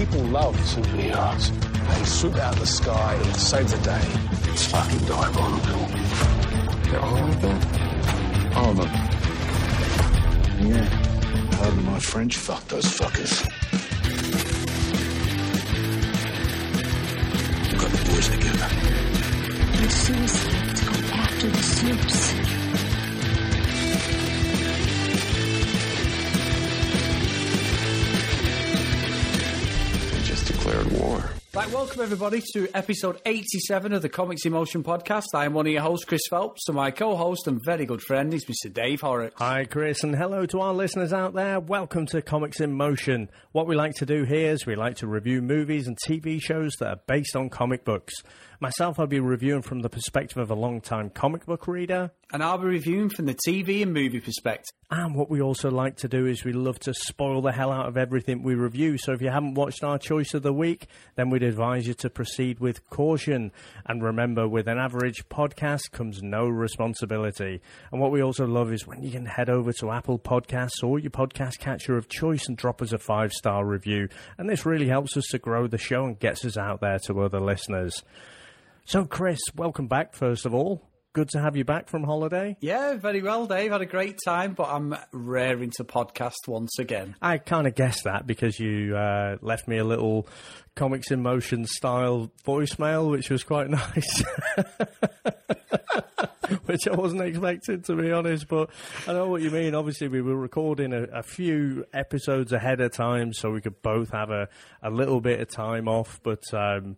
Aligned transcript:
People 0.00 0.22
love 0.28 0.58
Symphony 0.66 1.10
superheroes. 1.10 1.98
They 1.98 2.04
swoop 2.06 2.36
out 2.36 2.54
of 2.54 2.60
the 2.60 2.66
sky 2.66 3.12
and 3.22 3.36
save 3.36 3.70
the 3.70 3.76
day. 3.84 4.00
It's 4.50 4.64
fucking 4.64 5.00
diabolical. 5.00 5.80
They're 6.88 7.00
all 7.00 7.18
of 7.18 7.42
them? 7.42 7.58
All 8.56 8.70
of 8.70 8.76
them. 8.78 8.88
Yeah. 10.70 10.88
Pardon 11.50 11.84
my 11.84 11.98
French. 11.98 12.38
Fuck 12.38 12.66
those 12.68 12.86
fuckers. 12.86 13.44
We've 17.70 17.78
Got 17.78 17.90
the 17.90 18.10
boys 18.10 18.28
together. 18.30 18.68
It's 19.84 19.94
suicide 19.96 20.76
to 20.76 20.84
go 20.86 20.92
after 21.12 21.48
the 21.50 21.62
supes. 21.62 22.49
War. 30.90 31.30
Right, 31.52 31.70
welcome 31.72 32.00
everybody 32.00 32.42
to 32.54 32.68
episode 32.74 33.20
87 33.26 33.92
of 33.92 34.02
the 34.02 34.08
Comics 34.08 34.44
in 34.46 34.52
Motion 34.52 34.84
podcast. 34.84 35.24
I 35.34 35.46
am 35.46 35.52
one 35.52 35.66
of 35.66 35.72
your 35.72 35.82
hosts, 35.82 36.04
Chris 36.04 36.22
Phelps, 36.30 36.68
and 36.68 36.76
my 36.76 36.92
co-host 36.92 37.48
and 37.48 37.60
very 37.64 37.86
good 37.86 38.00
friend 38.02 38.32
is 38.32 38.44
Mr. 38.44 38.72
Dave 38.72 39.00
Horrocks. 39.00 39.34
Hi, 39.38 39.64
Chris, 39.64 40.04
and 40.04 40.14
hello 40.14 40.46
to 40.46 40.60
our 40.60 40.72
listeners 40.72 41.12
out 41.12 41.34
there. 41.34 41.58
Welcome 41.58 42.06
to 42.06 42.22
Comics 42.22 42.60
in 42.60 42.72
Motion. 42.74 43.30
What 43.50 43.66
we 43.66 43.74
like 43.74 43.94
to 43.96 44.06
do 44.06 44.24
here 44.24 44.52
is 44.52 44.64
we 44.64 44.76
like 44.76 44.96
to 44.98 45.08
review 45.08 45.42
movies 45.42 45.88
and 45.88 45.98
TV 46.06 46.40
shows 46.40 46.72
that 46.78 46.88
are 46.88 47.00
based 47.06 47.34
on 47.34 47.50
comic 47.50 47.84
books. 47.84 48.14
Myself, 48.62 49.00
I'll 49.00 49.06
be 49.06 49.20
reviewing 49.20 49.62
from 49.62 49.80
the 49.80 49.88
perspective 49.88 50.36
of 50.36 50.50
a 50.50 50.54
long-time 50.54 51.08
comic 51.08 51.46
book 51.46 51.66
reader. 51.66 52.10
And 52.30 52.42
I'll 52.42 52.58
be 52.58 52.66
reviewing 52.66 53.08
from 53.08 53.24
the 53.24 53.34
TV 53.34 53.82
and 53.82 53.94
movie 53.94 54.20
perspective. 54.20 54.74
And 54.90 55.14
what 55.14 55.30
we 55.30 55.40
also 55.40 55.70
like 55.70 55.96
to 55.98 56.08
do 56.08 56.26
is 56.26 56.44
we 56.44 56.52
love 56.52 56.78
to 56.80 56.92
spoil 56.92 57.40
the 57.40 57.52
hell 57.52 57.72
out 57.72 57.86
of 57.86 57.96
everything 57.96 58.42
we 58.42 58.54
review. 58.54 58.98
So 58.98 59.12
if 59.12 59.22
you 59.22 59.30
haven't 59.30 59.54
watched 59.54 59.82
our 59.82 59.98
choice 59.98 60.34
of 60.34 60.42
the 60.42 60.52
week, 60.52 60.88
then 61.14 61.30
we'd 61.30 61.42
advise 61.42 61.86
you 61.86 61.94
to 61.94 62.10
proceed 62.10 62.60
with 62.60 62.86
caution. 62.90 63.50
And 63.86 64.02
remember, 64.02 64.46
with 64.46 64.68
an 64.68 64.78
average 64.78 65.26
podcast 65.30 65.90
comes 65.90 66.22
no 66.22 66.46
responsibility. 66.46 67.62
And 67.90 67.98
what 67.98 68.12
we 68.12 68.22
also 68.22 68.46
love 68.46 68.74
is 68.74 68.86
when 68.86 69.02
you 69.02 69.10
can 69.10 69.24
head 69.24 69.48
over 69.48 69.72
to 69.74 69.90
Apple 69.90 70.18
Podcasts 70.18 70.84
or 70.84 70.98
your 70.98 71.10
podcast 71.10 71.60
catcher 71.60 71.96
of 71.96 72.10
choice 72.10 72.46
and 72.46 72.58
drop 72.58 72.82
us 72.82 72.92
a 72.92 72.98
five 72.98 73.32
star 73.32 73.64
review. 73.64 74.08
And 74.36 74.50
this 74.50 74.66
really 74.66 74.88
helps 74.88 75.16
us 75.16 75.28
to 75.30 75.38
grow 75.38 75.66
the 75.66 75.78
show 75.78 76.04
and 76.04 76.18
gets 76.18 76.44
us 76.44 76.58
out 76.58 76.82
there 76.82 76.98
to 77.06 77.22
other 77.22 77.40
listeners. 77.40 78.02
So, 78.90 79.04
Chris, 79.04 79.38
welcome 79.54 79.86
back, 79.86 80.16
first 80.16 80.44
of 80.44 80.52
all. 80.52 80.82
Good 81.12 81.28
to 81.28 81.40
have 81.40 81.56
you 81.56 81.64
back 81.64 81.88
from 81.88 82.02
holiday. 82.02 82.56
Yeah, 82.60 82.94
very 82.94 83.22
well, 83.22 83.46
Dave. 83.46 83.70
Had 83.70 83.82
a 83.82 83.86
great 83.86 84.18
time, 84.24 84.54
but 84.54 84.68
I'm 84.68 84.96
raring 85.12 85.70
to 85.76 85.84
podcast 85.84 86.48
once 86.48 86.76
again. 86.76 87.14
I 87.22 87.38
kind 87.38 87.68
of 87.68 87.76
guessed 87.76 88.02
that 88.02 88.26
because 88.26 88.58
you 88.58 88.96
uh, 88.96 89.36
left 89.42 89.68
me 89.68 89.78
a 89.78 89.84
little 89.84 90.26
comics 90.74 91.12
in 91.12 91.22
motion 91.22 91.66
style 91.66 92.32
voicemail, 92.44 93.08
which 93.12 93.30
was 93.30 93.44
quite 93.44 93.70
nice. 93.70 94.24
which 96.64 96.88
I 96.88 96.94
wasn't 96.96 97.22
expecting, 97.22 97.82
to 97.82 97.94
be 97.94 98.10
honest. 98.10 98.48
But 98.48 98.70
I 99.06 99.12
know 99.12 99.28
what 99.28 99.42
you 99.42 99.52
mean. 99.52 99.76
Obviously, 99.76 100.08
we 100.08 100.20
were 100.20 100.36
recording 100.36 100.92
a, 100.92 101.04
a 101.04 101.22
few 101.22 101.84
episodes 101.92 102.52
ahead 102.52 102.80
of 102.80 102.92
time, 102.92 103.32
so 103.34 103.52
we 103.52 103.60
could 103.60 103.82
both 103.82 104.10
have 104.10 104.30
a, 104.30 104.48
a 104.82 104.90
little 104.90 105.20
bit 105.20 105.40
of 105.40 105.48
time 105.48 105.86
off. 105.86 106.20
But 106.24 106.42
um, 106.52 106.96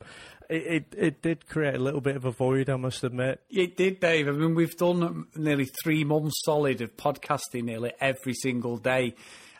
it, 0.53 0.67
it, 0.67 0.95
it 0.97 1.23
did 1.23 1.49
create 1.49 1.75
a 1.75 1.79
little 1.79 2.01
bit 2.01 2.17
of 2.17 2.25
a 2.25 2.31
void, 2.31 2.69
I 2.69 2.77
must 2.77 3.03
admit. 3.03 3.41
It 3.49 3.77
did, 3.77 4.01
Dave. 4.01 4.29
I 4.29 4.33
mean, 4.33 4.55
we've 4.55 4.77
done 4.77 5.27
nearly 5.35 5.69
three 5.83 6.05
months 6.05 6.43
solid 6.45 6.81
of 6.81 6.97
podcasting 6.97 7.65
nearly 7.65 7.93
every 8.01 8.35
single 8.35 8.77
day. 8.77 9.15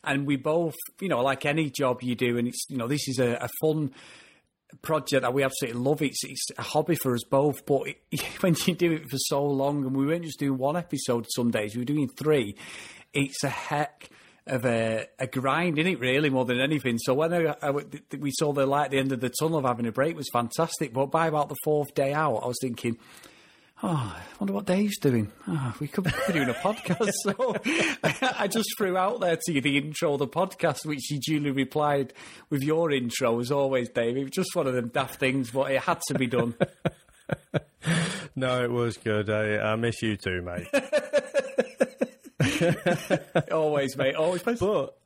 And 0.05 0.27
we 0.27 0.37
both, 0.37 0.75
you 1.01 1.09
know, 1.09 1.23
like 1.23 1.47
any 1.47 1.71
job 1.71 2.03
you 2.03 2.15
do, 2.15 2.37
and 2.37 2.49
it's, 2.49 2.65
you 2.69 2.77
know, 2.77 2.89
this 2.89 3.09
is 3.09 3.19
a, 3.19 3.35
a 3.35 3.49
fun 3.61 3.93
project 4.83 5.23
that 5.23 5.33
we 5.33 5.45
absolutely 5.45 5.81
love. 5.81 6.03
It's 6.03 6.25
it's 6.25 6.47
a 6.59 6.63
hobby 6.63 6.97
for 6.97 7.15
us 7.15 7.25
both. 7.25 7.65
But 7.65 7.83
it, 8.11 8.23
when 8.41 8.57
you 8.67 8.75
do 8.75 8.93
it 8.93 9.09
for 9.09 9.19
so 9.19 9.45
long, 9.45 9.85
and 9.85 9.97
we 9.97 10.07
weren't 10.07 10.25
just 10.25 10.41
doing 10.41 10.59
one 10.59 10.77
episode 10.77 11.27
some 11.35 11.51
days, 11.51 11.75
we 11.75 11.83
were 11.83 11.87
doing 11.87 12.09
three. 12.09 12.57
It's 13.15 13.45
a 13.45 13.49
heck 13.49 14.11
of 14.47 14.65
a, 14.65 15.07
a 15.19 15.27
grind, 15.27 15.79
isn't 15.79 15.93
it? 15.93 16.01
Really, 16.01 16.31
more 16.31 16.45
than 16.45 16.61
anything. 16.61 16.99
So 16.99 17.15
when 17.15 17.33
I, 17.33 17.55
I, 17.63 17.71
we 17.71 18.33
saw 18.33 18.53
the 18.53 18.67
light 18.67 18.87
at 18.87 18.91
the 18.91 18.99
end 18.99 19.13
of 19.13 19.21
the 19.21 19.31
tunnel 19.31 19.59
of 19.59 19.65
having 19.65 19.87
a 19.87 19.93
break 19.93 20.17
was 20.17 20.29
fantastic. 20.33 20.93
But 20.93 21.07
by 21.07 21.29
about 21.29 21.49
the 21.49 21.57
fourth 21.65 21.95
day 21.95 22.13
out, 22.13 22.39
I 22.43 22.47
was 22.47 22.59
thinking. 22.61 22.99
Oh, 23.85 24.17
I 24.17 24.23
wonder 24.39 24.53
what 24.53 24.67
Dave's 24.67 24.97
doing. 24.99 25.33
Oh, 25.49 25.75
we 25.81 25.89
could 25.89 26.05
be 26.05 26.13
doing 26.33 26.49
a 26.49 26.55
podcast. 26.55 27.11
so 27.23 27.57
I 28.39 28.47
just 28.47 28.69
threw 28.79 28.97
out 28.97 29.19
there 29.19 29.37
to 29.37 29.53
you 29.53 29.61
the 29.61 29.77
intro 29.77 30.13
of 30.13 30.21
the 30.21 30.29
podcast, 30.29 30.87
which 30.87 31.11
you 31.11 31.19
duly 31.19 31.51
replied 31.51 32.13
with 32.49 32.63
your 32.63 32.93
intro, 32.93 33.41
as 33.41 33.51
always, 33.51 33.89
Dave. 33.89 34.17
It 34.17 34.23
was 34.23 34.31
just 34.31 34.55
one 34.55 34.69
of 34.69 34.75
them 34.75 34.89
daft 34.89 35.19
things, 35.19 35.51
but 35.51 35.73
it 35.73 35.83
had 35.83 36.01
to 36.07 36.15
be 36.15 36.29
done. 36.29 36.55
no, 38.37 38.63
it 38.63 38.71
was 38.71 38.99
good. 38.99 39.29
I, 39.29 39.73
I 39.73 39.75
miss 39.75 40.01
you 40.01 40.17
too, 40.17 40.43
mate. 40.43 40.69
always, 43.53 43.97
mate. 43.97 44.15
Always. 44.15 44.43
But 44.43 44.97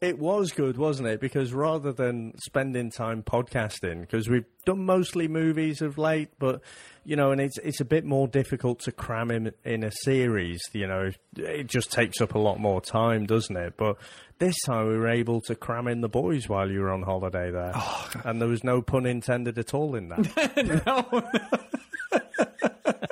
it 0.00 0.18
was 0.18 0.52
good, 0.52 0.76
wasn't 0.76 1.08
it? 1.08 1.20
Because 1.20 1.54
rather 1.54 1.90
than 1.90 2.36
spending 2.38 2.90
time 2.90 3.22
podcasting, 3.22 4.02
because 4.02 4.28
we've 4.28 4.44
done 4.66 4.84
mostly 4.84 5.26
movies 5.26 5.80
of 5.80 5.96
late, 5.96 6.28
but 6.38 6.60
you 7.04 7.16
know, 7.16 7.30
and 7.30 7.40
it's 7.40 7.56
it's 7.58 7.80
a 7.80 7.84
bit 7.84 8.04
more 8.04 8.28
difficult 8.28 8.80
to 8.80 8.92
cram 8.92 9.30
in 9.30 9.52
in 9.64 9.82
a 9.82 9.90
series. 9.90 10.60
You 10.72 10.86
know, 10.86 11.10
it 11.36 11.66
just 11.66 11.90
takes 11.90 12.20
up 12.20 12.34
a 12.34 12.38
lot 12.38 12.60
more 12.60 12.80
time, 12.82 13.24
doesn't 13.24 13.56
it? 13.56 13.74
But 13.78 13.96
this 14.38 14.56
time 14.66 14.88
we 14.88 14.98
were 14.98 15.08
able 15.08 15.40
to 15.42 15.54
cram 15.54 15.88
in 15.88 16.02
the 16.02 16.08
boys 16.08 16.46
while 16.46 16.70
you 16.70 16.80
were 16.80 16.92
on 16.92 17.02
holiday 17.02 17.50
there, 17.50 17.72
oh, 17.74 18.10
and 18.24 18.40
there 18.40 18.48
was 18.48 18.64
no 18.64 18.82
pun 18.82 19.06
intended 19.06 19.58
at 19.58 19.72
all 19.72 19.94
in 19.94 20.10
that. 20.10 21.22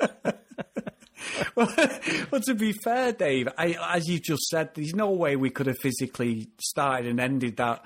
well, 1.55 1.73
well, 2.31 2.41
to 2.41 2.55
be 2.55 2.73
fair, 2.83 3.11
Dave, 3.11 3.47
I, 3.57 3.75
as 3.95 4.07
you 4.07 4.19
just 4.19 4.43
said, 4.49 4.71
there's 4.73 4.95
no 4.95 5.11
way 5.11 5.35
we 5.35 5.49
could 5.49 5.67
have 5.67 5.77
physically 5.79 6.47
started 6.59 7.07
and 7.07 7.19
ended 7.19 7.57
that 7.57 7.83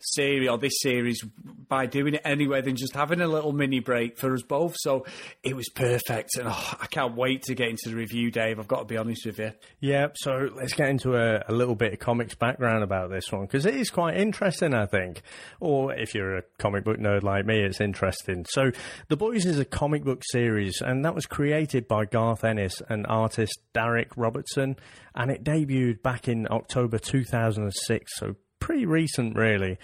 series 0.00 0.48
or 0.48 0.58
this 0.58 0.80
series 0.80 1.22
by 1.68 1.86
doing 1.86 2.14
it 2.14 2.22
anyway 2.24 2.60
than 2.60 2.76
just 2.76 2.94
having 2.94 3.20
a 3.20 3.28
little 3.28 3.52
mini 3.52 3.80
break 3.80 4.18
for 4.18 4.32
us 4.34 4.42
both. 4.42 4.74
So 4.78 5.04
it 5.42 5.54
was 5.54 5.68
perfect, 5.68 6.36
and 6.36 6.48
oh, 6.48 6.74
I 6.80 6.86
can't 6.86 7.16
wait 7.16 7.42
to 7.44 7.54
get 7.54 7.68
into 7.68 7.90
the 7.90 7.96
review, 7.96 8.30
Dave. 8.30 8.58
I've 8.58 8.68
got 8.68 8.80
to 8.80 8.84
be 8.84 8.96
honest 8.96 9.26
with 9.26 9.38
you. 9.38 9.52
Yeah, 9.80 10.08
so 10.14 10.50
let's 10.54 10.72
get 10.74 10.88
into 10.88 11.16
a, 11.16 11.44
a 11.48 11.52
little 11.52 11.74
bit 11.74 11.92
of 11.92 11.98
comics 11.98 12.34
background 12.34 12.82
about 12.82 13.10
this 13.10 13.30
one 13.30 13.42
because 13.42 13.66
it 13.66 13.74
is 13.74 13.90
quite 13.90 14.16
interesting, 14.16 14.74
I 14.74 14.86
think. 14.86 15.22
Or 15.60 15.94
if 15.94 16.14
you're 16.14 16.38
a 16.38 16.42
comic 16.58 16.84
book 16.84 16.98
nerd 16.98 17.22
like 17.22 17.46
me, 17.46 17.60
it's 17.60 17.80
interesting. 17.80 18.46
So 18.48 18.70
The 19.08 19.16
Boys 19.16 19.46
is 19.46 19.58
a 19.58 19.64
comic 19.64 20.04
book 20.04 20.22
series, 20.30 20.80
and 20.80 21.04
that 21.04 21.14
was 21.14 21.26
created 21.26 21.88
by 21.88 22.04
Garth 22.04 22.44
Ennis 22.44 22.80
and 22.88 23.06
artist 23.08 23.60
Darick 23.74 24.08
Robertson, 24.16 24.76
and 25.14 25.30
it 25.30 25.44
debuted 25.44 26.02
back 26.02 26.28
in 26.28 26.46
October 26.50 26.98
2006. 26.98 28.12
So 28.16 28.36
pretty 28.60 28.86
recent, 28.86 29.36
really. 29.36 29.78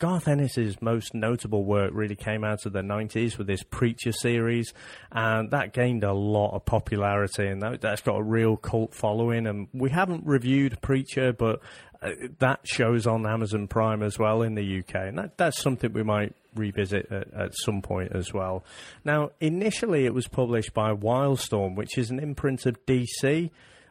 Garth 0.00 0.28
Ennis's 0.28 0.80
most 0.80 1.12
notable 1.12 1.62
work 1.62 1.90
really 1.92 2.16
came 2.16 2.42
out 2.42 2.64
of 2.64 2.72
the 2.72 2.80
90s 2.80 3.36
with 3.36 3.48
his 3.48 3.62
Preacher 3.62 4.12
series, 4.12 4.72
and 5.12 5.50
that 5.50 5.74
gained 5.74 6.04
a 6.04 6.14
lot 6.14 6.54
of 6.54 6.64
popularity, 6.64 7.46
and 7.46 7.60
that, 7.60 7.82
has 7.82 8.00
got 8.00 8.16
a 8.16 8.22
real 8.22 8.56
cult 8.56 8.94
following. 8.94 9.46
And 9.46 9.68
we 9.74 9.90
haven't 9.90 10.24
reviewed 10.24 10.80
Preacher, 10.80 11.34
but 11.34 11.60
uh, 12.00 12.12
that 12.38 12.60
shows 12.64 13.06
on 13.06 13.26
Amazon 13.26 13.68
Prime 13.68 14.02
as 14.02 14.18
well 14.18 14.40
in 14.40 14.54
the 14.54 14.78
UK, 14.78 14.94
and 14.94 15.18
that, 15.18 15.36
that's 15.36 15.60
something 15.60 15.92
we 15.92 16.02
might 16.02 16.34
revisit 16.54 17.12
at, 17.12 17.32
at, 17.34 17.54
some 17.54 17.82
point 17.82 18.12
as 18.12 18.32
well. 18.32 18.64
Now, 19.04 19.32
initially 19.38 20.06
it 20.06 20.14
was 20.14 20.26
published 20.26 20.72
by 20.72 20.94
Wildstorm, 20.94 21.76
which 21.76 21.98
is 21.98 22.10
an 22.10 22.18
imprint 22.18 22.64
of 22.64 22.84
DC, 22.86 23.50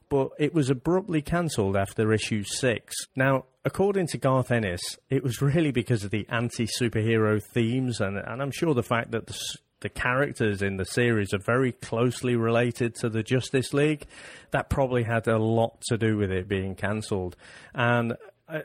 but 0.09 0.31
it 0.39 0.53
was 0.53 0.69
abruptly 0.69 1.21
cancelled 1.21 1.77
after 1.77 2.11
issue 2.11 2.43
six. 2.43 2.95
Now, 3.15 3.45
according 3.63 4.07
to 4.07 4.17
Garth 4.17 4.51
Ennis, 4.51 4.81
it 5.09 5.23
was 5.23 5.41
really 5.41 5.71
because 5.71 6.03
of 6.03 6.11
the 6.11 6.27
anti 6.29 6.65
superhero 6.65 7.41
themes, 7.41 8.01
and, 8.01 8.17
and 8.17 8.41
I'm 8.41 8.51
sure 8.51 8.73
the 8.73 8.83
fact 8.83 9.11
that 9.11 9.27
the, 9.27 9.39
the 9.81 9.89
characters 9.89 10.61
in 10.61 10.77
the 10.77 10.85
series 10.85 11.33
are 11.33 11.39
very 11.39 11.71
closely 11.71 12.35
related 12.35 12.95
to 12.95 13.09
the 13.09 13.23
Justice 13.23 13.73
League, 13.73 14.05
that 14.51 14.69
probably 14.69 15.03
had 15.03 15.27
a 15.27 15.37
lot 15.37 15.79
to 15.87 15.97
do 15.97 16.17
with 16.17 16.31
it 16.31 16.47
being 16.47 16.75
cancelled. 16.75 17.35
And 17.73 18.15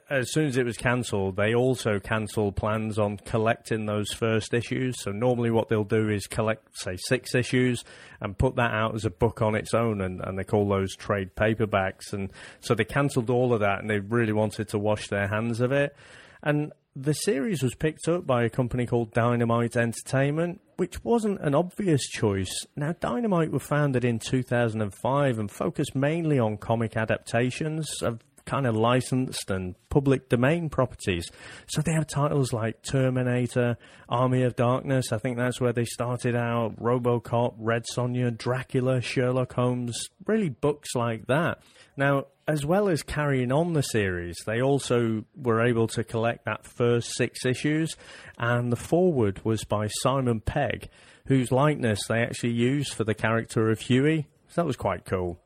as 0.08 0.32
soon 0.32 0.46
as 0.46 0.56
it 0.56 0.64
was 0.64 0.76
cancelled, 0.76 1.36
they 1.36 1.54
also 1.54 1.98
cancelled 2.00 2.56
plans 2.56 2.98
on 2.98 3.18
collecting 3.18 3.86
those 3.86 4.12
first 4.12 4.54
issues. 4.54 5.00
So 5.02 5.10
normally, 5.12 5.50
what 5.50 5.68
they'll 5.68 5.84
do 5.84 6.08
is 6.08 6.26
collect, 6.26 6.78
say, 6.78 6.96
six 6.96 7.34
issues 7.34 7.84
and 8.20 8.36
put 8.36 8.56
that 8.56 8.72
out 8.72 8.94
as 8.94 9.04
a 9.04 9.10
book 9.10 9.42
on 9.42 9.54
its 9.54 9.74
own, 9.74 10.00
and, 10.00 10.20
and 10.22 10.38
they 10.38 10.44
call 10.44 10.68
those 10.68 10.96
trade 10.96 11.34
paperbacks. 11.34 12.12
And 12.12 12.30
so 12.60 12.74
they 12.74 12.84
cancelled 12.84 13.30
all 13.30 13.52
of 13.52 13.60
that, 13.60 13.80
and 13.80 13.90
they 13.90 13.98
really 13.98 14.32
wanted 14.32 14.68
to 14.68 14.78
wash 14.78 15.08
their 15.08 15.28
hands 15.28 15.60
of 15.60 15.72
it. 15.72 15.94
And 16.42 16.72
the 16.96 17.14
series 17.14 17.62
was 17.62 17.74
picked 17.74 18.08
up 18.08 18.26
by 18.26 18.44
a 18.44 18.50
company 18.50 18.86
called 18.86 19.12
Dynamite 19.12 19.76
Entertainment, 19.76 20.60
which 20.76 21.02
wasn't 21.04 21.40
an 21.40 21.54
obvious 21.54 22.08
choice. 22.08 22.52
Now, 22.76 22.94
Dynamite 22.98 23.50
were 23.50 23.58
founded 23.58 24.04
in 24.04 24.18
2005 24.18 25.38
and 25.38 25.50
focused 25.50 25.94
mainly 25.94 26.38
on 26.38 26.56
comic 26.56 26.96
adaptations 26.96 27.88
of 28.02 28.20
kind 28.46 28.66
of 28.66 28.76
licensed 28.76 29.50
and 29.50 29.74
public 29.88 30.28
domain 30.28 30.68
properties. 30.68 31.28
So 31.66 31.80
they 31.80 31.92
have 31.92 32.06
titles 32.06 32.52
like 32.52 32.82
Terminator, 32.82 33.76
Army 34.08 34.42
of 34.42 34.56
Darkness. 34.56 35.12
I 35.12 35.18
think 35.18 35.36
that's 35.36 35.60
where 35.60 35.72
they 35.72 35.84
started 35.84 36.36
out. 36.36 36.76
RoboCop, 36.80 37.54
Red 37.58 37.84
Sonja, 37.94 38.36
Dracula, 38.36 39.00
Sherlock 39.00 39.54
Holmes. 39.54 40.08
Really 40.26 40.50
books 40.50 40.94
like 40.94 41.26
that. 41.26 41.62
Now, 41.96 42.26
as 42.46 42.66
well 42.66 42.88
as 42.88 43.02
carrying 43.02 43.52
on 43.52 43.72
the 43.72 43.82
series, 43.82 44.36
they 44.46 44.60
also 44.60 45.24
were 45.34 45.64
able 45.64 45.86
to 45.88 46.04
collect 46.04 46.44
that 46.44 46.66
first 46.66 47.14
six 47.14 47.46
issues, 47.46 47.96
and 48.38 48.70
the 48.70 48.76
forward 48.76 49.42
was 49.44 49.64
by 49.64 49.86
Simon 50.02 50.40
Pegg, 50.40 50.88
whose 51.26 51.50
likeness 51.50 52.00
they 52.06 52.20
actually 52.20 52.52
used 52.52 52.92
for 52.92 53.04
the 53.04 53.14
character 53.14 53.70
of 53.70 53.80
Hughie. 53.80 54.26
So 54.48 54.60
that 54.60 54.66
was 54.66 54.76
quite 54.76 55.06
cool. 55.06 55.40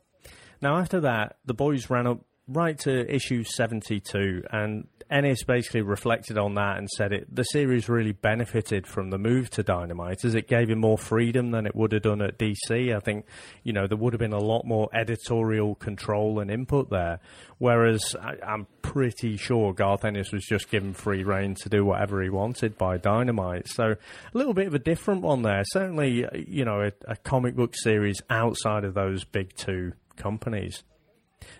Now, 0.60 0.76
after 0.78 1.00
that, 1.00 1.36
the 1.44 1.54
boys 1.54 1.88
ran 1.88 2.08
up 2.08 2.24
right 2.48 2.78
to 2.80 3.14
issue 3.14 3.44
72, 3.44 4.42
and 4.50 4.86
Ennis 5.10 5.42
basically 5.42 5.80
reflected 5.80 6.36
on 6.36 6.54
that 6.54 6.76
and 6.76 6.88
said 6.90 7.12
it 7.12 7.34
the 7.34 7.44
series 7.44 7.88
really 7.88 8.12
benefited 8.12 8.86
from 8.86 9.10
the 9.10 9.18
move 9.18 9.48
to 9.50 9.62
Dynamite 9.62 10.24
as 10.24 10.34
it 10.34 10.48
gave 10.48 10.68
him 10.68 10.80
more 10.80 10.98
freedom 10.98 11.50
than 11.50 11.66
it 11.66 11.74
would 11.74 11.92
have 11.92 12.02
done 12.02 12.20
at 12.20 12.38
DC. 12.38 12.94
I 12.94 13.00
think, 13.00 13.24
you 13.62 13.72
know, 13.72 13.86
there 13.86 13.96
would 13.96 14.12
have 14.12 14.20
been 14.20 14.32
a 14.32 14.38
lot 14.38 14.66
more 14.66 14.88
editorial 14.92 15.74
control 15.76 16.40
and 16.40 16.50
input 16.50 16.90
there. 16.90 17.20
Whereas 17.56 18.14
I, 18.20 18.34
I'm 18.46 18.66
pretty 18.82 19.36
sure 19.36 19.72
Garth 19.72 20.04
Ennis 20.04 20.30
was 20.30 20.44
just 20.44 20.70
given 20.70 20.92
free 20.92 21.24
reign 21.24 21.54
to 21.62 21.68
do 21.68 21.84
whatever 21.84 22.22
he 22.22 22.28
wanted 22.28 22.76
by 22.76 22.98
Dynamite. 22.98 23.68
So 23.68 23.84
a 23.92 24.38
little 24.38 24.54
bit 24.54 24.66
of 24.66 24.74
a 24.74 24.78
different 24.78 25.22
one 25.22 25.42
there. 25.42 25.62
Certainly, 25.64 26.26
you 26.46 26.64
know, 26.64 26.82
a, 26.82 26.92
a 27.10 27.16
comic 27.16 27.56
book 27.56 27.74
series 27.74 28.20
outside 28.28 28.84
of 28.84 28.94
those 28.94 29.24
big 29.24 29.54
two 29.56 29.92
companies. 30.16 30.82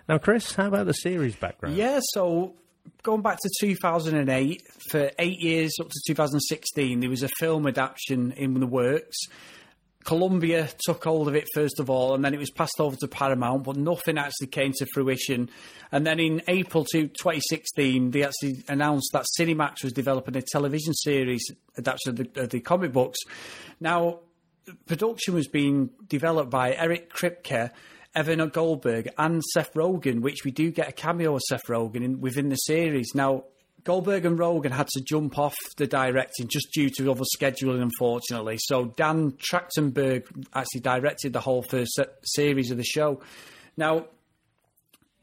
Now, 0.09 0.17
Chris, 0.17 0.55
how 0.55 0.69
about 0.69 0.87
the 0.87 0.95
series 0.95 1.37
background? 1.37 1.77
Yeah, 1.77 2.01
so 2.15 2.55
going 3.03 3.21
back 3.21 3.39
to 3.43 3.51
2008, 3.61 4.63
for 4.91 5.11
eight 5.19 5.39
years 5.39 5.75
up 5.81 5.89
to 5.91 6.01
2016, 6.07 7.01
there 7.01 7.11
was 7.11 7.23
a 7.23 7.29
film 7.39 7.67
adaptation 7.67 8.33
in 8.33 8.55
the 8.55 8.67
works. 8.67 9.19
Columbia 10.05 10.71
took 10.87 11.05
hold 11.05 11.29
of 11.29 11.35
it 11.35 11.45
first 11.55 11.79
of 11.79 11.91
all, 11.91 12.15
and 12.15 12.25
then 12.25 12.33
it 12.33 12.39
was 12.39 12.51
passed 12.51 12.81
over 12.81 12.97
to 12.97 13.07
Paramount, 13.07 13.65
but 13.65 13.77
nothing 13.77 14.17
actually 14.17 14.47
came 14.47 14.73
to 14.79 14.87
fruition. 14.95 15.51
And 15.93 16.07
then 16.07 16.19
in 16.19 16.41
April 16.49 16.87
to 16.93 17.09
2016, 17.09 18.13
they 18.13 18.25
actually 18.25 18.65
announced 18.67 19.11
that 19.13 19.27
Cinemax 19.39 19.85
was 19.85 19.93
developing 19.93 20.37
a 20.39 20.43
television 20.43 20.95
series 20.95 21.45
adaptation 21.77 22.11
of 22.11 22.17
the, 22.17 22.43
of 22.45 22.49
the 22.49 22.61
comic 22.61 22.93
books. 22.93 23.19
Now, 23.79 24.21
production 24.87 25.35
was 25.35 25.49
being 25.49 25.91
developed 26.07 26.51
by 26.51 26.75
Eric 26.75 27.13
Kripke, 27.13 27.71
Evan 28.15 28.47
Goldberg, 28.49 29.09
and 29.19 29.43
Seth 29.45 29.75
Rogen, 29.75 30.21
which 30.21 30.45
we 30.45 30.51
do 30.51 30.71
get 30.71 30.89
a 30.89 30.93
cameo 30.93 31.37
of 31.37 31.43
Seth 31.43 31.67
Rogen 31.69 32.03
in, 32.03 32.21
within 32.21 32.49
the 32.49 32.57
series. 32.57 33.15
Now, 33.15 33.45
Goldberg 33.85 34.27
and 34.27 34.39
Rogen 34.39 34.73
had 34.73 34.89
to 34.89 35.01
jump 35.01 35.39
off 35.39 35.55
the 35.77 35.87
directing 35.87 36.49
just 36.49 36.73
due 36.73 36.91
to 36.91 37.11
other 37.11 37.25
scheduling, 37.37 37.81
unfortunately. 37.81 38.59
So 38.61 38.87
Dan 38.87 39.33
Trachtenberg 39.33 40.25
actually 40.53 40.81
directed 40.81 41.33
the 41.33 41.41
whole 41.41 41.63
first 41.63 41.95
se- 41.95 42.07
series 42.23 42.71
of 42.71 42.77
the 42.77 42.85
show. 42.85 43.21
Now, 43.77 44.07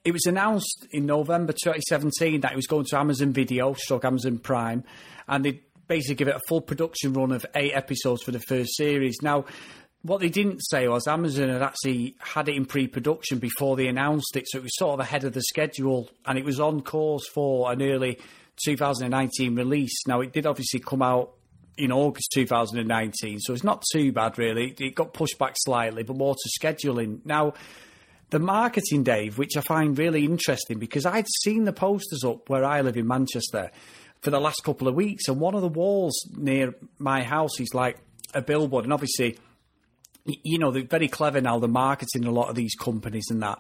it 0.04 0.14
was 0.14 0.26
announced 0.26 0.88
in 0.92 1.06
November 1.06 1.52
2017 1.52 2.42
that 2.42 2.54
it 2.54 2.56
was 2.56 2.68
going 2.68 2.86
to 2.86 2.98
Amazon 2.98 3.34
Video, 3.34 3.74
stroke 3.74 4.06
Amazon 4.06 4.38
Prime, 4.38 4.84
and 5.28 5.44
they 5.44 5.62
basically 5.88 6.16
give 6.16 6.28
it 6.28 6.36
a 6.36 6.42
full 6.48 6.62
production 6.62 7.14
run 7.14 7.32
of 7.32 7.46
eight 7.56 7.74
episodes 7.74 8.24
for 8.24 8.32
the 8.32 8.40
first 8.40 8.78
series. 8.78 9.18
Now, 9.22 9.46
what 10.06 10.22
they 10.22 10.30
didn't 10.30 10.60
say 10.60 10.88
was 10.88 11.08
Amazon 11.08 11.50
had 11.50 11.64
actually 11.64 12.16
had 12.20 12.48
it 12.48 12.56
in 12.56 12.66
pre-production 12.66 13.40
before 13.40 13.76
they 13.76 13.88
announced 13.88 14.36
it, 14.36 14.46
so 14.48 14.60
it 14.60 14.64
was 14.64 14.78
sort 14.78 14.94
of 14.94 15.00
ahead 15.00 15.24
of 15.24 15.34
the 15.34 15.42
schedule, 15.42 16.10
and 16.28 16.38
it 16.38 16.46
was 16.46 16.60
on 16.60 16.82
course 16.82 17.28
for 17.34 17.72
an 17.72 17.82
early 17.82 18.20
2019 18.64 19.56
release. 19.56 20.06
Now, 20.06 20.22
it 20.22 20.32
did 20.32 20.46
obviously 20.46 20.80
come 20.80 21.02
out 21.02 21.32
in 21.76 21.92
August 21.92 22.30
2019, 22.36 23.40
so 23.40 23.54
it's 23.54 23.64
not 23.64 23.84
too 23.92 24.12
bad 24.12 24.38
really. 24.38 24.76
It 24.80 24.94
got 24.94 25.14
pushed 25.14 25.40
back 25.40 25.56
slightly, 25.58 26.04
but 26.04 26.16
more 26.16 26.36
to 26.36 26.50
scheduling. 26.62 27.26
Now, 27.26 27.56
the 28.30 28.38
marketing, 28.38 29.04
Dave, 29.04 29.40
which 29.40 29.58
I 29.58 29.62
find 29.62 29.98
really 29.98 30.24
interesting 30.24 30.78
because 30.78 31.08
I'd 31.08 31.28
seen 31.44 31.66
the 31.66 31.74
posters 31.74 32.24
up 32.24 32.48
where 32.48 32.64
I 32.64 32.82
live 32.82 32.96
in 32.96 33.08
Manchester 33.08 33.72
for 34.22 34.30
the 34.30 34.40
last 34.40 34.62
couple 34.64 34.88
of 34.88 34.94
weeks, 34.94 35.28
and 35.28 35.40
one 35.40 35.56
of 35.56 35.62
the 35.62 35.68
walls 35.68 36.14
near 36.38 36.76
my 37.00 37.24
house 37.24 37.60
is 37.60 37.74
like 37.74 37.98
a 38.36 38.42
billboard, 38.44 38.84
and 38.86 38.94
obviously 38.94 39.40
you 40.26 40.58
know, 40.58 40.72
they're 40.72 40.84
very 40.84 41.08
clever 41.08 41.42
now, 41.42 41.60
the 41.60 41.68
marketing 41.68 42.24
in 42.24 42.28
a 42.28 42.32
lot 42.32 42.50
of 42.50 42.56
these 42.56 42.76
companies 42.76 43.26
and 43.30 43.44
that. 43.44 43.60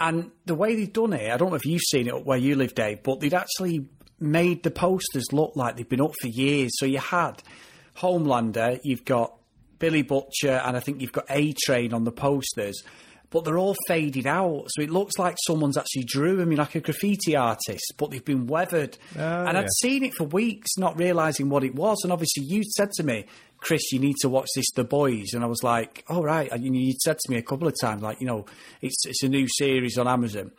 And 0.00 0.30
the 0.46 0.54
way 0.54 0.76
they've 0.76 0.92
done 0.92 1.12
it, 1.12 1.30
I 1.30 1.36
don't 1.36 1.50
know 1.50 1.56
if 1.56 1.66
you've 1.66 1.82
seen 1.82 2.06
it 2.06 2.24
where 2.24 2.38
you 2.38 2.54
live, 2.54 2.74
Dave, 2.74 3.02
but 3.02 3.20
they'd 3.20 3.34
actually 3.34 3.86
made 4.20 4.62
the 4.62 4.70
posters 4.70 5.32
look 5.32 5.52
like 5.56 5.76
they've 5.76 5.88
been 5.88 6.00
up 6.00 6.14
for 6.20 6.28
years. 6.28 6.70
So 6.76 6.86
you 6.86 6.98
had 6.98 7.42
Homelander, 7.96 8.80
you've 8.84 9.04
got 9.04 9.34
Billy 9.78 10.02
Butcher, 10.02 10.62
and 10.64 10.76
I 10.76 10.80
think 10.80 11.00
you've 11.00 11.12
got 11.12 11.26
A 11.30 11.52
Train 11.64 11.92
on 11.92 12.04
the 12.04 12.12
posters, 12.12 12.82
but 13.30 13.44
they're 13.44 13.58
all 13.58 13.76
faded 13.86 14.26
out. 14.26 14.66
So 14.68 14.82
it 14.82 14.90
looks 14.90 15.18
like 15.18 15.36
someone's 15.46 15.76
actually 15.76 16.04
drew 16.04 16.36
them, 16.36 16.48
mean, 16.48 16.58
like 16.58 16.74
a 16.74 16.80
graffiti 16.80 17.36
artist, 17.36 17.94
but 17.96 18.10
they've 18.10 18.24
been 18.24 18.46
weathered. 18.46 18.96
Oh, 19.16 19.20
and 19.20 19.54
yeah. 19.54 19.60
I'd 19.60 19.72
seen 19.80 20.04
it 20.04 20.14
for 20.14 20.24
weeks, 20.24 20.78
not 20.78 20.96
realizing 20.96 21.48
what 21.48 21.64
it 21.64 21.74
was. 21.74 21.98
And 22.04 22.12
obviously, 22.12 22.44
you 22.44 22.62
said 22.64 22.92
to 22.92 23.02
me, 23.02 23.26
Chris, 23.58 23.92
you 23.92 23.98
need 23.98 24.16
to 24.20 24.28
watch 24.28 24.48
this, 24.54 24.70
The 24.74 24.84
Boys. 24.84 25.32
And 25.34 25.42
I 25.42 25.46
was 25.46 25.62
like, 25.62 26.04
all 26.08 26.22
right. 26.22 26.50
And 26.50 26.64
you 26.64 26.94
said 27.02 27.18
to 27.18 27.30
me 27.30 27.38
a 27.38 27.42
couple 27.42 27.68
of 27.68 27.74
times, 27.80 28.02
like, 28.02 28.20
you 28.20 28.26
know, 28.26 28.46
it's, 28.80 29.04
it's 29.06 29.22
a 29.22 29.28
new 29.28 29.46
series 29.48 29.98
on 29.98 30.06
Amazon. 30.06 30.52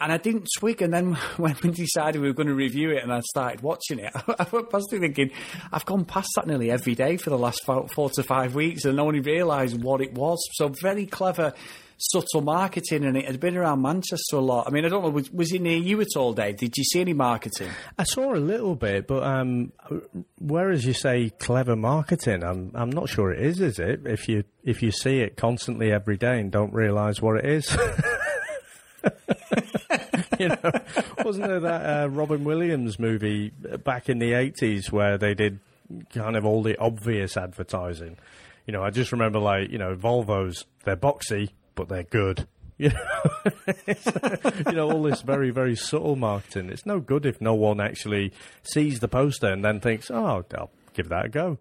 And 0.00 0.12
I 0.12 0.16
didn't 0.16 0.48
twig. 0.58 0.80
And 0.80 0.92
then 0.92 1.14
when 1.36 1.56
we 1.62 1.70
decided 1.70 2.20
we 2.20 2.28
were 2.28 2.34
going 2.34 2.48
to 2.48 2.54
review 2.54 2.90
it 2.90 3.02
and 3.02 3.12
I 3.12 3.20
started 3.20 3.60
watching 3.60 3.98
it, 3.98 4.12
I 4.16 4.46
was 4.50 4.86
thinking, 4.90 5.30
I've 5.72 5.84
gone 5.84 6.04
past 6.04 6.28
that 6.36 6.46
nearly 6.46 6.70
every 6.70 6.94
day 6.94 7.16
for 7.16 7.30
the 7.30 7.38
last 7.38 7.64
four 7.64 8.10
to 8.10 8.22
five 8.22 8.54
weeks 8.54 8.84
and 8.84 8.98
only 8.98 9.20
realised 9.20 9.82
what 9.82 10.00
it 10.00 10.14
was. 10.14 10.38
So 10.52 10.72
very 10.80 11.06
clever, 11.06 11.52
subtle 11.98 12.40
marketing. 12.40 13.04
And 13.04 13.16
it 13.16 13.26
had 13.26 13.40
been 13.40 13.56
around 13.56 13.82
Manchester 13.82 14.36
a 14.36 14.40
lot. 14.40 14.66
I 14.66 14.70
mean, 14.70 14.84
I 14.84 14.88
don't 14.88 15.02
know, 15.02 15.10
was, 15.10 15.30
was 15.30 15.52
it 15.52 15.60
near 15.60 15.76
you 15.76 16.00
at 16.00 16.16
all, 16.16 16.32
Dave? 16.32 16.56
Did 16.56 16.76
you 16.76 16.84
see 16.84 17.00
any 17.00 17.12
marketing? 17.12 17.70
I 17.98 18.04
saw 18.04 18.34
a 18.34 18.36
little 18.36 18.76
bit, 18.76 19.06
but 19.06 19.22
um, 19.22 19.72
whereas 20.38 20.86
you 20.86 20.94
say 20.94 21.30
clever 21.38 21.76
marketing, 21.76 22.42
I'm 22.42 22.70
I'm 22.74 22.90
not 22.90 23.08
sure 23.08 23.32
it 23.32 23.44
is. 23.44 23.60
Is 23.60 23.78
it? 23.78 24.06
If 24.06 24.28
you 24.28 24.44
if 24.64 24.82
you 24.82 24.90
see 24.90 25.20
it 25.20 25.36
constantly 25.36 25.92
every 25.92 26.16
day 26.16 26.40
and 26.40 26.50
don't 26.50 26.72
realise 26.72 27.20
what 27.20 27.44
it 27.44 27.44
is. 27.44 27.70
you 30.38 30.48
know, 30.48 30.72
wasn't 31.24 31.46
there 31.46 31.60
that 31.60 32.04
uh, 32.04 32.08
Robin 32.08 32.44
Williams 32.44 32.98
movie 32.98 33.50
back 33.84 34.08
in 34.08 34.18
the 34.18 34.32
eighties 34.34 34.92
where 34.92 35.18
they 35.18 35.34
did 35.34 35.60
kind 36.14 36.36
of 36.36 36.44
all 36.44 36.62
the 36.62 36.78
obvious 36.78 37.36
advertising? 37.36 38.16
You 38.66 38.72
know, 38.72 38.82
I 38.82 38.90
just 38.90 39.12
remember 39.12 39.38
like 39.38 39.70
you 39.70 39.78
know 39.78 39.96
Volvos, 39.96 40.64
they're 40.84 40.96
boxy 40.96 41.50
but 41.78 41.88
they're 41.88 42.02
good. 42.02 42.46
You 42.80 42.90
know, 42.90 43.50
you 44.68 44.72
know, 44.72 44.88
all 44.92 45.02
this 45.02 45.22
very, 45.22 45.50
very 45.50 45.74
subtle 45.74 46.14
marketing. 46.14 46.70
It's 46.70 46.86
no 46.86 47.00
good 47.00 47.26
if 47.26 47.40
no 47.40 47.52
one 47.54 47.80
actually 47.80 48.32
sees 48.62 49.00
the 49.00 49.08
poster 49.08 49.48
and 49.48 49.64
then 49.64 49.80
thinks, 49.80 50.12
"Oh, 50.12 50.44
I'll 50.56 50.70
give 50.94 51.08
that 51.08 51.24
a 51.24 51.28
go." 51.28 51.58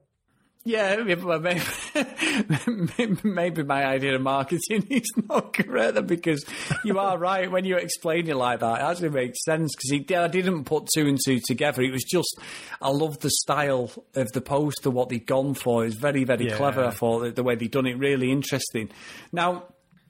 Yeah, 0.63 1.01
well, 1.15 1.39
maybe, 1.39 1.61
maybe 3.23 3.63
my 3.63 3.83
idea 3.83 4.13
of 4.15 4.21
marketing 4.21 4.85
is 4.91 5.11
not 5.27 5.53
correct 5.53 6.05
because 6.05 6.45
you 6.85 6.99
are 6.99 7.17
right 7.17 7.49
when 7.49 7.65
you 7.65 7.77
explain 7.77 8.29
it 8.29 8.35
like 8.35 8.59
that. 8.59 8.81
It 8.81 8.83
actually 8.83 9.09
makes 9.09 9.43
sense 9.43 9.73
because 9.75 10.11
I 10.15 10.27
didn't 10.27 10.65
put 10.65 10.87
two 10.93 11.07
and 11.07 11.17
two 11.25 11.39
together. 11.47 11.81
It 11.81 11.93
was 11.93 12.03
just 12.03 12.37
I 12.79 12.89
love 12.89 13.17
the 13.21 13.31
style 13.31 13.89
of 14.13 14.27
the 14.33 14.41
poster, 14.41 14.91
what 14.91 15.09
they'd 15.09 15.25
gone 15.25 15.55
for. 15.55 15.81
It 15.83 15.87
was 15.87 15.95
very, 15.95 16.25
very 16.25 16.47
Yeah. 16.49 16.57
clever. 16.57 16.83
I 16.85 16.91
thought 16.91 17.35
the 17.35 17.43
way 17.43 17.55
they'd 17.55 17.71
done 17.71 17.87
it 17.87 17.97
really 17.97 18.31
interesting. 18.31 18.89
Now. 19.31 19.63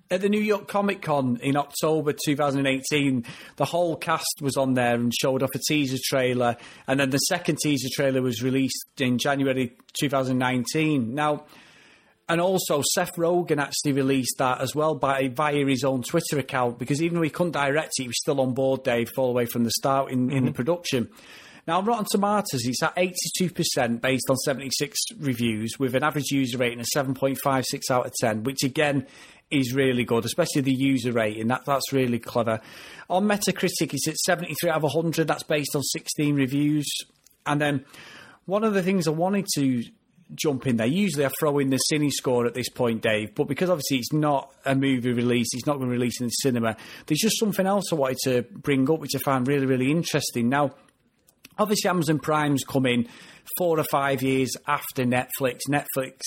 At 0.10 0.22
the 0.22 0.30
New 0.30 0.40
York 0.40 0.70
Comic 0.70 1.02
Con 1.02 1.38
in 1.42 1.58
October 1.58 2.14
2018, 2.14 3.26
the 3.58 3.66
whole 3.66 3.98
cast 3.98 4.40
was 4.40 4.56
on 4.56 4.74
there 4.74 4.96
and 4.96 5.14
showed 5.14 5.44
off 5.44 5.50
a 5.54 5.60
teaser 5.60 5.98
trailer, 6.06 6.56
and 6.88 6.98
then 6.98 7.10
the 7.10 7.18
second 7.18 7.58
teaser 7.62 7.90
trailer 7.94 8.22
was 8.22 8.42
released 8.42 8.88
in 9.00 9.18
January 9.18 9.76
2019. 10.00 11.14
Now, 11.14 11.44
and 12.30 12.40
also 12.40 12.82
Seth 12.94 13.16
Rogen 13.18 13.62
actually 13.62 13.92
released 13.92 14.38
that 14.38 14.62
as 14.62 14.74
well 14.74 14.96
by 14.96 15.28
via 15.28 15.66
his 15.66 15.84
own 15.84 16.04
Twitter 16.04 16.40
account 16.40 16.78
because 16.80 17.02
even 17.02 17.16
though 17.16 17.24
he 17.24 17.30
couldn't 17.30 17.54
direct 17.54 17.92
it, 17.98 18.04
he 18.04 18.08
was 18.08 18.18
still 18.18 18.40
on 18.40 18.54
board, 18.54 18.84
Dave, 18.84 19.12
all 19.18 19.28
the 19.28 19.34
way 19.34 19.46
from 19.46 19.66
the 19.66 19.72
start 19.72 20.12
in, 20.12 20.32
in 20.32 20.46
the 20.46 20.52
mm-hmm. 20.52 20.56
production. 20.56 21.10
Now, 21.68 21.80
on 21.80 21.86
Rotten 21.86 22.06
Tomatoes, 22.10 22.66
it's 22.66 22.82
at 22.82 22.96
82% 22.96 24.00
based 24.00 24.30
on 24.30 24.38
76 24.38 24.98
reviews 25.20 25.78
with 25.78 25.96
an 25.96 26.04
average 26.04 26.32
user 26.32 26.58
rating 26.58 26.80
of 26.80 26.86
7.56 26.96 27.92
out 27.92 28.06
of 28.06 28.14
10, 28.22 28.44
which 28.44 28.64
again 28.64 29.06
is 29.50 29.74
really 29.74 30.04
good, 30.04 30.26
especially 30.26 30.62
the 30.62 30.74
user 30.74 31.12
rating. 31.12 31.48
That, 31.48 31.66
that's 31.66 31.94
really 31.94 32.20
clever. 32.20 32.60
On 33.10 33.26
Metacritic, 33.26 33.94
it's 33.94 34.08
at 34.08 34.18
73 34.18 34.70
out 34.70 34.78
of 34.78 34.84
100. 34.84 35.28
That's 35.28 35.44
based 35.44 35.76
on 35.76 35.84
16 35.84 36.36
reviews. 36.36 36.88
And 37.46 37.62
then 37.62 37.86
one 38.46 38.64
of 38.64 38.74
the 38.74 38.84
things 38.84 39.08
I 39.08 39.12
wanted 39.12 39.48
to 39.56 39.84
jump 40.36 40.68
in 40.68 40.78
there. 40.78 40.88
Usually 40.88 41.26
I 41.26 41.30
throw 41.40 41.60
in 41.60 41.70
the 41.70 41.80
Cine 41.92 42.12
score 42.12 42.46
at 42.46 42.54
this 42.54 42.70
point, 42.70 43.02
Dave, 43.02 43.34
but 43.36 43.48
because 43.48 43.70
obviously 43.70 43.98
it's 43.98 44.14
not 44.14 44.54
a 44.66 44.76
movie 44.76 45.14
release, 45.14 45.48
it's 45.54 45.66
not 45.66 45.78
going 45.78 45.90
to 45.90 45.96
in 45.96 46.10
the 46.26 46.30
cinema, 46.30 46.76
there's 47.06 47.20
just 47.20 47.40
something 47.40 47.66
else 47.66 47.92
I 47.92 47.96
wanted 47.96 48.18
to 48.26 48.42
bring 48.42 48.90
up 48.92 49.00
which 49.00 49.16
I 49.16 49.20
found 49.20 49.48
really, 49.48 49.66
really 49.66 49.92
interesting. 49.92 50.50
Now, 50.50 50.72
obviously 51.58 51.90
Amazon 51.90 52.20
Prime's 52.20 52.64
come 52.64 52.86
in 52.86 53.08
four 53.58 53.80
or 53.80 53.84
five 53.92 54.22
years 54.22 54.56
after 54.68 55.04
Netflix. 55.04 55.62
Netflix 55.70 56.22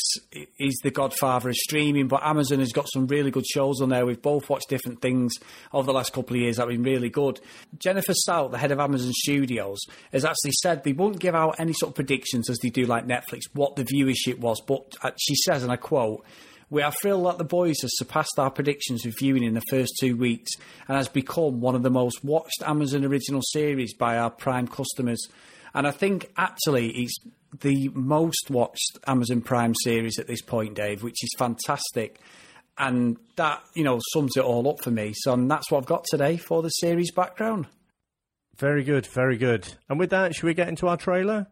is 0.59 0.79
the 0.83 0.91
godfather 0.91 1.51
of 1.51 1.57
streaming, 1.57 2.09
but 2.09 2.23
Amazon 2.25 2.59
has 2.59 2.73
got 2.73 2.87
some 2.93 3.07
really 3.07 3.31
good 3.31 3.47
shows 3.47 3.81
on 3.81 3.89
there. 3.89 4.05
We've 4.05 4.21
both 4.21 4.49
watched 4.51 4.69
different 4.69 5.01
things 5.01 5.33
over 5.73 5.87
the 5.87 5.93
last 5.93 6.13
couple 6.13 6.37
of 6.37 6.43
years 6.43 6.57
that 6.57 6.63
have 6.63 6.71
been 6.71 6.83
really 6.83 7.09
good. 7.09 7.41
Jennifer 7.79 8.15
Stout, 8.15 8.51
the 8.51 8.59
head 8.59 8.73
of 8.73 8.81
Amazon 8.81 9.13
Studios, 9.15 9.79
has 10.13 10.25
actually 10.25 10.53
said 10.63 10.83
they 10.83 10.93
won't 10.93 11.21
give 11.21 11.35
out 11.35 11.57
any 11.59 11.73
sort 11.73 11.91
of 11.91 11.95
predictions 11.95 12.51
as 12.51 12.59
they 12.59 12.71
do 12.71 12.85
like 12.85 13.07
Netflix, 13.07 13.43
what 13.53 13.77
the 13.77 13.85
viewership 13.85 14.39
was. 14.39 14.61
But 14.61 14.95
uh, 15.03 15.13
she 15.19 15.35
says, 15.37 15.63
and 15.63 15.73
I 15.73 15.77
quote, 15.77 16.25
we 16.71 16.83
are 16.83 16.93
thrilled 16.93 17.27
that 17.27 17.39
The 17.39 17.45
Boys 17.45 17.81
has 17.83 17.97
surpassed 17.97 18.39
our 18.39 18.51
predictions 18.51 19.05
of 19.05 19.19
viewing 19.19 19.43
in 19.43 19.55
the 19.55 19.63
first 19.71 19.93
two 19.99 20.17
weeks 20.17 20.53
and 20.87 20.97
has 20.97 21.09
become 21.09 21.61
one 21.61 21.75
of 21.75 21.83
the 21.83 21.91
most 21.91 22.23
watched 22.23 22.63
Amazon 22.65 23.05
original 23.05 23.43
series 23.43 23.93
by 23.93 24.19
our 24.19 24.31
Prime 24.31 24.69
customers. 24.69 25.21
And 25.75 25.87
I 25.87 25.91
think 25.91 26.33
actually 26.37 26.91
it's 26.91 27.19
the 27.61 27.89
most 27.95 28.51
watched 28.51 28.99
Amazon 29.07 29.41
Prime 29.41 29.75
series 29.83 30.19
at 30.19 30.27
this 30.27 30.43
point, 30.43 30.75
Dave, 30.75 31.03
which 31.03 31.23
is 31.23 31.31
fantastic. 31.39 32.21
And 32.79 33.19
that, 33.37 33.63
you 33.75 33.85
know, 33.85 34.01
sums 34.13 34.37
it 34.37 34.45
all 34.45 34.69
up 34.69 34.83
for 34.83 34.91
me. 34.91 35.13
So 35.15 35.37
that's 35.37 35.71
what 35.71 35.79
I've 35.79 35.87
got 35.87 36.05
today 36.11 36.37
for 36.37 36.63
the 36.63 36.69
series 36.69 37.13
background. 37.13 37.67
Very 38.57 38.85
good, 38.85 39.07
very 39.07 39.37
good. 39.37 39.67
And 39.89 39.99
with 39.99 40.11
that, 40.11 40.35
should 40.35 40.45
we 40.45 40.55
get 40.55 40.69
into 40.69 40.87
our 40.89 40.97
trailer? 40.97 41.47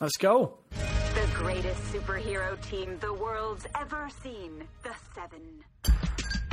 Let's 0.00 0.16
go. 0.16 0.58
The 0.70 1.28
greatest 1.34 1.80
superhero 1.92 2.60
team 2.68 2.98
the 3.00 3.14
world's 3.14 3.66
ever 3.78 4.08
seen. 4.22 4.64
The 4.82 4.94
Seven. 5.14 6.43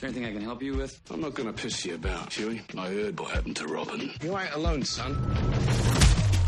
Is 0.00 0.02
there 0.02 0.08
anything 0.08 0.24
I 0.24 0.32
can 0.32 0.40
help 0.40 0.62
you 0.62 0.78
with? 0.78 0.98
I'm 1.10 1.20
not 1.20 1.34
gonna 1.34 1.52
piss 1.52 1.84
you 1.84 1.96
about, 1.96 2.32
Hughie. 2.32 2.62
I 2.74 2.88
heard 2.88 3.20
what 3.20 3.32
happened 3.32 3.56
to 3.56 3.66
Robin. 3.66 4.10
You 4.22 4.38
ain't 4.38 4.50
alone, 4.54 4.82
son. 4.82 5.14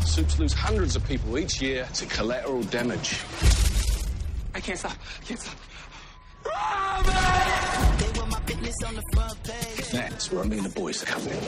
Supes 0.07 0.39
lose 0.39 0.55
hundreds 0.55 0.97
of 0.97 1.05
people 1.05 1.37
each 1.37 1.61
year 1.61 1.87
to 1.97 2.07
collateral 2.07 2.63
damage. 2.63 3.21
I 4.55 4.61
can't 4.61 4.79
stop. 4.79 4.93
I 5.21 5.25
can't 5.27 5.39
stop. 5.39 5.55
That's 9.93 10.33
where 10.33 10.45
I 10.45 10.47
mean 10.47 10.63
the 10.63 10.73
boys 10.75 11.03
are 11.03 11.07
coming. 11.07 11.39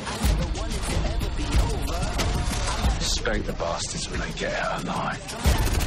Spank 3.00 3.46
the 3.46 3.54
bastards 3.54 4.11
when 4.11 4.20
they 4.20 4.30
get 4.32 4.52
out 4.52 4.84
alive. 4.84 5.83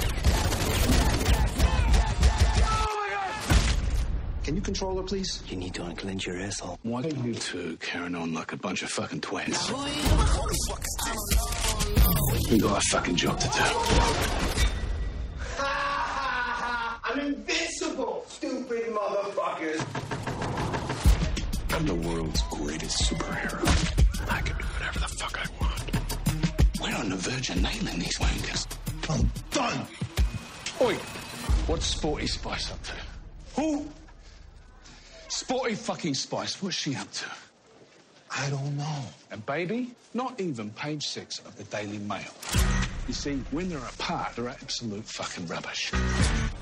Can 4.48 4.56
you 4.56 4.62
control 4.62 4.96
her, 4.96 5.04
please? 5.04 5.44
You 5.50 5.58
need 5.58 5.74
to 5.74 5.84
unclench 5.84 6.26
your 6.26 6.40
asshole. 6.40 6.80
Why 6.84 7.04
are 7.04 7.10
you 7.10 7.36
two 7.36 7.76
carrying 7.82 8.16
on 8.16 8.34
like 8.34 8.54
a 8.54 8.56
bunch 8.56 8.82
of 8.82 8.90
fucking 8.90 9.20
twins? 9.20 9.70
We 12.50 12.58
got 12.58 12.78
a 12.78 12.82
fucking 12.90 13.18
job 13.18 13.38
to 13.42 13.48
do. 13.50 13.62
I'm 15.60 17.20
invincible, 17.20 18.24
stupid 18.30 18.86
motherfuckers. 18.86 19.84
I'm 21.76 21.86
the 21.86 21.96
world's 21.96 22.42
greatest 22.44 23.02
superhero. 23.02 23.60
I 24.32 24.40
can 24.44 24.58
do 24.58 24.64
whatever 24.64 25.00
the 25.00 25.10
fuck 25.10 25.38
I 25.38 25.46
want. 25.60 25.92
We're 26.82 26.96
on 26.96 27.10
the 27.10 27.18
verge 27.18 27.50
of 27.50 27.62
nailing 27.62 28.00
these 28.00 28.18
wankers. 28.18 28.66
I'm 29.10 29.30
done. 29.52 29.86
Oi, 30.80 30.94
what's 31.68 31.88
Sporty 31.88 32.28
Spice 32.28 32.72
up 32.72 32.82
to? 32.84 32.94
Who? 33.58 33.86
Sporty 35.30 35.76
fucking 35.76 36.14
Spice, 36.14 36.62
what's 36.62 36.76
she 36.76 36.96
up 36.96 37.12
to? 37.12 37.26
I 38.36 38.50
don't 38.50 38.78
know. 38.78 39.04
And 39.32 39.46
baby, 39.46 39.92
not 40.14 40.40
even 40.40 40.70
page 40.72 41.06
six 41.08 41.40
of 41.40 41.56
the 41.58 41.64
Daily 41.66 41.98
Mail. 42.00 42.32
You 43.08 43.14
see, 43.14 43.36
when 43.52 43.70
they're 43.70 43.78
apart, 43.78 44.36
they're 44.36 44.50
absolute 44.50 45.06
fucking 45.06 45.48
rubbish. 45.48 45.92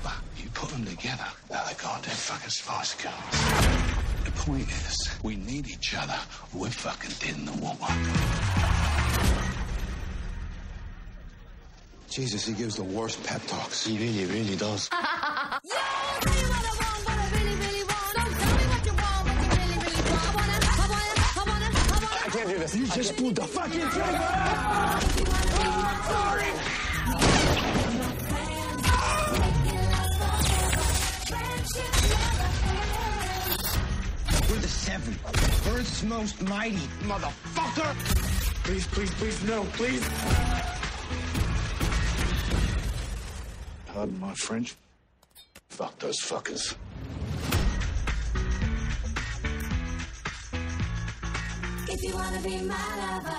But 0.02 0.14
you 0.36 0.48
put 0.54 0.70
them 0.70 0.84
together, 0.84 1.26
they're 1.48 1.62
the 1.68 1.76
goddamn 1.80 2.14
fucking 2.14 2.50
Spice 2.50 2.94
Girls. 2.94 4.24
The 4.24 4.30
point 4.32 4.68
is, 4.68 5.10
we 5.22 5.36
need 5.36 5.68
each 5.68 5.94
other, 5.96 6.18
we're 6.54 6.70
fucking 6.70 7.10
dead 7.20 7.36
in 7.36 7.44
the 7.46 7.52
water. 7.52 7.92
Jesus, 12.08 12.46
he 12.46 12.54
gives 12.54 12.76
the 12.76 12.84
worst 12.84 13.22
pep 13.24 13.42
talks. 13.46 13.86
He 13.86 13.98
really, 13.98 14.24
really 14.26 14.56
does. 14.56 14.88
do 22.56 22.62
this. 22.62 22.76
You 22.76 22.86
just 22.86 23.16
pulled 23.16 23.36
the 23.36 23.42
fucking 23.42 23.80
trigger! 23.80 24.06
We're 34.48 34.60
the 34.60 34.68
seven. 34.68 35.18
Earth's 35.74 36.02
most 36.04 36.42
mighty, 36.42 36.76
motherfucker. 37.02 37.94
Please, 38.64 38.86
please, 38.88 39.10
please, 39.14 39.42
no, 39.44 39.64
please. 39.74 40.08
Pardon 43.86 44.20
my 44.20 44.34
French. 44.34 44.74
Fuck 45.68 45.98
those 45.98 46.20
fuckers. 46.20 46.74
You 52.06 52.14
wanna 52.14 52.40
be 52.40 52.56
my 52.58 52.74
lover. 53.00 53.36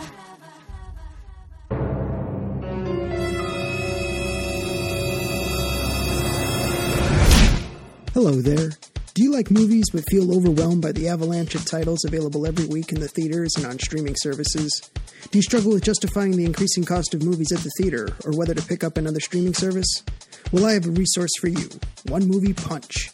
Hello 8.13 8.41
there. 8.41 8.71
Do 9.13 9.23
you 9.23 9.31
like 9.31 9.49
movies 9.49 9.85
but 9.93 10.03
feel 10.09 10.35
overwhelmed 10.35 10.81
by 10.81 10.91
the 10.91 11.07
avalanche 11.07 11.55
of 11.55 11.65
titles 11.65 12.03
available 12.03 12.45
every 12.45 12.65
week 12.65 12.91
in 12.91 12.99
the 12.99 13.07
theaters 13.07 13.53
and 13.55 13.65
on 13.65 13.79
streaming 13.79 14.15
services? 14.17 14.91
Do 15.31 15.37
you 15.37 15.41
struggle 15.41 15.71
with 15.71 15.83
justifying 15.83 16.35
the 16.35 16.45
increasing 16.45 16.83
cost 16.83 17.13
of 17.13 17.23
movies 17.23 17.51
at 17.51 17.59
the 17.59 17.71
theater 17.77 18.09
or 18.25 18.33
whether 18.33 18.53
to 18.53 18.61
pick 18.61 18.83
up 18.83 18.97
another 18.97 19.19
streaming 19.19 19.53
service? 19.53 20.03
Well, 20.51 20.65
I 20.65 20.73
have 20.73 20.85
a 20.85 20.91
resource 20.91 21.31
for 21.39 21.47
you 21.47 21.69
One 22.07 22.27
Movie 22.27 22.53
Punch. 22.53 23.11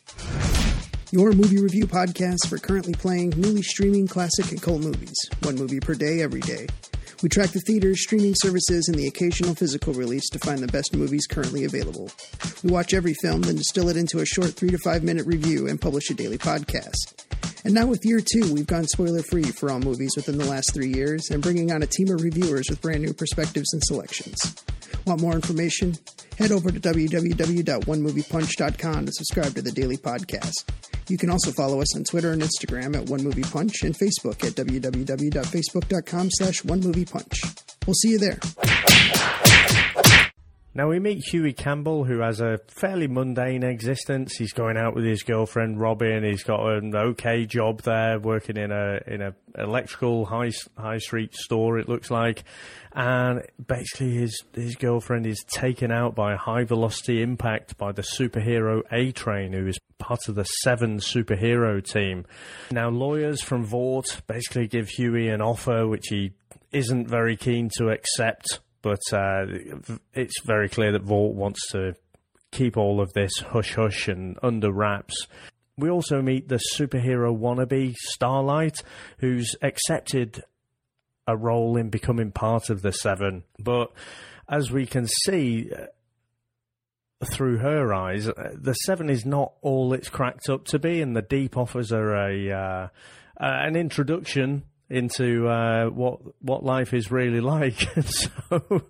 Your 1.14 1.32
movie 1.32 1.62
review 1.62 1.86
podcast 1.86 2.48
for 2.50 2.58
currently 2.58 2.94
playing, 2.94 3.36
newly 3.38 3.62
streaming 3.62 4.08
classic 4.08 4.50
and 4.50 4.60
cult 4.60 4.82
movies. 4.82 5.14
One 5.44 5.54
movie 5.54 5.80
per 5.80 5.94
day, 5.94 6.24
every 6.24 6.40
day. 6.40 6.66
We 7.22 7.30
track 7.30 7.52
the 7.52 7.60
theaters, 7.68 8.02
streaming 8.02 8.34
services, 8.36 8.88
and 8.88 8.98
the 8.98 9.06
occasional 9.06 9.54
physical 9.54 9.94
release 9.94 10.28
to 10.30 10.40
find 10.40 10.58
the 10.58 10.72
best 10.72 10.96
movies 10.96 11.28
currently 11.28 11.66
available. 11.66 12.10
We 12.64 12.72
watch 12.72 12.96
every 12.96 13.14
film, 13.14 13.44
then 13.44 13.58
distill 13.58 13.90
it 13.90 13.96
into 13.96 14.22
a 14.22 14.26
short 14.26 14.56
three 14.56 14.72
to 14.72 14.80
five 14.80 15.04
minute 15.04 15.28
review 15.28 15.68
and 15.68 15.80
publish 15.80 16.10
a 16.10 16.16
daily 16.16 16.40
podcast. 16.40 17.14
And 17.64 17.76
now 17.76 17.86
with 17.86 18.04
year 18.04 18.20
two, 18.20 18.52
we've 18.52 18.66
gone 18.66 18.88
spoiler 18.88 19.22
free 19.22 19.44
for 19.44 19.70
all 19.70 19.82
movies 19.82 20.14
within 20.16 20.40
the 20.40 20.46
last 20.46 20.74
three 20.74 20.92
years 20.92 21.30
and 21.30 21.44
bringing 21.44 21.72
on 21.72 21.84
a 21.84 21.86
team 21.86 22.10
of 22.10 22.24
reviewers 22.24 22.72
with 22.72 22.82
brand 22.82 23.04
new 23.04 23.14
perspectives 23.14 23.72
and 23.72 23.84
selections. 23.84 24.56
Want 25.06 25.22
more 25.22 25.34
information? 25.34 25.96
Head 26.38 26.52
over 26.52 26.72
to 26.72 26.80
www.onemoviepunch.com 26.80 29.06
to 29.06 29.12
subscribe 29.12 29.54
to 29.56 29.62
the 29.62 29.72
daily 29.72 29.98
podcast. 29.98 30.64
You 31.10 31.18
can 31.18 31.30
also 31.30 31.52
follow 31.52 31.82
us 31.82 31.94
on 31.96 32.06
Twitter 32.06 32.32
and 32.32 32.42
Instagram 32.42 32.96
at 32.96 33.10
One 33.10 33.22
Movie 33.24 33.44
Punch 33.44 33.84
and 33.84 33.94
Facebook 33.98 34.42
at 34.44 34.54
www.facebook.com 34.54 36.30
slash 36.32 36.62
onemoviepunch. 36.62 37.62
We'll 37.86 37.96
see 37.96 38.12
you 38.12 38.20
there. 38.20 38.40
Now 40.76 40.90
we 40.90 40.98
meet 40.98 41.24
Hughie 41.32 41.54
Campbell, 41.54 42.04
who 42.04 42.22
has 42.22 42.42
a 42.42 42.60
fairly 42.68 43.08
mundane 43.08 43.62
existence. 43.62 44.36
He's 44.36 44.54
going 44.54 44.76
out 44.76 44.96
with 44.96 45.06
his 45.06 45.22
girlfriend 45.22 45.80
Robin. 45.80 46.24
He's 46.24 46.42
got 46.42 46.68
an 46.68 46.96
okay 46.96 47.46
job 47.46 47.84
there, 47.84 48.18
working 48.20 48.58
in 48.58 48.72
a 48.72 49.00
in 49.06 49.22
a 49.22 49.36
electrical 49.56 50.26
high 50.26 50.50
high 50.76 50.98
street 50.98 51.36
store. 51.36 51.78
It 51.78 51.88
looks 51.88 52.10
like, 52.10 52.44
and 52.92 53.44
basically 53.68 54.16
his 54.16 54.44
his 54.56 54.76
girlfriend 54.76 55.28
is 55.28 55.46
taken 55.48 55.92
out 55.92 56.16
by 56.16 56.34
a 56.34 56.38
high 56.38 56.64
velocity 56.64 57.22
impact 57.22 57.78
by 57.78 57.92
the 57.92 58.02
superhero 58.02 58.82
A 58.92 59.12
Train, 59.12 59.54
who 59.54 59.68
is 59.68 59.78
part 60.00 60.28
of 60.28 60.34
the 60.34 60.44
Seven 60.44 60.98
superhero 60.98 61.86
team. 61.86 62.26
Now 62.72 62.90
lawyers 62.90 63.44
from 63.44 63.64
Vought 63.64 64.22
basically 64.26 64.66
give 64.66 64.90
Hughie 64.90 65.28
an 65.28 65.40
offer 65.40 65.88
which 65.88 66.08
he 66.08 66.32
isn't 66.72 67.08
very 67.08 67.38
keen 67.38 67.70
to 67.78 67.90
accept 67.90 68.60
but 68.84 69.02
uh, 69.12 69.46
it's 70.14 70.44
very 70.46 70.70
clear 70.70 70.92
that 70.92 71.02
Vought 71.02 71.34
wants 71.34 71.72
to 71.72 71.96
keep 72.52 72.78
all 72.78 73.02
of 73.02 73.12
this 73.14 73.40
hush 73.40 73.74
hush 73.74 74.08
and 74.08 74.38
under 74.44 74.72
wraps. 74.72 75.28
We 75.76 75.90
also 75.90 76.22
meet 76.22 76.50
the 76.50 76.62
superhero 76.76 77.36
wannabe 77.36 77.96
Starlight, 77.96 78.84
who's 79.18 79.56
accepted 79.64 80.44
a 81.26 81.36
role 81.36 81.78
in 81.78 81.90
becoming 81.90 82.32
part 82.32 82.70
of 82.70 82.84
the 82.84 82.92
Seven, 82.92 83.44
but 83.58 83.92
as 84.48 84.70
we 84.70 84.86
can 84.86 85.08
see 85.08 85.72
uh, 85.74 85.86
through 87.26 87.58
her 87.60 87.94
eyes, 87.94 88.28
uh, 88.28 88.52
the 88.54 88.74
Seven 88.74 89.10
is 89.10 89.26
not 89.26 89.54
all 89.62 89.94
it's 89.94 90.10
cracked 90.10 90.50
up 90.50 90.66
to 90.66 90.78
be, 90.78 91.02
and 91.02 91.16
the 91.16 91.22
Deep 91.22 91.58
offers 91.58 91.92
her 91.92 92.14
a 92.14 92.52
uh, 92.52 92.88
uh, 93.40 93.66
an 93.66 93.76
introduction 93.76 94.64
into 94.90 95.48
uh, 95.48 95.86
what 95.88 96.20
what 96.42 96.64
life 96.64 96.94
is 96.94 97.12
really 97.12 97.42
like. 97.42 97.88
so, 98.02 98.84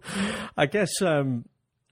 I 0.57 0.65
guess 0.65 1.01
um, 1.01 1.45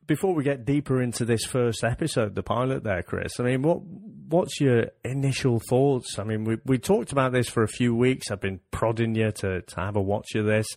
before 0.07 0.33
we 0.33 0.43
get 0.43 0.65
deeper 0.65 1.01
into 1.01 1.23
this 1.23 1.45
first 1.45 1.83
episode, 1.83 2.35
the 2.35 2.43
pilot, 2.43 2.83
there, 2.83 3.03
Chris. 3.03 3.39
I 3.39 3.43
mean, 3.43 3.61
what 3.61 3.81
what's 4.27 4.59
your 4.59 4.87
initial 5.05 5.59
thoughts? 5.69 6.19
I 6.19 6.23
mean, 6.23 6.43
we 6.43 6.57
we 6.65 6.77
talked 6.77 7.11
about 7.11 7.31
this 7.31 7.49
for 7.49 7.63
a 7.63 7.67
few 7.67 7.95
weeks. 7.95 8.31
I've 8.31 8.41
been 8.41 8.59
prodding 8.71 9.15
you 9.15 9.31
to 9.31 9.61
to 9.61 9.75
have 9.77 9.95
a 9.95 10.01
watch 10.01 10.35
of 10.35 10.45
this. 10.45 10.67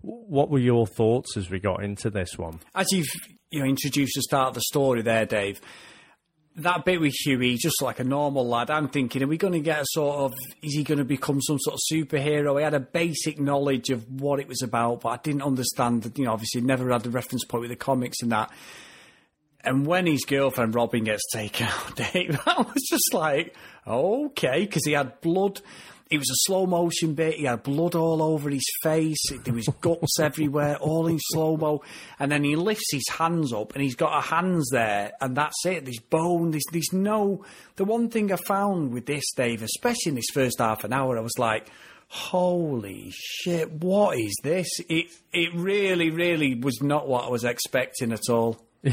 What 0.00 0.50
were 0.50 0.58
your 0.58 0.86
thoughts 0.86 1.36
as 1.36 1.50
we 1.50 1.58
got 1.58 1.82
into 1.82 2.08
this 2.10 2.38
one? 2.38 2.60
As 2.74 2.90
you've 2.92 3.10
you 3.50 3.60
know 3.60 3.66
introduced 3.66 4.12
the 4.14 4.22
start 4.22 4.48
of 4.48 4.54
the 4.54 4.62
story 4.62 5.02
there, 5.02 5.26
Dave. 5.26 5.60
That 6.58 6.84
bit 6.84 7.00
with 7.00 7.14
Huey, 7.24 7.56
just 7.56 7.80
like 7.80 8.00
a 8.00 8.04
normal 8.04 8.46
lad. 8.46 8.68
I'm 8.68 8.88
thinking, 8.88 9.22
are 9.22 9.28
we 9.28 9.36
going 9.36 9.52
to 9.52 9.60
get 9.60 9.80
a 9.80 9.84
sort 9.90 10.18
of? 10.18 10.34
Is 10.62 10.74
he 10.74 10.82
going 10.82 10.98
to 10.98 11.04
become 11.04 11.40
some 11.40 11.58
sort 11.60 11.74
of 11.74 11.80
superhero? 11.92 12.58
He 12.58 12.64
had 12.64 12.74
a 12.74 12.80
basic 12.80 13.38
knowledge 13.38 13.90
of 13.90 14.20
what 14.20 14.40
it 14.40 14.48
was 14.48 14.62
about, 14.62 15.02
but 15.02 15.08
I 15.10 15.16
didn't 15.18 15.42
understand. 15.42 16.02
that, 16.02 16.18
You 16.18 16.24
know, 16.24 16.32
obviously, 16.32 16.60
never 16.60 16.90
had 16.90 17.02
the 17.02 17.10
reference 17.10 17.44
point 17.44 17.62
with 17.62 17.70
the 17.70 17.76
comics 17.76 18.22
and 18.22 18.32
that. 18.32 18.50
And 19.62 19.86
when 19.86 20.06
his 20.06 20.24
girlfriend 20.24 20.74
Robin 20.74 21.04
gets 21.04 21.22
taken 21.32 21.66
out, 21.66 21.96
Dave, 22.12 22.40
I 22.46 22.62
was 22.62 22.82
just 22.88 23.12
like, 23.12 23.54
okay, 23.86 24.60
because 24.64 24.84
he 24.84 24.92
had 24.92 25.20
blood. 25.20 25.60
It 26.10 26.18
was 26.18 26.30
a 26.30 26.44
slow 26.46 26.66
motion 26.66 27.14
bit. 27.14 27.34
He 27.34 27.44
had 27.44 27.62
blood 27.62 27.94
all 27.94 28.22
over 28.22 28.48
his 28.48 28.64
face. 28.82 29.22
There 29.44 29.54
was 29.54 29.68
guts 29.80 30.18
everywhere, 30.20 30.76
all 30.76 31.06
in 31.06 31.18
slow 31.20 31.56
mo. 31.56 31.82
And 32.18 32.32
then 32.32 32.44
he 32.44 32.56
lifts 32.56 32.92
his 32.92 33.08
hands 33.08 33.52
up, 33.52 33.74
and 33.74 33.82
he's 33.82 33.96
got 33.96 34.18
a 34.18 34.26
hands 34.26 34.68
there, 34.70 35.12
and 35.20 35.36
that's 35.36 35.66
it. 35.66 35.84
There's 35.84 36.00
bone. 36.00 36.50
There's, 36.50 36.64
there's 36.72 36.92
no. 36.92 37.44
The 37.76 37.84
one 37.84 38.08
thing 38.08 38.32
I 38.32 38.36
found 38.36 38.92
with 38.92 39.06
this, 39.06 39.24
Dave, 39.36 39.62
especially 39.62 40.10
in 40.10 40.14
this 40.14 40.30
first 40.32 40.58
half 40.58 40.84
an 40.84 40.92
hour, 40.92 41.18
I 41.18 41.22
was 41.22 41.38
like, 41.38 41.68
holy 42.08 43.10
shit, 43.12 43.70
what 43.70 44.18
is 44.18 44.34
this? 44.42 44.68
It 44.88 45.06
it 45.32 45.50
really, 45.54 46.10
really 46.10 46.54
was 46.54 46.80
not 46.82 47.06
what 47.06 47.24
I 47.24 47.28
was 47.28 47.44
expecting 47.44 48.12
at 48.12 48.28
all. 48.30 48.64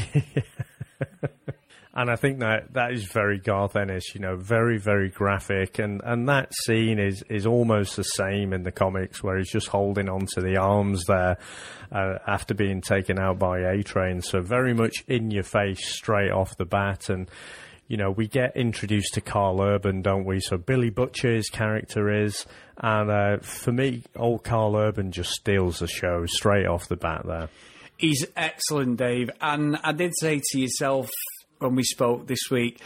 And 1.98 2.10
I 2.10 2.16
think 2.16 2.40
that 2.40 2.74
that 2.74 2.92
is 2.92 3.04
very 3.04 3.38
Garth 3.38 3.74
Ennis, 3.74 4.14
you 4.14 4.20
know, 4.20 4.36
very 4.36 4.76
very 4.76 5.08
graphic, 5.08 5.78
and 5.78 6.02
and 6.04 6.28
that 6.28 6.52
scene 6.52 6.98
is 6.98 7.24
is 7.30 7.46
almost 7.46 7.96
the 7.96 8.02
same 8.02 8.52
in 8.52 8.64
the 8.64 8.70
comics 8.70 9.22
where 9.22 9.38
he's 9.38 9.50
just 9.50 9.68
holding 9.68 10.10
onto 10.10 10.42
the 10.42 10.58
arms 10.58 11.06
there 11.06 11.38
uh, 11.90 12.18
after 12.26 12.52
being 12.52 12.82
taken 12.82 13.18
out 13.18 13.38
by 13.38 13.60
A 13.60 13.82
Train. 13.82 14.20
So 14.20 14.42
very 14.42 14.74
much 14.74 15.04
in 15.08 15.30
your 15.30 15.42
face 15.42 15.88
straight 15.88 16.30
off 16.30 16.58
the 16.58 16.66
bat, 16.66 17.08
and 17.08 17.30
you 17.88 17.96
know 17.96 18.10
we 18.10 18.28
get 18.28 18.54
introduced 18.54 19.14
to 19.14 19.22
Karl 19.22 19.62
Urban, 19.62 20.02
don't 20.02 20.26
we? 20.26 20.40
So 20.40 20.58
Billy 20.58 20.90
Butcher's 20.90 21.48
character 21.48 22.24
is, 22.24 22.44
and 22.76 23.10
uh, 23.10 23.38
for 23.38 23.72
me, 23.72 24.02
old 24.14 24.44
Karl 24.44 24.76
Urban 24.76 25.12
just 25.12 25.30
steals 25.30 25.78
the 25.78 25.88
show 25.88 26.26
straight 26.26 26.66
off 26.66 26.88
the 26.88 26.96
bat 26.96 27.22
there. 27.24 27.48
He's 27.96 28.26
excellent, 28.36 28.98
Dave. 28.98 29.30
And 29.40 29.78
I 29.82 29.92
did 29.92 30.12
say 30.20 30.42
to 30.50 30.60
yourself 30.60 31.08
when 31.58 31.74
we 31.74 31.82
spoke 31.82 32.26
this 32.26 32.50
week, 32.50 32.80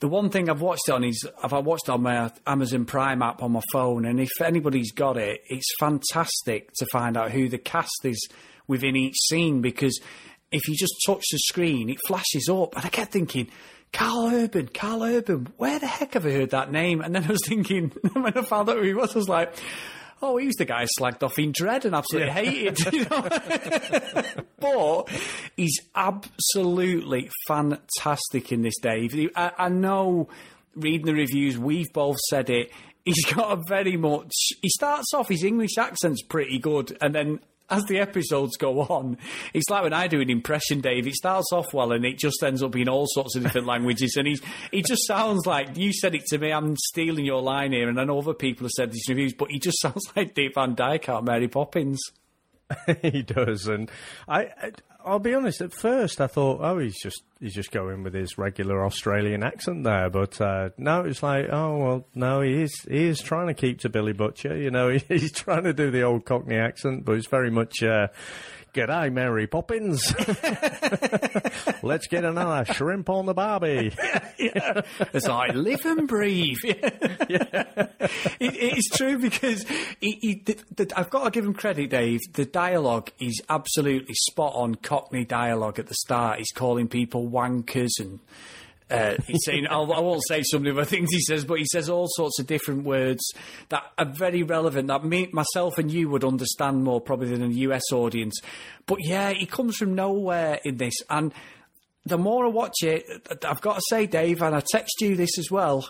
the 0.00 0.08
one 0.08 0.28
thing 0.28 0.50
I've 0.50 0.60
watched 0.60 0.90
on 0.90 1.04
is 1.04 1.26
I've 1.42 1.52
watched 1.52 1.88
on 1.88 2.02
my 2.02 2.30
Amazon 2.46 2.84
Prime 2.84 3.22
app 3.22 3.42
on 3.42 3.52
my 3.52 3.62
phone, 3.72 4.04
and 4.04 4.20
if 4.20 4.40
anybody's 4.42 4.92
got 4.92 5.16
it, 5.16 5.42
it's 5.48 5.70
fantastic 5.78 6.72
to 6.74 6.86
find 6.92 7.16
out 7.16 7.30
who 7.30 7.48
the 7.48 7.58
cast 7.58 8.04
is 8.04 8.28
within 8.66 8.96
each 8.96 9.16
scene 9.28 9.60
because 9.60 10.00
if 10.52 10.68
you 10.68 10.76
just 10.76 10.94
touch 11.06 11.24
the 11.30 11.38
screen, 11.38 11.90
it 11.90 11.98
flashes 12.06 12.48
up, 12.50 12.76
and 12.76 12.84
I 12.84 12.88
kept 12.88 13.12
thinking. 13.12 13.48
Karl 13.92 14.34
Urban, 14.34 14.68
Karl 14.74 15.04
Urban, 15.04 15.46
where 15.56 15.78
the 15.78 15.86
heck 15.86 16.14
have 16.14 16.26
I 16.26 16.32
heard 16.32 16.50
that 16.50 16.72
name? 16.72 17.00
And 17.00 17.14
then 17.14 17.24
I 17.24 17.28
was 17.28 17.46
thinking, 17.46 17.90
when 18.12 18.36
I 18.36 18.42
found 18.42 18.68
out 18.68 18.78
who 18.78 18.82
he 18.82 18.92
was, 18.92 19.14
I 19.14 19.18
was 19.18 19.28
like, 19.28 19.54
oh, 20.24 20.36
he 20.38 20.46
was 20.46 20.56
the 20.56 20.64
guy 20.64 20.86
slagged 20.98 21.22
off 21.22 21.38
in 21.38 21.52
Dredd 21.52 21.84
and 21.84 21.94
absolutely 21.94 22.32
hated. 22.32 22.92
You 22.92 23.04
know? 23.04 23.28
but 24.58 25.10
he's 25.56 25.78
absolutely 25.94 27.30
fantastic 27.46 28.50
in 28.50 28.62
this, 28.62 28.78
Dave. 28.80 29.30
I, 29.36 29.52
I 29.58 29.68
know, 29.68 30.28
reading 30.74 31.06
the 31.06 31.12
reviews, 31.12 31.58
we've 31.58 31.92
both 31.92 32.16
said 32.30 32.48
it. 32.48 32.72
He's 33.04 33.24
got 33.26 33.58
a 33.58 33.62
very 33.68 33.98
much. 33.98 34.32
He 34.62 34.70
starts 34.70 35.12
off 35.12 35.28
his 35.28 35.44
English 35.44 35.76
accent's 35.76 36.22
pretty 36.22 36.58
good, 36.58 36.96
and 37.02 37.14
then 37.14 37.40
as 37.70 37.84
the 37.84 37.98
episodes 37.98 38.56
go 38.56 38.82
on, 38.82 39.16
it's 39.52 39.68
like 39.70 39.82
when 39.82 39.92
I 39.92 40.06
do 40.06 40.20
an 40.20 40.30
impression, 40.30 40.80
Dave. 40.80 41.06
It 41.06 41.14
starts 41.14 41.52
off 41.52 41.72
well, 41.72 41.92
and 41.92 42.04
it 42.04 42.18
just 42.18 42.42
ends 42.42 42.62
up 42.62 42.72
being 42.72 42.88
all 42.88 43.06
sorts 43.08 43.36
of 43.36 43.42
different 43.42 43.66
languages. 43.74 44.16
And 44.16 44.28
he's 44.28 44.42
he 44.70 44.82
just 44.82 45.06
sounds 45.06 45.46
like 45.46 45.76
you 45.76 45.92
said 45.92 46.14
it 46.14 46.24
to 46.26 46.38
me. 46.38 46.52
I'm 46.52 46.76
stealing 46.76 47.24
your 47.24 47.42
line 47.42 47.72
here, 47.72 47.88
and 47.88 48.00
I 48.00 48.04
know 48.04 48.18
other 48.18 48.34
people 48.34 48.64
have 48.64 48.72
said 48.72 48.92
these 48.92 49.08
reviews, 49.08 49.34
but 49.34 49.50
he 49.50 49.58
just 49.58 49.80
sounds 49.82 50.04
like 50.14 50.34
Dave 50.34 50.54
Van 50.54 50.74
Dyke 50.74 51.08
out 51.08 51.18
of 51.18 51.24
Mary 51.24 51.48
Poppins. 51.48 52.00
he 53.02 53.22
does, 53.22 53.66
and 53.66 53.90
I 54.28 54.50
I'll 55.04 55.18
be 55.18 55.34
honest. 55.34 55.60
At 55.60 55.72
first, 55.72 56.20
I 56.20 56.26
thought, 56.26 56.60
oh, 56.62 56.78
he's 56.78 57.00
just 57.00 57.22
he's 57.40 57.54
just 57.54 57.70
going 57.70 58.02
with 58.02 58.14
his 58.14 58.38
regular 58.38 58.84
Australian 58.84 59.42
accent 59.42 59.84
there. 59.84 60.08
But 60.10 60.40
uh, 60.40 60.70
now 60.78 61.02
it's 61.02 61.22
like, 61.22 61.46
oh 61.50 61.76
well, 61.76 62.06
no, 62.14 62.40
he 62.40 62.62
is 62.62 62.74
he 62.88 63.04
is 63.04 63.20
trying 63.20 63.48
to 63.48 63.54
keep 63.54 63.80
to 63.80 63.88
Billy 63.88 64.12
Butcher. 64.12 64.56
You 64.56 64.70
know, 64.70 64.88
he's 65.08 65.32
trying 65.32 65.64
to 65.64 65.72
do 65.72 65.90
the 65.90 66.02
old 66.02 66.24
Cockney 66.24 66.56
accent, 66.56 67.04
but 67.04 67.12
it's 67.12 67.28
very 67.28 67.50
much. 67.50 67.82
Uh, 67.82 68.08
G'day, 68.74 69.12
Mary 69.12 69.46
Poppins. 69.46 70.12
Let's 71.84 72.08
get 72.08 72.24
another 72.24 72.64
shrimp 72.74 73.08
on 73.08 73.24
the 73.24 73.32
barbie. 73.32 73.92
yeah, 73.96 74.30
yeah. 74.38 74.80
It's 75.12 75.28
like 75.28 75.54
live 75.54 75.84
and 75.84 76.08
breathe. 76.08 76.58
Yeah. 77.26 77.86
It, 78.38 78.54
it's 78.54 78.90
true 78.90 79.18
because 79.18 79.64
he, 80.00 80.18
he, 80.20 80.42
the, 80.44 80.58
the, 80.76 80.92
I've 80.94 81.08
got 81.08 81.24
to 81.24 81.30
give 81.30 81.44
him 81.44 81.54
credit, 81.54 81.88
Dave. 81.88 82.20
The 82.34 82.44
dialogue 82.44 83.10
is 83.18 83.40
absolutely 83.48 84.14
spot 84.14 84.52
on 84.54 84.74
Cockney 84.74 85.24
dialogue 85.24 85.78
at 85.78 85.86
the 85.86 85.94
start. 85.94 86.38
He's 86.38 86.52
calling 86.52 86.86
people 86.88 87.28
wankers 87.30 87.92
and 87.98 88.20
uh, 88.90 89.16
he's 89.26 89.44
saying, 89.44 89.66
I'll, 89.70 89.90
I 89.92 90.00
won't 90.00 90.22
say 90.28 90.42
some 90.42 90.66
of 90.66 90.76
the 90.76 90.84
things 90.84 91.10
he 91.10 91.20
says, 91.20 91.44
but 91.44 91.58
he 91.58 91.64
says 91.72 91.88
all 91.88 92.06
sorts 92.10 92.38
of 92.38 92.46
different 92.46 92.84
words 92.84 93.22
that 93.70 93.82
are 93.96 94.04
very 94.04 94.42
relevant 94.42 94.88
that 94.88 95.04
me, 95.04 95.28
myself 95.32 95.78
and 95.78 95.90
you 95.90 96.08
would 96.10 96.24
understand 96.24 96.84
more 96.84 97.00
probably 97.00 97.28
than 97.28 97.42
a 97.42 97.48
US 97.48 97.92
audience. 97.92 98.40
But 98.86 98.98
yeah, 99.00 99.30
he 99.30 99.46
comes 99.46 99.76
from 99.76 99.94
nowhere 99.94 100.60
in 100.64 100.76
this. 100.76 100.94
And 101.08 101.32
the 102.04 102.18
more 102.18 102.44
I 102.44 102.48
watch 102.48 102.82
it, 102.82 103.04
I've 103.44 103.62
got 103.62 103.76
to 103.76 103.82
say, 103.88 104.06
Dave, 104.06 104.42
and 104.42 104.54
I 104.54 104.60
text 104.60 105.00
you 105.00 105.16
this 105.16 105.38
as 105.38 105.50
well. 105.50 105.88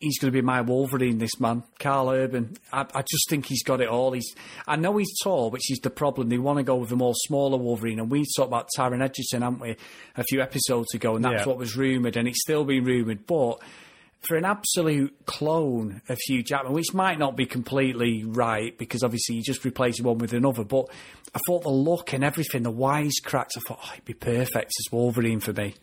He's 0.00 0.18
going 0.18 0.32
to 0.32 0.36
be 0.36 0.40
my 0.40 0.62
Wolverine, 0.62 1.18
this 1.18 1.38
man, 1.38 1.62
Karl 1.78 2.08
Urban. 2.08 2.56
I, 2.72 2.86
I, 2.94 3.02
just 3.02 3.28
think 3.28 3.44
he's 3.44 3.62
got 3.62 3.82
it 3.82 3.88
all. 3.88 4.12
He's, 4.12 4.34
I 4.66 4.76
know 4.76 4.96
he's 4.96 5.12
tall, 5.22 5.50
which 5.50 5.70
is 5.70 5.78
the 5.80 5.90
problem. 5.90 6.30
They 6.30 6.38
want 6.38 6.56
to 6.56 6.62
go 6.62 6.76
with 6.76 6.90
a 6.90 6.96
more 6.96 7.12
smaller 7.14 7.58
Wolverine, 7.58 8.00
and 8.00 8.10
we 8.10 8.24
talked 8.34 8.48
about 8.48 8.68
Taron 8.74 9.02
Egerton, 9.02 9.42
haven't 9.42 9.60
we, 9.60 9.76
a 10.16 10.24
few 10.24 10.40
episodes 10.40 10.94
ago, 10.94 11.16
and 11.16 11.24
that's 11.24 11.42
Yeah. 11.42 11.48
what 11.48 11.58
was 11.58 11.76
rumoured, 11.76 12.16
and 12.16 12.26
it's 12.26 12.40
still 12.40 12.64
being 12.64 12.84
rumoured. 12.84 13.26
But 13.26 13.58
for 14.26 14.36
an 14.38 14.46
absolute 14.46 15.14
clone 15.26 16.00
of 16.08 16.18
Hugh 16.26 16.42
Jackman, 16.42 16.72
which 16.72 16.94
might 16.94 17.18
not 17.18 17.36
be 17.36 17.44
completely 17.44 18.24
right 18.24 18.76
because 18.78 19.02
obviously 19.02 19.36
you 19.36 19.42
just 19.42 19.64
replace 19.66 20.00
one 20.00 20.16
with 20.18 20.32
another, 20.32 20.64
but 20.64 20.86
I 21.34 21.38
thought 21.46 21.62
the 21.62 21.70
look 21.70 22.14
and 22.14 22.24
everything, 22.24 22.62
the 22.62 22.72
wisecracks, 22.72 23.50
I 23.56 23.60
thought, 23.66 23.80
oh, 23.82 23.90
it'd 23.92 24.04
be 24.06 24.14
perfect 24.14 24.72
as 24.78 24.92
Wolverine 24.92 25.40
for 25.40 25.52
me. 25.52 25.74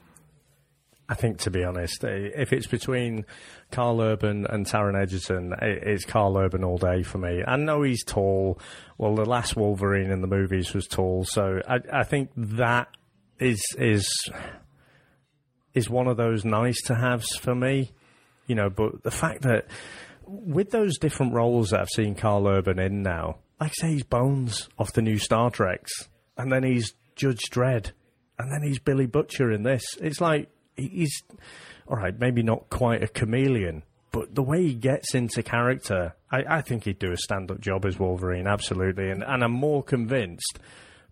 I 1.10 1.16
think, 1.16 1.40
to 1.40 1.52
be 1.52 1.64
honest, 1.64 2.04
if 2.04 2.52
it's 2.52 2.68
between 2.68 3.26
Karl 3.72 4.02
Urban 4.02 4.46
and 4.50 4.66
Taron 4.66 5.02
Egerton, 5.02 5.54
it's 5.62 6.04
Karl 6.04 6.38
Urban 6.38 6.66
all 6.66 6.78
day 6.78 7.02
for 7.02 7.18
me. 7.18 7.44
I 7.48 7.56
know 7.56 7.84
he's 7.84 8.04
tall. 8.04 8.60
Well, 8.98 9.16
the 9.16 9.26
last 9.26 9.56
Wolverine 9.56 10.12
in 10.12 10.22
the 10.22 10.28
movies 10.28 10.74
was 10.74 10.86
tall, 10.86 11.24
so 11.24 11.62
I, 11.68 11.78
I 11.94 12.04
think 12.04 12.32
that 12.36 12.90
is 13.40 13.62
is 13.78 14.10
is 15.74 15.90
one 15.90 16.08
of 16.08 16.18
those 16.18 16.44
nice 16.44 16.82
to 16.84 16.96
haves 16.96 17.38
for 17.38 17.56
me. 17.56 17.92
You 18.48 18.56
know, 18.56 18.70
but 18.70 19.04
the 19.04 19.12
fact 19.12 19.44
that 19.44 19.68
with 20.26 20.72
those 20.72 20.98
different 20.98 21.34
roles 21.34 21.70
that 21.70 21.80
I've 21.80 21.90
seen 21.90 22.16
Karl 22.16 22.48
Urban 22.48 22.80
in 22.80 23.02
now, 23.02 23.38
like 23.62 23.72
I 23.72 23.74
say, 23.82 23.92
he's 23.94 24.04
Bones 24.04 24.68
off 24.78 24.92
the 24.92 25.02
new 25.02 25.18
Star 25.18 25.52
Treks, 25.52 26.10
and 26.38 26.52
then 26.52 26.64
he's 26.64 26.94
Judge 27.16 27.44
Dredd, 27.50 27.92
and 28.38 28.52
then 28.52 28.62
he's 28.68 28.80
Billy 28.80 29.06
Butcher 29.06 29.52
in 29.52 29.64
this. 29.64 29.84
It's 30.02 30.20
like 30.20 30.50
he's 30.78 31.24
all 31.88 31.98
right, 31.98 32.18
maybe 32.20 32.44
not 32.44 32.70
quite 32.70 33.04
a 33.04 33.08
chameleon, 33.08 33.84
but 34.12 34.36
the 34.36 34.44
way 34.44 34.64
he 34.64 34.74
gets 34.74 35.16
into 35.16 35.44
character, 35.44 36.16
I, 36.32 36.44
I 36.58 36.62
think 36.62 36.84
he'd 36.84 37.00
do 37.00 37.12
a 37.12 37.18
stand-up 37.18 37.60
job 37.62 37.86
as 37.86 38.00
Wolverine, 38.00 38.48
absolutely. 38.48 39.10
And 39.10 39.24
and 39.24 39.44
I'm 39.44 39.52
more 39.52 39.84
convinced 39.84 40.60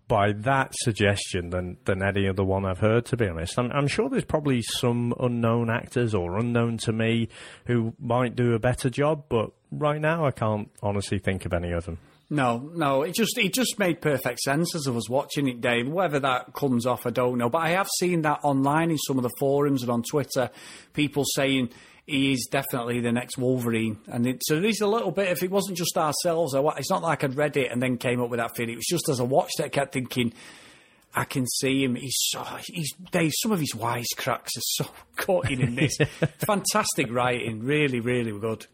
by 0.08 0.32
that 0.32 0.72
suggestion 0.74 1.50
than 1.50 1.78
than 1.84 2.02
any 2.02 2.28
other 2.28 2.44
one 2.44 2.64
I've 2.64 2.78
heard. 2.78 3.04
To 3.06 3.16
be 3.16 3.28
honest, 3.28 3.58
I'm, 3.58 3.70
I'm 3.72 3.88
sure 3.88 4.08
there's 4.08 4.24
probably 4.24 4.62
some 4.62 5.14
unknown 5.20 5.70
actors 5.70 6.14
or 6.14 6.38
unknown 6.38 6.78
to 6.78 6.92
me 6.92 7.28
who 7.66 7.94
might 7.98 8.36
do 8.36 8.54
a 8.54 8.58
better 8.58 8.90
job, 8.90 9.24
but 9.28 9.50
right 9.70 10.00
now 10.00 10.24
I 10.24 10.30
can't 10.30 10.70
honestly 10.82 11.18
think 11.18 11.44
of 11.44 11.52
any 11.52 11.72
of 11.72 11.86
them. 11.86 11.98
No, 12.28 12.70
no, 12.74 13.02
it 13.02 13.14
just 13.14 13.38
it 13.38 13.54
just 13.54 13.78
made 13.78 14.00
perfect 14.00 14.40
sense 14.40 14.74
as 14.74 14.88
I 14.88 14.90
was 14.90 15.08
watching 15.08 15.46
it, 15.48 15.60
Dave. 15.60 15.88
Whether 15.88 16.18
that 16.20 16.54
comes 16.54 16.84
off, 16.84 17.06
I 17.06 17.10
don't 17.10 17.38
know. 17.38 17.48
But 17.48 17.58
I 17.58 17.70
have 17.70 17.88
seen 17.98 18.22
that 18.22 18.40
online 18.42 18.90
in 18.90 18.98
some 18.98 19.16
of 19.16 19.22
the 19.22 19.30
forums 19.38 19.82
and 19.82 19.90
on 19.92 20.02
Twitter, 20.02 20.50
people 20.92 21.24
saying 21.24 21.70
he 22.04 22.32
is 22.32 22.48
definitely 22.50 23.00
the 23.00 23.12
next 23.12 23.38
Wolverine. 23.38 23.98
And 24.08 24.26
it, 24.26 24.42
so 24.44 24.60
there's 24.60 24.80
a 24.80 24.88
little 24.88 25.12
bit. 25.12 25.28
If 25.28 25.44
it 25.44 25.52
wasn't 25.52 25.78
just 25.78 25.96
ourselves, 25.96 26.54
I, 26.54 26.60
it's 26.78 26.90
not 26.90 27.02
like 27.02 27.22
I'd 27.22 27.36
read 27.36 27.56
it 27.56 27.70
and 27.70 27.80
then 27.80 27.96
came 27.96 28.20
up 28.20 28.30
with 28.30 28.38
that 28.38 28.56
feeling. 28.56 28.74
It 28.74 28.78
was 28.78 28.86
just 28.86 29.08
as 29.08 29.20
I 29.20 29.24
watched 29.24 29.60
it, 29.60 29.66
I 29.66 29.68
kept 29.68 29.92
thinking. 29.92 30.32
I 31.14 31.24
can 31.24 31.46
see 31.46 31.82
him. 31.82 31.94
He's 31.94 32.16
so, 32.16 32.44
he's 32.66 32.92
Dave. 33.10 33.32
Some 33.36 33.50
of 33.50 33.58
his 33.58 33.72
wisecracks 33.72 34.56
are 34.56 34.60
so 34.60 34.86
cutting 35.16 35.60
in 35.60 35.74
this. 35.74 35.96
Fantastic 36.46 37.10
writing, 37.10 37.62
really, 37.62 38.00
really 38.00 38.38
good. 38.38 38.66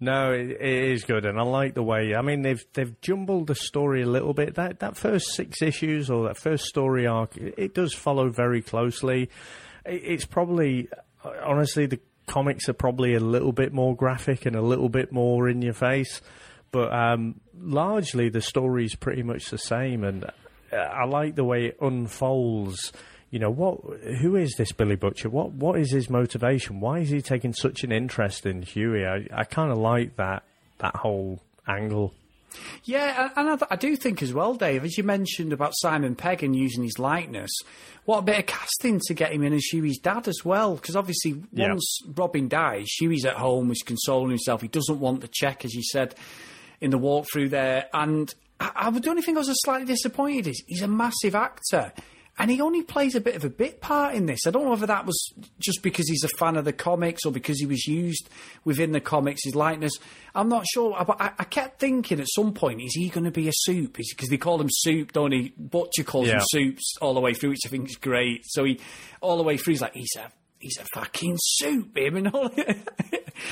No, 0.00 0.32
it, 0.32 0.50
it 0.50 0.84
is 0.92 1.04
good, 1.04 1.24
and 1.24 1.38
I 1.38 1.42
like 1.42 1.74
the 1.74 1.82
way. 1.82 2.14
I 2.14 2.22
mean, 2.22 2.42
they've 2.42 2.64
they've 2.74 3.00
jumbled 3.00 3.46
the 3.46 3.54
story 3.54 4.02
a 4.02 4.06
little 4.06 4.34
bit. 4.34 4.56
That 4.56 4.80
that 4.80 4.96
first 4.96 5.34
six 5.34 5.62
issues 5.62 6.10
or 6.10 6.26
that 6.26 6.36
first 6.36 6.64
story 6.64 7.06
arc, 7.06 7.36
it, 7.36 7.54
it 7.56 7.74
does 7.74 7.94
follow 7.94 8.28
very 8.28 8.60
closely. 8.60 9.30
It, 9.86 10.02
it's 10.04 10.24
probably, 10.24 10.88
honestly, 11.42 11.86
the 11.86 12.00
comics 12.26 12.68
are 12.68 12.74
probably 12.74 13.14
a 13.14 13.20
little 13.20 13.52
bit 13.52 13.72
more 13.72 13.94
graphic 13.94 14.46
and 14.46 14.56
a 14.56 14.62
little 14.62 14.88
bit 14.88 15.12
more 15.12 15.48
in 15.48 15.62
your 15.62 15.74
face, 15.74 16.20
but 16.70 16.92
um, 16.92 17.40
largely 17.58 18.28
the 18.28 18.40
story's 18.40 18.94
pretty 18.96 19.22
much 19.22 19.50
the 19.50 19.58
same. 19.58 20.04
And 20.04 20.24
uh, 20.72 20.76
I 20.76 21.04
like 21.04 21.36
the 21.36 21.44
way 21.44 21.66
it 21.66 21.76
unfolds 21.80 22.92
you 23.34 23.40
know 23.40 23.50
what 23.50 23.80
who 24.20 24.36
is 24.36 24.54
this 24.56 24.70
Billy 24.70 24.94
Butcher 24.94 25.28
what 25.28 25.50
what 25.50 25.76
is 25.76 25.90
his 25.90 26.08
motivation 26.08 26.78
why 26.78 27.00
is 27.00 27.10
he 27.10 27.20
taking 27.20 27.52
such 27.52 27.82
an 27.82 27.90
interest 27.90 28.46
in 28.46 28.62
Hughie 28.62 29.04
I, 29.04 29.26
I 29.32 29.42
kind 29.42 29.72
of 29.72 29.78
like 29.78 30.14
that 30.16 30.44
that 30.78 30.94
whole 30.94 31.40
angle 31.66 32.14
yeah, 32.84 33.30
and 33.34 33.50
I, 33.50 33.66
I, 33.72 33.74
do 33.74 33.96
think 33.96 34.22
as 34.22 34.32
well, 34.32 34.54
Dave, 34.54 34.84
as 34.84 34.96
you 34.96 35.02
mentioned 35.02 35.52
about 35.52 35.72
Simon 35.74 36.14
Pegg 36.14 36.44
and 36.44 36.54
using 36.54 36.84
his 36.84 37.00
likeness, 37.00 37.50
what 38.04 38.18
a 38.18 38.22
bit 38.22 38.38
of 38.38 38.46
casting 38.46 39.00
to 39.06 39.14
get 39.14 39.32
him 39.32 39.42
in 39.42 39.52
as 39.52 39.64
Hughie's 39.64 39.98
dad 39.98 40.28
as 40.28 40.44
well. 40.44 40.76
Because 40.76 40.94
obviously, 40.94 41.32
once 41.52 41.98
yep. 42.06 42.16
Robin 42.16 42.46
dies, 42.46 42.86
Hughie's 43.00 43.24
at 43.24 43.34
home, 43.34 43.70
he's 43.70 43.82
consoling 43.82 44.30
himself. 44.30 44.62
He 44.62 44.68
doesn't 44.68 45.00
want 45.00 45.20
the 45.20 45.28
check, 45.32 45.64
as 45.64 45.74
you 45.74 45.82
said 45.82 46.14
in 46.80 46.92
the 46.92 46.98
walkthrough 47.00 47.50
there. 47.50 47.88
And 47.92 48.32
I, 48.60 48.70
I, 48.76 48.90
the 48.90 49.10
only 49.10 49.22
thing 49.22 49.36
I 49.36 49.40
was 49.40 49.50
slightly 49.64 49.86
disappointed 49.86 50.46
is 50.46 50.62
he's 50.68 50.82
a 50.82 50.86
massive 50.86 51.34
actor 51.34 51.92
and 52.38 52.50
he 52.50 52.60
only 52.60 52.82
plays 52.82 53.14
a 53.14 53.20
bit 53.20 53.36
of 53.36 53.44
a 53.44 53.50
bit 53.50 53.80
part 53.80 54.14
in 54.14 54.26
this. 54.26 54.40
I 54.46 54.50
don't 54.50 54.64
know 54.64 54.70
whether 54.70 54.86
that 54.86 55.06
was 55.06 55.32
just 55.58 55.82
because 55.82 56.08
he's 56.08 56.24
a 56.24 56.28
fan 56.38 56.56
of 56.56 56.64
the 56.64 56.72
comics 56.72 57.24
or 57.24 57.32
because 57.32 57.60
he 57.60 57.66
was 57.66 57.86
used 57.86 58.28
within 58.64 58.92
the 58.92 59.00
comics, 59.00 59.44
his 59.44 59.54
likeness. 59.54 59.92
I'm 60.34 60.48
not 60.48 60.64
sure, 60.66 60.96
but 61.06 61.20
I, 61.20 61.32
I 61.38 61.44
kept 61.44 61.78
thinking 61.78 62.20
at 62.20 62.26
some 62.28 62.52
point, 62.52 62.82
is 62.82 62.94
he 62.94 63.08
going 63.08 63.24
to 63.24 63.30
be 63.30 63.48
a 63.48 63.52
supe? 63.54 63.96
Because 63.96 64.28
they 64.28 64.36
call 64.36 64.60
him 64.60 64.68
supe, 64.70 65.12
don't 65.12 65.32
he? 65.32 65.52
Butcher 65.56 66.02
calls 66.02 66.26
yeah. 66.26 66.34
him 66.34 66.42
supes 66.48 66.94
all 67.00 67.14
the 67.14 67.20
way 67.20 67.34
through, 67.34 67.50
which 67.50 67.66
I 67.66 67.68
think 67.68 67.88
is 67.88 67.96
great. 67.96 68.42
So 68.46 68.64
he, 68.64 68.80
all 69.20 69.36
the 69.36 69.44
way 69.44 69.56
through, 69.56 69.74
he's 69.74 69.82
like, 69.82 69.94
he's 69.94 70.16
a 70.16 70.30
he's 70.64 70.78
a 70.78 70.84
fucking 70.94 71.36
supe, 71.40 71.96
him, 71.96 72.16
and 72.16 72.28
all. 72.28 72.50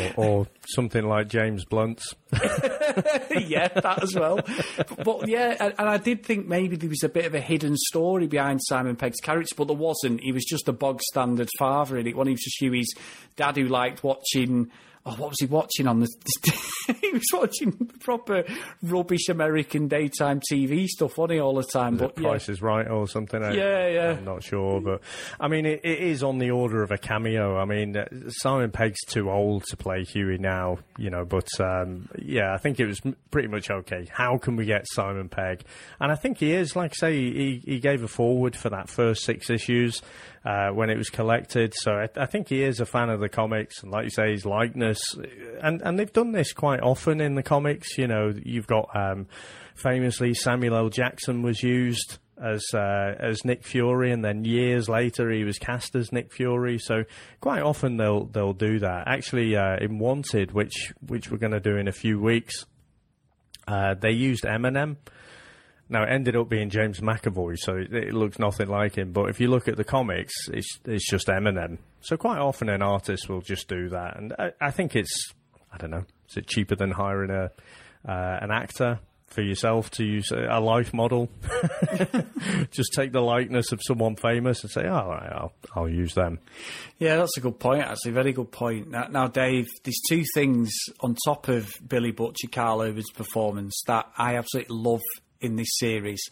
or, 0.00 0.14
or, 0.16 0.46
something 0.66 1.06
like 1.06 1.28
James 1.28 1.66
Blunt's. 1.66 2.14
yeah, 2.32 3.68
that 3.68 3.98
as 4.02 4.14
well. 4.14 4.36
But, 4.76 5.04
but 5.04 5.28
yeah, 5.28 5.54
and, 5.60 5.74
and, 5.78 5.88
I 5.88 5.98
did 5.98 6.24
think 6.24 6.48
maybe 6.48 6.76
there 6.76 6.88
was 6.88 7.02
a 7.02 7.10
bit 7.10 7.26
of 7.26 7.34
a 7.34 7.40
hidden 7.40 7.76
story 7.76 8.26
behind 8.26 8.60
Simon 8.64 8.96
Pegg's 8.96 9.20
character, 9.20 9.54
but 9.56 9.66
there 9.66 9.76
wasn't. 9.76 10.22
He 10.22 10.32
was 10.32 10.44
just 10.44 10.68
a 10.68 10.72
bog 10.72 11.02
standard 11.02 11.50
father 11.58 11.98
in 11.98 12.06
it. 12.06 12.16
When 12.16 12.26
he 12.26 12.32
was 12.32 12.40
just 12.40 12.60
Hughie's 12.60 12.92
dad 13.36 13.56
who 13.56 13.68
liked 13.68 14.02
watching 14.02 14.70
oh, 15.04 15.12
what 15.12 15.30
was 15.30 15.36
he 15.40 15.46
watching 15.46 15.86
on 15.86 16.00
the? 16.00 16.08
he 17.00 17.10
was 17.10 17.22
watching 17.32 17.72
proper 18.00 18.44
rubbish 18.82 19.28
American 19.28 19.88
daytime 19.88 20.40
TV 20.50 20.86
stuff, 20.86 21.18
wasn't 21.18 21.34
he, 21.34 21.40
all 21.40 21.54
the 21.54 21.64
time? 21.64 21.96
but 21.96 22.16
Price 22.16 22.48
yeah. 22.48 22.52
is 22.52 22.62
Right 22.62 22.88
or 22.88 23.08
something. 23.08 23.42
I, 23.42 23.52
yeah, 23.52 23.88
yeah. 23.88 24.10
I'm 24.12 24.24
not 24.24 24.42
sure, 24.42 24.80
but 24.80 25.00
I 25.40 25.48
mean, 25.48 25.66
it, 25.66 25.80
it 25.84 25.98
is 25.98 26.22
on 26.22 26.38
the 26.38 26.50
order 26.50 26.82
of 26.82 26.90
a 26.90 26.98
cameo. 26.98 27.58
I 27.58 27.64
mean, 27.64 27.96
uh, 27.96 28.06
Simon 28.28 28.70
Pegg's 28.70 29.00
too 29.06 29.30
old 29.30 29.64
to 29.64 29.76
play 29.76 30.04
Hughie 30.04 30.38
now, 30.38 30.78
you 30.96 31.10
know. 31.10 31.24
But 31.24 31.48
um, 31.60 32.08
yeah, 32.18 32.54
I 32.54 32.58
think 32.58 32.80
it 32.80 32.86
was 32.86 33.00
pretty 33.30 33.48
much 33.48 33.70
okay. 33.70 34.08
How 34.10 34.38
can 34.38 34.56
we 34.56 34.64
get 34.64 34.86
Simon 34.92 35.28
Pegg? 35.28 35.64
And 36.00 36.12
I 36.12 36.14
think 36.14 36.38
he 36.38 36.52
is. 36.52 36.76
Like 36.76 36.92
I 36.92 36.98
say, 36.98 37.14
he 37.14 37.62
he 37.64 37.80
gave 37.80 38.02
a 38.02 38.08
forward 38.08 38.56
for 38.56 38.70
that 38.70 38.88
first 38.88 39.24
six 39.24 39.50
issues 39.50 40.02
uh, 40.44 40.70
when 40.70 40.90
it 40.90 40.96
was 40.96 41.08
collected. 41.08 41.72
So 41.74 41.92
I, 41.92 42.08
I, 42.16 42.26
think 42.26 42.48
he 42.48 42.62
is 42.62 42.80
a 42.80 42.86
fan 42.86 43.10
of 43.10 43.20
the 43.20 43.28
comics, 43.28 43.82
and 43.82 43.92
like 43.92 44.04
you 44.04 44.10
say, 44.10 44.32
his 44.32 44.44
likeness, 44.44 45.00
and 45.62 45.80
and 45.82 45.98
they've 45.98 46.12
done 46.12 46.32
this 46.32 46.52
quite 46.52 46.80
often 46.80 47.20
in 47.20 47.34
the 47.34 47.42
comics. 47.42 47.96
You 47.96 48.08
know, 48.08 48.32
you've 48.44 48.66
got 48.66 48.88
um, 48.94 49.26
famously 49.74 50.34
Samuel 50.34 50.76
L. 50.76 50.88
Jackson 50.88 51.42
was 51.42 51.62
used 51.62 52.18
as 52.42 52.64
uh, 52.74 53.14
as 53.18 53.44
Nick 53.44 53.64
Fury, 53.64 54.10
and 54.10 54.24
then 54.24 54.44
years 54.44 54.88
later 54.88 55.30
he 55.30 55.44
was 55.44 55.58
cast 55.58 55.94
as 55.94 56.12
Nick 56.12 56.32
Fury. 56.32 56.78
So 56.78 57.04
quite 57.40 57.62
often 57.62 57.96
they'll 57.96 58.26
they'll 58.26 58.52
do 58.52 58.80
that. 58.80 59.04
Actually, 59.06 59.56
uh, 59.56 59.76
in 59.80 59.98
Wanted, 59.98 60.52
which 60.52 60.92
which 61.06 61.30
we're 61.30 61.38
going 61.38 61.52
to 61.52 61.60
do 61.60 61.76
in 61.76 61.86
a 61.86 61.92
few 61.92 62.20
weeks, 62.20 62.66
uh, 63.68 63.94
they 63.94 64.10
used 64.10 64.44
Eminem 64.44 64.96
now, 65.92 66.04
it 66.04 66.08
ended 66.08 66.36
up 66.36 66.48
being 66.48 66.70
James 66.70 67.00
McAvoy, 67.00 67.58
so 67.58 67.76
it, 67.76 67.92
it, 67.92 68.14
looks 68.14 68.38
nothing 68.38 68.68
like 68.68 68.96
him. 68.96 69.12
But 69.12 69.28
if 69.28 69.40
you 69.40 69.48
look 69.48 69.68
at 69.68 69.76
the 69.76 69.84
comics, 69.84 70.32
it's, 70.48 70.78
it's 70.86 71.08
just 71.08 71.26
Eminem. 71.26 71.78
So 72.00 72.16
quite 72.16 72.38
often 72.38 72.70
an 72.70 72.80
artist 72.80 73.28
will 73.28 73.42
just 73.42 73.68
do 73.68 73.90
that. 73.90 74.16
And 74.16 74.32
I, 74.38 74.52
I 74.58 74.70
think 74.70 74.96
it's, 74.96 75.34
I 75.70 75.76
don't 75.76 75.90
know, 75.90 76.04
is 76.30 76.38
it 76.38 76.46
cheaper 76.46 76.74
than 76.74 76.92
hiring 76.92 77.30
a 77.30 77.50
uh, 78.10 78.38
an 78.40 78.50
actor 78.50 79.00
for 79.26 79.42
yourself 79.42 79.90
to 79.90 80.04
use 80.04 80.30
a, 80.32 80.60
life 80.60 80.94
model? 80.94 81.28
just 82.70 82.94
take 82.94 83.12
the 83.12 83.20
likeness 83.20 83.70
of 83.70 83.80
someone 83.82 84.16
famous 84.16 84.62
and 84.62 84.70
say, 84.70 84.86
all 84.86 85.10
right, 85.10 85.30
I'll, 85.30 85.52
I'll 85.76 85.88
use 85.90 86.14
them. 86.14 86.38
Yeah, 86.98 87.16
that's 87.16 87.36
a 87.36 87.40
good 87.40 87.60
point, 87.60 87.82
actually. 87.82 88.12
Very 88.12 88.32
good 88.32 88.50
point. 88.50 88.90
Now, 88.90 89.08
now, 89.08 89.28
Dave, 89.28 89.68
there's 89.84 90.00
two 90.08 90.24
things 90.34 90.72
on 91.00 91.16
top 91.26 91.48
of 91.48 91.70
Billy 91.86 92.12
Butcher 92.12 92.48
Karl 92.50 92.80
Urban's 92.80 93.10
performance 93.10 93.82
that 93.86 94.10
I 94.16 94.36
absolutely 94.36 94.76
love 94.76 95.02
in 95.42 95.56
this 95.56 95.68
series. 95.78 96.22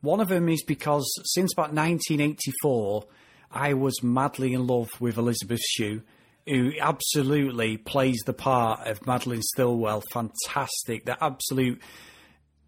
One 0.00 0.20
of 0.20 0.28
them 0.28 0.48
is 0.48 0.62
because 0.62 1.10
since 1.34 1.52
about 1.52 1.72
1984, 1.72 3.04
I 3.50 3.74
was 3.74 4.02
madly 4.02 4.52
in 4.52 4.66
love 4.66 4.90
with 5.00 5.16
Elizabeth 5.16 5.60
Shue, 5.60 6.02
who 6.46 6.72
absolutely 6.80 7.76
plays 7.76 8.22
the 8.24 8.32
part 8.32 8.86
of 8.86 9.00
Madelyn 9.00 9.42
Stillwell. 9.42 10.02
Fantastic. 10.12 11.06
The 11.06 11.22
absolute 11.22 11.80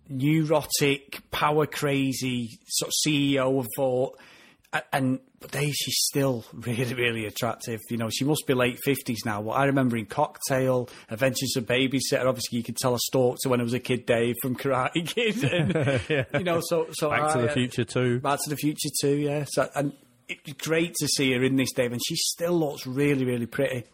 neurotic, 0.09 1.21
power 1.31 1.67
crazy 1.67 2.59
sort 2.67 2.89
of 2.89 2.95
CEO 3.07 3.61
of 3.61 3.67
Vought 3.77 4.19
and 4.93 5.21
but 5.41 5.53
they, 5.53 5.71
she's 5.71 5.97
still 5.99 6.45
really, 6.53 6.95
really 6.95 7.27
attractive. 7.27 7.81
You 7.91 7.97
know, 7.97 8.11
she 8.11 8.25
must 8.25 8.47
be 8.47 8.55
late 8.55 8.79
fifties 8.85 9.21
now. 9.25 9.41
Well, 9.41 9.57
I 9.57 9.65
remember 9.65 9.97
in 9.97 10.07
Cocktail, 10.07 10.89
Adventures 11.11 11.55
of 11.57 11.65
Babysitter. 11.65 12.27
Obviously, 12.27 12.59
you 12.59 12.65
could 12.65 12.77
tell 12.77 12.95
a 12.95 12.99
stalked 12.99 13.45
her 13.45 13.51
when 13.51 13.61
I 13.61 13.63
was 13.63 13.75
a 13.75 13.81
kid, 13.81 14.07
Dave 14.07 14.37
from 14.43 14.57
Karate 14.57 15.07
Kid. 15.07 15.45
And, 15.59 16.01
yeah. 16.09 16.25
You 16.35 16.45
know, 16.45 16.61
so 16.63 16.89
so 16.93 17.11
Back 17.11 17.23
I, 17.23 17.33
to 17.35 17.39
the 17.43 17.51
uh, 17.51 17.55
Future 17.55 17.85
too. 17.85 18.21
Back 18.21 18.41
to 18.45 18.51
the 18.51 18.57
Future 18.57 18.91
too. 19.01 19.17
Yeah. 19.17 19.45
So 19.49 19.69
and 19.75 19.93
it's 20.29 20.53
great 20.65 20.95
to 20.97 21.09
see 21.09 21.33
her 21.33 21.43
in 21.43 21.57
this, 21.57 21.73
Dave, 21.73 21.93
and 21.93 22.01
she 22.07 22.17
still 22.17 22.59
looks 22.59 22.87
really, 22.87 23.25
really 23.25 23.47
pretty. 23.47 23.85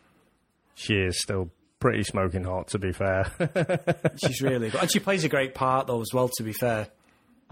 She 0.74 0.94
is 0.94 1.20
still 1.20 1.50
pretty 1.78 2.02
smoking 2.02 2.44
hot, 2.44 2.68
to 2.68 2.78
be 2.78 2.92
fair. 2.92 3.30
She's 4.16 4.42
really 4.42 4.70
good, 4.70 4.80
and 4.80 4.90
she 4.90 4.98
plays 4.98 5.22
a 5.24 5.28
great 5.28 5.54
part 5.54 5.86
though 5.86 6.00
as 6.00 6.10
well. 6.12 6.28
To 6.36 6.42
be 6.42 6.52
fair. 6.52 6.88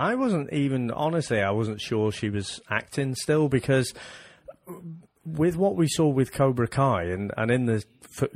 I 0.03 0.17
wasn't 0.17 0.53
even 0.53 0.91
honestly. 0.91 1.41
I 1.41 1.53
wasn't 1.53 1.81
sure 1.81 2.11
she 2.11 2.29
was 2.29 2.61
acting 2.69 3.15
still 3.15 3.49
because 3.49 3.95
with 5.25 5.57
what 5.57 5.77
we 5.77 5.87
saw 5.87 6.09
with 6.09 6.33
Cobra 6.33 6.67
Kai 6.67 7.05
and 7.05 7.33
and 7.37 7.51
in 7.51 7.67
the 7.67 7.85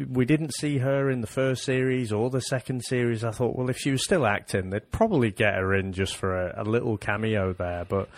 we 0.09 0.25
didn't 0.25 0.55
see 0.55 0.79
her 0.79 1.11
in 1.11 1.21
the 1.21 1.27
first 1.27 1.65
series 1.65 2.13
or 2.13 2.31
the 2.31 2.41
second 2.41 2.85
series. 2.85 3.25
I 3.25 3.31
thought, 3.31 3.57
well, 3.57 3.69
if 3.69 3.77
she 3.77 3.91
was 3.91 4.05
still 4.05 4.27
acting, 4.27 4.71
they'd 4.71 4.91
probably 4.91 5.31
get 5.31 5.55
her 5.55 5.75
in 5.75 5.93
just 5.93 6.17
for 6.17 6.35
a, 6.35 6.63
a 6.63 6.65
little 6.65 6.97
cameo 6.97 7.53
there. 7.53 7.85
But 7.85 8.09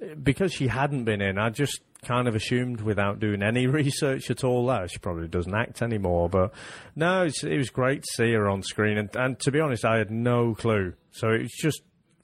eh, 0.00 0.14
because 0.14 0.52
she 0.52 0.68
hadn't 0.68 1.04
been 1.04 1.20
in, 1.20 1.38
I 1.38 1.50
just 1.50 1.80
kind 2.02 2.28
of 2.28 2.34
assumed 2.34 2.80
without 2.80 3.20
doing 3.20 3.42
any 3.42 3.66
research 3.82 4.30
at 4.30 4.44
all 4.44 4.66
that 4.66 4.90
she 4.90 4.98
probably 4.98 5.28
doesn't 5.28 5.54
act 5.54 5.82
anymore. 5.82 6.28
But 6.28 6.52
no, 6.94 7.24
it 7.24 7.58
was 7.58 7.70
great 7.70 8.02
to 8.02 8.08
see 8.14 8.32
her 8.32 8.48
on 8.48 8.62
screen, 8.62 8.96
and, 8.96 9.14
and 9.16 9.38
to 9.40 9.50
be 9.50 9.60
honest, 9.60 9.84
I 9.84 9.98
had 9.98 10.10
no 10.10 10.54
clue. 10.54 10.94
So 11.10 11.28
it 11.28 11.42
was 11.42 11.52
just 11.52 11.82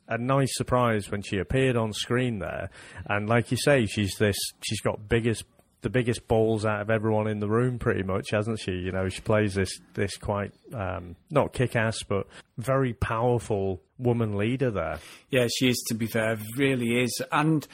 a 0.08 0.18
nice 0.18 0.56
surprise 0.56 1.10
when 1.10 1.22
she 1.22 1.38
appeared 1.38 1.76
on 1.76 1.92
screen 1.92 2.38
there. 2.38 2.70
And 3.06 3.28
like 3.28 3.50
you 3.50 3.56
say, 3.56 3.86
she's 3.86 4.14
this. 4.18 4.36
She's 4.62 4.80
got 4.80 5.08
biggest 5.08 5.44
the 5.80 5.90
biggest 5.90 6.26
balls 6.26 6.64
out 6.66 6.80
of 6.80 6.90
everyone 6.90 7.28
in 7.28 7.38
the 7.38 7.48
room, 7.48 7.78
pretty 7.78 8.02
much, 8.02 8.30
hasn't 8.30 8.58
she? 8.58 8.72
You 8.72 8.90
know, 8.90 9.08
she 9.08 9.20
plays 9.20 9.54
this 9.54 9.78
this 9.94 10.16
quite 10.16 10.52
um, 10.74 11.16
not 11.30 11.52
kick 11.52 11.76
ass, 11.76 12.02
but 12.02 12.26
very 12.56 12.92
powerful 12.92 13.80
woman 13.98 14.36
leader 14.36 14.70
there. 14.70 14.98
Yeah, 15.30 15.46
she 15.56 15.68
is. 15.68 15.84
To 15.88 15.94
be 15.94 16.06
fair, 16.06 16.36
really 16.56 17.02
is. 17.02 17.22
And 17.30 17.66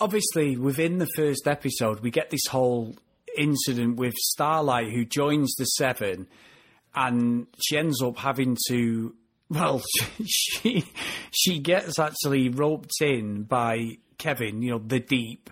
obviously, 0.00 0.56
within 0.56 0.98
the 0.98 1.08
first 1.16 1.46
episode, 1.46 2.00
we 2.00 2.10
get 2.10 2.30
this 2.30 2.46
whole 2.50 2.96
incident 3.36 3.96
with 3.96 4.14
Starlight, 4.14 4.92
who 4.92 5.04
joins 5.04 5.54
the 5.56 5.64
Seven, 5.64 6.26
and 6.94 7.46
she 7.60 7.78
ends 7.78 8.02
up 8.02 8.18
having 8.18 8.56
to 8.68 9.14
Well, 9.50 9.82
she 10.26 10.84
she 11.30 11.58
gets 11.58 11.98
actually 11.98 12.48
roped 12.48 13.00
in 13.00 13.44
by 13.44 13.98
Kevin, 14.18 14.62
you 14.62 14.72
know, 14.72 14.78
the 14.78 15.00
Deep, 15.00 15.50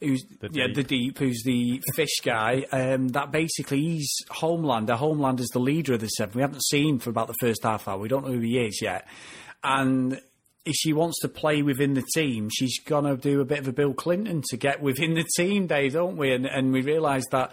who's 0.00 0.22
The 0.40 0.50
yeah, 0.52 0.66
the 0.72 0.82
Deep, 0.82 1.18
who's 1.18 1.42
the 1.44 1.82
fish 1.94 2.20
guy. 2.22 2.64
Um, 2.72 3.08
that 3.08 3.30
basically 3.30 3.80
he's 3.80 4.14
Homelander. 4.30 4.96
Homelander's 4.96 5.48
the 5.48 5.58
leader 5.60 5.94
of 5.94 6.00
the 6.00 6.08
Seven. 6.08 6.36
We 6.36 6.42
haven't 6.42 6.64
seen 6.64 6.98
for 6.98 7.10
about 7.10 7.28
the 7.28 7.36
first 7.40 7.62
half 7.62 7.88
hour. 7.88 7.98
We 7.98 8.08
don't 8.08 8.26
know 8.26 8.32
who 8.32 8.40
he 8.40 8.58
is 8.58 8.80
yet, 8.82 9.06
and. 9.62 10.20
If 10.66 10.74
she 10.74 10.92
wants 10.92 11.18
to 11.20 11.28
play 11.28 11.62
within 11.62 11.94
the 11.94 12.04
team, 12.14 12.50
she's 12.52 12.80
gonna 12.84 13.16
do 13.16 13.40
a 13.40 13.46
bit 13.46 13.60
of 13.60 13.68
a 13.68 13.72
Bill 13.72 13.94
Clinton 13.94 14.42
to 14.50 14.58
get 14.58 14.82
within 14.82 15.14
the 15.14 15.24
team, 15.34 15.66
Dave, 15.66 15.94
don't 15.94 16.18
we? 16.18 16.34
And, 16.34 16.44
and 16.44 16.70
we 16.70 16.82
realise 16.82 17.24
that 17.30 17.52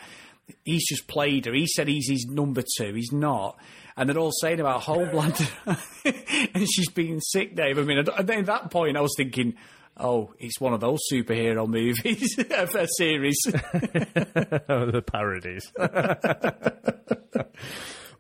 he's 0.65 0.85
just 0.85 1.07
played 1.07 1.45
her. 1.45 1.53
He 1.53 1.67
said 1.67 1.87
he's 1.87 2.09
his 2.09 2.25
number 2.29 2.63
two. 2.77 2.93
He's 2.93 3.13
not. 3.13 3.57
And 3.97 4.07
they're 4.07 4.17
all 4.17 4.31
saying 4.31 4.59
about 4.59 4.83
Homelander, 4.83 5.49
and 6.53 6.69
she's 6.69 6.89
been 6.89 7.19
sick, 7.19 7.55
Dave. 7.55 7.79
I 7.79 7.81
mean, 7.81 7.97
at 7.97 8.07
at 8.07 8.45
that 8.45 8.69
point, 8.69 8.95
I 8.95 9.01
was 9.01 9.13
thinking, 9.17 9.55
oh, 9.99 10.33
it's 10.39 10.59
one 10.59 10.73
of 10.73 10.79
those 10.79 10.99
superhero 11.11 11.67
movies, 11.67 12.37
a 12.51 12.87
series. 12.97 13.37
the 13.45 15.03
parodies. 15.05 15.71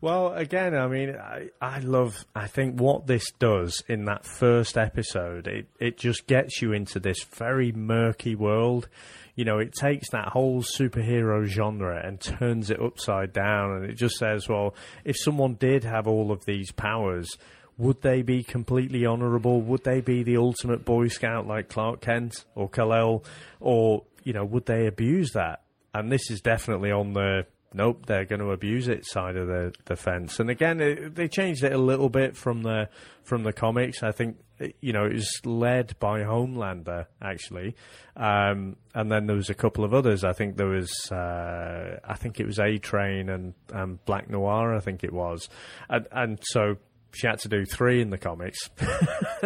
well, 0.01 0.33
again, 0.33 0.75
I 0.75 0.87
mean, 0.87 1.15
I, 1.15 1.49
I 1.61 1.79
love, 1.79 2.25
I 2.35 2.47
think 2.47 2.79
what 2.79 3.07
this 3.07 3.31
does 3.39 3.83
in 3.87 4.05
that 4.05 4.25
first 4.25 4.77
episode, 4.77 5.47
it, 5.47 5.67
it 5.79 5.97
just 5.97 6.27
gets 6.27 6.61
you 6.61 6.73
into 6.73 6.99
this 6.99 7.23
very 7.23 7.71
murky 7.71 8.35
world. 8.35 8.89
You 9.37 9.45
know, 9.45 9.59
it 9.59 9.71
takes 9.71 10.09
that 10.09 10.29
whole 10.29 10.63
superhero 10.63 11.45
genre 11.45 12.01
and 12.03 12.19
turns 12.19 12.71
it 12.71 12.81
upside 12.81 13.33
down, 13.33 13.75
and 13.75 13.85
it 13.85 13.93
just 13.93 14.17
says, 14.17 14.49
well, 14.49 14.73
if 15.05 15.15
someone 15.17 15.53
did 15.53 15.83
have 15.83 16.07
all 16.07 16.31
of 16.31 16.43
these 16.45 16.71
powers, 16.71 17.29
would 17.77 18.01
they 18.01 18.23
be 18.23 18.41
completely 18.41 19.05
honourable? 19.05 19.61
Would 19.61 19.83
they 19.83 20.01
be 20.01 20.23
the 20.23 20.37
ultimate 20.37 20.83
Boy 20.83 21.07
Scout 21.09 21.45
like 21.45 21.69
Clark 21.69 22.01
Kent 22.01 22.45
or 22.55 22.67
Kal-El? 22.67 23.23
Or, 23.59 24.05
you 24.23 24.33
know, 24.33 24.43
would 24.43 24.65
they 24.65 24.87
abuse 24.87 25.33
that? 25.33 25.61
And 25.93 26.11
this 26.11 26.31
is 26.31 26.41
definitely 26.41 26.91
on 26.91 27.13
the 27.13 27.45
nope, 27.73 28.05
they're 28.05 28.25
going 28.25 28.39
to 28.39 28.51
abuse 28.51 28.87
it 28.87 29.05
side 29.05 29.35
of 29.35 29.47
the, 29.47 29.73
the 29.85 29.95
fence. 29.95 30.39
And 30.39 30.49
again, 30.49 30.79
it, 30.81 31.15
they 31.15 31.27
changed 31.27 31.63
it 31.63 31.73
a 31.73 31.77
little 31.77 32.09
bit 32.09 32.35
from 32.35 32.63
the 32.63 32.89
from 33.23 33.43
the 33.43 33.53
comics. 33.53 34.03
I 34.03 34.11
think 34.11 34.37
you 34.81 34.93
know 34.93 35.05
it 35.05 35.13
was 35.13 35.41
led 35.45 35.97
by 35.99 36.21
Homelander 36.21 37.05
actually, 37.21 37.75
um, 38.15 38.77
and 38.93 39.11
then 39.11 39.27
there 39.27 39.35
was 39.35 39.49
a 39.49 39.53
couple 39.53 39.83
of 39.83 39.93
others. 39.93 40.23
I 40.23 40.33
think 40.33 40.57
there 40.57 40.67
was 40.67 40.91
uh, 41.11 41.99
I 42.03 42.15
think 42.15 42.39
it 42.39 42.45
was 42.45 42.59
A 42.59 42.77
Train 42.77 43.29
and, 43.29 43.53
and 43.73 44.03
Black 44.05 44.29
Noir. 44.29 44.75
I 44.75 44.79
think 44.79 45.03
it 45.03 45.13
was, 45.13 45.49
and 45.89 46.07
and 46.11 46.39
so 46.41 46.77
she 47.13 47.27
had 47.27 47.39
to 47.39 47.49
do 47.49 47.65
three 47.65 48.01
in 48.01 48.09
the 48.09 48.17
comics, 48.17 48.69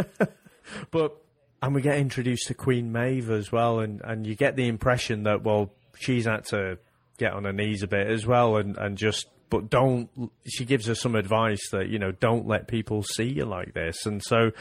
but. 0.92 1.18
And 1.64 1.76
we 1.76 1.84
get 1.84 1.98
introduced 1.98 2.48
to 2.48 2.56
Queen 2.56 2.92
Maeve 2.92 3.30
as 3.30 3.52
well, 3.52 3.82
and, 3.82 4.02
and 4.04 4.26
you 4.26 4.34
get 4.34 4.56
the 4.56 4.68
impression 4.68 5.26
that 5.26 5.44
well, 5.44 5.72
she's 5.96 6.26
had 6.26 6.46
to 6.46 6.80
get 7.22 7.34
on 7.34 7.44
her 7.44 7.54
knees 7.54 7.84
a 7.84 7.88
bit 7.88 8.08
as 8.08 8.26
well 8.26 8.58
and, 8.58 8.78
and 8.78 8.98
just 8.98 9.28
but 9.52 9.70
don't 9.70 10.10
she 10.48 10.66
gives 10.66 10.90
us 10.90 11.00
some 11.00 11.16
advice 11.16 11.70
that 11.72 11.88
you 11.88 12.00
know 12.00 12.12
don't 12.12 12.48
let 12.48 12.68
people 12.68 13.04
see 13.04 13.26
you 13.26 13.46
like 13.46 13.76
this. 13.76 14.08
And 14.08 14.24
so 14.24 14.52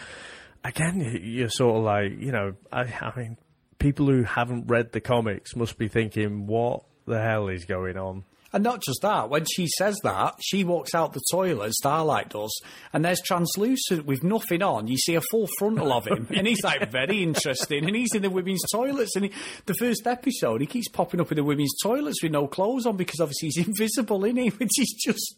again 0.62 1.20
you're 1.23 1.49
sort 1.49 1.79
of 1.79 1.85
like 1.85 2.20
you 2.20 2.33
know 2.33 2.55
I, 2.70 2.83
I 2.83 3.12
mean 3.16 3.38
people 3.79 4.07
who 4.07 4.25
haven't 4.25 4.66
read 4.66 4.92
the 4.92 5.01
comics 5.01 5.57
must 5.57 5.79
be 5.79 5.88
thinking 5.88 6.46
what 6.46 6.85
the 7.07 7.20
hell 7.20 7.49
is 7.49 7.64
going 7.64 7.96
on 7.96 8.25
And 8.53 8.65
not 8.65 8.83
just 8.83 9.03
that, 9.03 9.31
when 9.31 9.45
she 9.45 9.69
says 9.79 9.97
that, 10.03 10.35
she 10.41 10.65
walks 10.65 10.95
out 10.95 11.13
the 11.13 11.21
toilet, 11.31 11.73
Starlight 11.75 12.31
does, 12.31 12.61
and 12.93 13.05
there's 13.05 13.21
translucent 13.21 14.07
with 14.07 14.25
nothing 14.25 14.63
on. 14.63 14.89
You 14.89 14.97
see 14.99 15.15
a 15.15 15.21
full 15.31 15.49
frontal 15.59 15.93
of 15.93 16.07
him, 16.07 16.27
and 16.35 16.47
he's 16.47 16.63
like, 16.65 16.91
very 16.91 17.23
interesting. 17.23 17.85
And 17.85 17.95
he's 17.95 18.15
in 18.15 18.23
the 18.23 18.31
women's 18.31 18.63
toilets. 18.73 19.15
And 19.15 19.27
he, 19.27 19.33
the 19.67 19.75
first 19.75 20.07
episode, 20.07 20.61
he 20.61 20.67
keeps 20.67 20.89
popping 20.89 21.21
up 21.21 21.31
in 21.31 21.37
the 21.37 21.45
women's 21.45 21.75
toilets 21.83 22.23
with 22.23 22.33
no 22.33 22.47
clothes 22.49 22.87
on 22.87 22.97
because 22.97 23.21
obviously 23.21 23.51
he's 23.55 23.67
invisible, 23.67 24.25
isn't 24.25 24.37
he? 24.37 24.49
Which 24.61 24.79
is 24.79 24.95
just. 25.05 25.37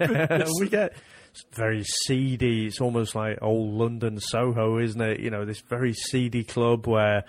yeah, 0.00 0.48
we 0.60 0.68
get 0.68 0.94
very 1.54 1.84
seedy. 1.84 2.66
It's 2.66 2.80
almost 2.80 3.14
like 3.14 3.38
old 3.42 3.74
London 3.74 4.18
Soho, 4.20 4.78
isn't 4.78 5.00
it? 5.00 5.20
You 5.20 5.30
know, 5.30 5.44
this 5.44 5.60
very 5.60 5.92
seedy 5.92 6.44
club 6.44 6.86
where 6.86 7.24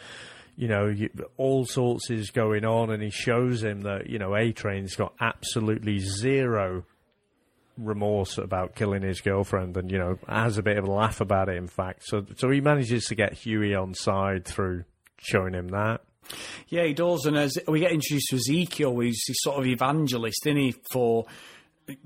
you 0.60 0.68
know 0.68 0.88
you, 0.88 1.10
all 1.38 1.66
sorts 1.66 2.10
is 2.10 2.32
going 2.32 2.66
on, 2.66 2.92
and 2.92 3.02
he 3.02 3.10
shows 3.10 3.64
him 3.64 3.82
that 3.82 4.10
you 4.10 4.20
know 4.20 4.36
A 4.36 4.52
Train's 4.52 4.94
got 4.94 5.14
absolutely 5.22 6.00
zero 6.00 6.84
remorse 7.78 8.38
about 8.38 8.76
killing 8.76 9.02
his 9.02 9.22
girlfriend, 9.22 9.78
and 9.78 9.90
you 9.90 9.98
know 9.98 10.20
has 10.28 10.58
a 10.58 10.62
bit 10.62 10.78
of 10.78 10.84
a 10.84 10.92
laugh 10.92 11.22
about 11.22 11.48
it. 11.48 11.56
In 11.56 11.70
fact, 11.70 12.04
so 12.04 12.26
so 12.36 12.50
he 12.50 12.60
manages 12.60 13.06
to 13.06 13.16
get 13.16 13.32
Hughie 13.32 13.74
on 13.74 13.94
side 13.94 14.44
through 14.44 14.84
showing 15.18 15.54
him 15.54 15.70
that. 15.70 16.02
Yeah, 16.68 16.84
he 16.84 16.94
does. 16.94 17.26
And 17.26 17.38
as 17.38 17.58
we 17.66 17.80
get 17.80 17.94
introduced 17.94 18.28
to 18.32 18.36
Ezekiel, 18.36 18.96
who's 18.96 19.24
this 19.28 19.38
sort 19.40 19.60
of 19.60 19.66
evangelist, 19.66 20.46
isn't 20.46 20.58
he, 20.58 20.76
for 20.92 21.26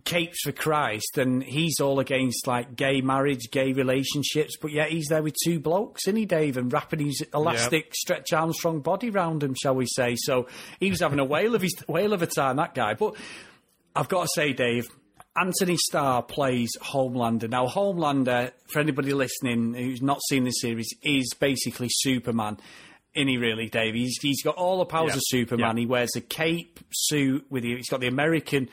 Capes 0.06 0.42
for 0.44 0.52
Christ, 0.52 1.18
and 1.18 1.44
he's 1.44 1.80
all 1.80 2.00
against 2.00 2.48
like 2.48 2.76
gay 2.76 3.02
marriage, 3.02 3.50
gay 3.52 3.74
relationships, 3.74 4.56
but 4.62 4.72
yet 4.72 4.90
he's 4.90 5.08
there 5.08 5.24
with 5.24 5.36
two 5.44 5.60
blokes, 5.60 6.08
isn't 6.08 6.16
he, 6.16 6.26
Dave, 6.26 6.58
and 6.58 6.72
wrapping 6.72 7.00
his 7.00 7.22
elastic 7.34 7.94
Stretch 7.96 8.34
Armstrong 8.34 8.80
body 8.82 9.10
round 9.10 9.44
him, 9.44 9.56
shall 9.56 9.76
we 9.76 9.86
say? 9.88 10.16
So 10.18 10.48
he 10.80 10.90
was 10.90 11.00
having 11.02 11.20
a 11.20 11.26
whale 11.26 11.56
of 11.56 11.62
his 11.62 11.76
whale 11.88 12.14
of 12.14 12.22
a 12.22 12.28
time, 12.28 12.56
that 12.58 12.74
guy. 12.76 12.94
But 12.94 13.16
I've 13.96 14.10
got 14.10 14.24
to 14.24 14.30
say, 14.36 14.54
Dave. 14.54 14.86
Anthony 15.36 15.78
Starr 15.78 16.22
plays 16.22 16.70
Homelander. 16.80 17.50
Now, 17.50 17.66
Homelander, 17.68 18.52
for 18.68 18.80
anybody 18.80 19.14
listening 19.14 19.74
who's 19.74 20.00
not 20.00 20.20
seen 20.30 20.44
this 20.44 20.62
series, 20.62 20.94
is 21.02 21.34
basically 21.40 21.88
Superman. 21.90 22.58
In 23.16 23.28
he 23.28 23.38
really, 23.38 23.68
Dave? 23.68 23.96
He's, 23.96 24.20
he's 24.22 24.44
got 24.44 24.56
all 24.58 24.78
the 24.78 24.86
powers 24.86 25.10
Yeah. 25.14 25.16
of 25.16 25.22
Superman. 25.26 25.76
Yeah. 25.78 25.82
He 25.82 25.86
wears 25.88 26.16
a 26.16 26.22
cape 26.22 26.80
suit 26.92 27.48
with 27.50 27.64
you. 27.64 27.78
He's 27.78 27.90
got 27.90 28.00
the 28.00 28.08
American 28.08 28.70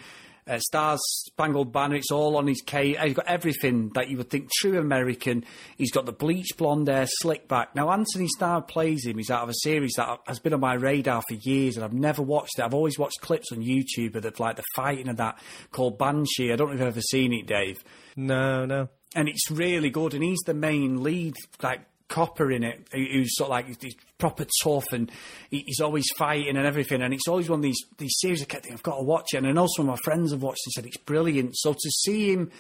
uh, 0.47 0.59
Stars 0.59 1.01
Spangled 1.27 1.73
Banner. 1.73 1.97
It's 1.97 2.11
all 2.11 2.37
on 2.37 2.47
his 2.47 2.61
cape. 2.63 2.99
He's 2.99 3.15
got 3.15 3.27
everything 3.27 3.91
that 3.95 4.09
you 4.09 4.17
would 4.17 4.31
think 4.31 4.49
true 4.61 4.79
American. 4.79 5.45
He's 5.77 5.93
got 5.93 6.07
the 6.07 6.13
bleach 6.13 6.57
blonde 6.57 6.89
hair, 6.89 7.07
slick 7.21 7.49
back. 7.49 7.75
Now 7.75 7.91
Anthony 7.91 8.27
Starr 8.37 8.63
plays 8.63 9.07
him. 9.07 9.17
He's 9.19 9.31
out 9.31 9.43
of 9.43 9.49
a 9.49 9.55
series 9.63 9.93
that 9.97 10.19
has 10.27 10.39
been 10.39 10.55
on 10.55 10.61
my 10.61 10.75
radar 10.75 11.23
for 11.29 11.35
years, 11.35 11.77
and 11.77 11.85
I've 11.85 11.93
never 11.93 12.23
watched 12.23 12.59
it. 12.59 12.63
I've 12.63 12.75
always 12.75 12.99
watched 12.99 13.21
clips 13.21 13.53
on 13.53 13.59
YouTube 13.59 14.15
of 14.17 14.23
the, 14.23 14.33
like 14.39 14.57
the 14.57 14.65
fighting 14.75 15.09
and 15.09 15.19
that 15.19 15.39
called 15.73 15.99
Banshee. 15.99 16.53
I 16.53 16.57
don't 16.57 16.69
know 16.69 16.75
if 16.75 16.81
you've 16.81 16.89
ever 16.89 17.01
seen 17.01 17.33
it, 17.33 17.47
Dave 17.47 17.83
No, 18.17 18.65
no. 18.67 18.89
and 19.15 19.29
it's 19.29 19.51
really 19.51 19.91
good. 19.91 20.15
And 20.15 20.23
he's 20.25 20.41
the 20.47 20.55
main 20.55 21.03
lead, 21.03 21.35
like 21.63 21.81
copper 22.11 22.53
in 22.53 22.63
it, 22.65 22.87
who- 22.93 23.07
who's 23.11 23.35
sort 23.37 23.47
of 23.47 23.51
like 23.53 23.67
he's 23.83 23.95
proper 24.19 24.45
tough 24.63 24.93
and 24.93 25.11
he's 25.51 25.81
always 25.81 26.05
fighting 26.19 26.57
and 26.59 26.67
everything. 26.67 27.01
And 27.01 27.15
it's 27.15 27.27
always 27.29 27.49
one 27.49 27.61
of 27.61 27.63
these 27.63 27.81
these 27.97 28.17
series 28.21 28.43
I 28.43 28.45
kept 28.45 28.65
thinking 28.65 28.77
I've 28.77 28.83
got 28.83 28.97
to 28.99 29.03
watch 29.05 29.29
it. 29.33 29.39
And 29.39 29.47
I 29.47 29.53
know 29.53 29.67
some 29.75 29.89
of 29.89 29.95
my 29.97 30.01
friends 30.05 30.33
have 30.33 30.43
watched 30.43 30.61
and 30.67 30.73
said 30.73 30.87
it's 30.87 30.99
brilliant. 30.99 31.57
So 31.57 31.73
to 31.73 31.91
see 31.91 32.33
him 32.33 32.51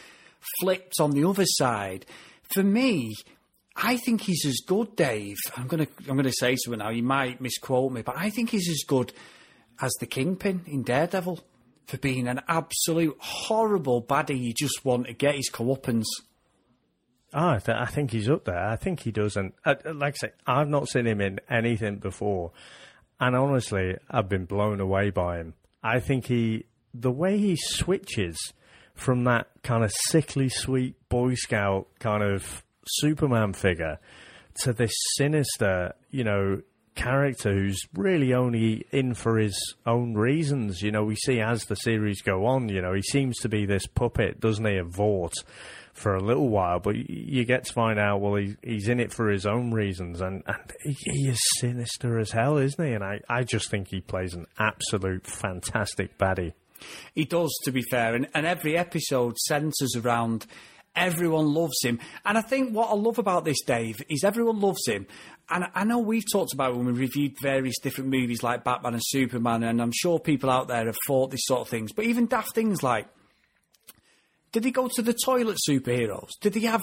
flipped 0.60 0.94
on 1.00 1.10
the 1.10 1.24
other 1.28 1.44
side, 1.46 2.06
for 2.54 2.62
me. 2.62 3.14
I 3.82 3.96
think 3.98 4.22
he's 4.22 4.44
as 4.44 4.58
good, 4.66 4.94
Dave. 4.96 5.36
I'm 5.56 5.66
gonna 5.68 5.86
I'm 6.08 6.16
gonna 6.16 6.32
say 6.32 6.56
something 6.56 6.80
now. 6.80 6.90
You 6.90 7.04
might 7.04 7.40
misquote 7.40 7.92
me, 7.92 8.02
but 8.02 8.16
I 8.18 8.28
think 8.28 8.50
he's 8.50 8.68
as 8.68 8.82
good 8.86 9.12
as 9.80 9.92
the 10.00 10.06
Kingpin 10.06 10.62
in 10.66 10.82
Daredevil 10.82 11.38
for 11.86 11.96
being 11.96 12.26
an 12.28 12.40
absolute 12.48 13.16
horrible 13.20 14.02
baddie. 14.02 14.38
You 14.38 14.52
just 14.52 14.84
want 14.84 15.06
to 15.06 15.12
get 15.14 15.36
his 15.36 15.48
comeuppance. 15.50 16.04
Oh, 17.32 17.50
I, 17.50 17.58
th- 17.58 17.78
I 17.78 17.86
think 17.86 18.10
he's 18.10 18.28
up 18.28 18.44
there. 18.44 18.58
I 18.58 18.76
think 18.76 19.00
he 19.00 19.12
does. 19.12 19.36
And 19.36 19.52
uh, 19.64 19.76
like 19.94 20.14
I 20.22 20.26
say, 20.26 20.32
I've 20.46 20.68
not 20.68 20.88
seen 20.88 21.06
him 21.06 21.20
in 21.20 21.40
anything 21.48 21.96
before. 21.96 22.52
And 23.20 23.36
honestly, 23.36 23.96
I've 24.10 24.28
been 24.28 24.46
blown 24.46 24.80
away 24.80 25.10
by 25.10 25.38
him. 25.38 25.54
I 25.82 26.00
think 26.00 26.26
he, 26.26 26.66
the 26.92 27.10
way 27.12 27.38
he 27.38 27.56
switches 27.56 28.52
from 28.94 29.24
that 29.24 29.48
kind 29.62 29.84
of 29.84 29.92
sickly 30.08 30.48
sweet 30.48 30.96
Boy 31.08 31.34
Scout 31.34 31.86
kind 32.00 32.22
of 32.22 32.64
Superman 32.86 33.52
figure 33.52 33.98
to 34.62 34.72
this 34.72 34.92
sinister, 35.16 35.94
you 36.10 36.24
know, 36.24 36.62
character 36.96 37.52
who's 37.52 37.80
really 37.94 38.34
only 38.34 38.84
in 38.90 39.14
for 39.14 39.38
his 39.38 39.56
own 39.86 40.14
reasons. 40.14 40.82
You 40.82 40.90
know, 40.90 41.04
we 41.04 41.16
see 41.16 41.40
as 41.40 41.64
the 41.64 41.76
series 41.76 42.20
go 42.20 42.46
on, 42.46 42.68
you 42.68 42.82
know, 42.82 42.92
he 42.92 43.02
seems 43.02 43.38
to 43.38 43.48
be 43.48 43.64
this 43.64 43.86
puppet, 43.86 44.40
doesn't 44.40 44.66
he, 44.66 44.76
of 44.76 44.88
Vought 44.88 45.32
for 46.00 46.14
a 46.14 46.22
little 46.22 46.48
while, 46.48 46.80
but 46.80 46.96
you 46.96 47.44
get 47.44 47.64
to 47.64 47.72
find 47.72 47.98
out, 47.98 48.20
well, 48.20 48.36
he, 48.36 48.56
he's 48.62 48.88
in 48.88 49.00
it 49.00 49.12
for 49.12 49.28
his 49.28 49.44
own 49.44 49.70
reasons, 49.70 50.20
and, 50.20 50.42
and 50.46 50.72
he, 50.82 51.28
is 51.28 51.38
sinister 51.58 52.18
as 52.18 52.30
hell, 52.30 52.56
isn't 52.56 52.84
he? 52.84 52.94
And 52.94 53.04
I, 53.04 53.20
I 53.28 53.42
just 53.42 53.70
think 53.70 53.88
he 53.88 54.00
plays 54.00 54.34
an 54.34 54.46
absolute 54.58 55.26
fantastic 55.26 56.16
baddie. 56.16 56.54
He 57.14 57.26
does, 57.26 57.50
to 57.64 57.70
be 57.70 57.82
fair, 57.82 58.14
and, 58.14 58.28
and 58.34 58.46
every 58.46 58.78
episode 58.78 59.36
centres 59.38 59.94
around 59.94 60.46
everyone 60.96 61.52
loves 61.52 61.76
him. 61.82 62.00
And 62.24 62.38
I 62.38 62.40
think 62.40 62.74
what 62.74 62.90
I 62.90 62.94
love 62.94 63.18
about 63.18 63.44
this, 63.44 63.60
Dave, 63.62 64.00
is 64.08 64.24
everyone 64.24 64.58
loves 64.58 64.86
him. 64.86 65.06
And 65.50 65.66
I 65.74 65.84
know 65.84 65.98
we've 65.98 66.24
talked 66.32 66.54
about 66.54 66.76
when 66.76 66.86
we 66.86 66.92
reviewed 66.92 67.36
various 67.42 67.78
different 67.78 68.10
movies 68.10 68.42
like 68.42 68.64
Batman 68.64 68.94
and 68.94 69.02
Superman, 69.04 69.64
and 69.64 69.82
I'm 69.82 69.92
sure 69.92 70.18
people 70.18 70.48
out 70.48 70.68
there 70.68 70.86
have 70.86 70.96
thought 71.06 71.30
these 71.30 71.44
sort 71.44 71.60
of 71.60 71.68
things. 71.68 71.92
But 71.92 72.06
even 72.06 72.26
daft 72.26 72.54
things 72.54 72.82
like 72.82 73.06
Did 74.52 74.62
they 74.64 74.70
go 74.70 74.88
to 74.94 75.02
the 75.02 75.14
toilet, 75.24 75.58
superheroes? 75.68 76.30
Did 76.40 76.54
they 76.54 76.60
have 76.60 76.82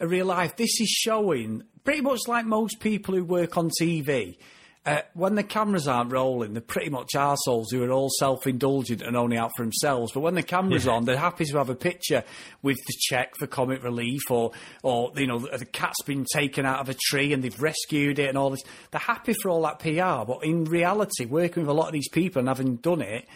a 0.00 0.06
real 0.06 0.26
life? 0.26 0.56
This 0.56 0.80
is 0.80 0.88
showing 0.88 1.62
pretty 1.84 2.00
much 2.00 2.20
like 2.28 2.46
most 2.46 2.80
people 2.80 3.14
who 3.14 3.24
work 3.24 3.56
on 3.56 3.70
TV. 3.80 4.36
Uh, 4.86 5.02
when 5.12 5.34
the 5.34 5.42
cameras 5.42 5.86
aren't 5.86 6.12
rolling, 6.12 6.54
they're 6.54 6.62
pretty 6.62 6.88
much 6.88 7.08
arseholes 7.14 7.66
who 7.72 7.82
are 7.84 7.90
all 7.90 8.08
self 8.18 8.46
indulgent 8.46 9.02
and 9.02 9.16
only 9.16 9.36
out 9.36 9.50
for 9.54 9.62
themselves. 9.64 10.12
But 10.12 10.20
when 10.20 10.34
the 10.34 10.42
camera's 10.42 10.86
Yeah. 10.86 10.92
on, 10.92 11.04
they're 11.04 11.18
happy 11.18 11.44
to 11.44 11.58
have 11.58 11.68
a 11.68 11.74
picture 11.74 12.22
with 12.62 12.78
the 12.86 12.94
check 12.98 13.34
for 13.36 13.46
comic 13.46 13.82
relief 13.82 14.30
or, 14.30 14.52
or 14.82 15.12
you 15.16 15.26
know, 15.26 15.40
the 15.40 15.66
cat's 15.66 16.00
been 16.06 16.24
taken 16.32 16.64
out 16.64 16.78
of 16.78 16.88
a 16.88 16.94
tree 16.94 17.34
and 17.34 17.42
they've 17.44 17.60
rescued 17.60 18.18
it 18.18 18.28
and 18.30 18.38
all 18.38 18.48
this. 18.50 18.62
They're 18.92 19.00
happy 19.00 19.34
for 19.42 19.50
all 19.50 19.60
that 19.62 19.78
PR. 19.80 20.24
But 20.24 20.44
in 20.44 20.64
reality, 20.64 21.26
working 21.26 21.64
with 21.64 21.70
a 21.70 21.74
lot 21.78 21.88
of 21.88 21.92
these 21.92 22.08
people 22.08 22.38
and 22.40 22.48
having 22.48 22.76
done 22.76 23.02
it, 23.02 23.26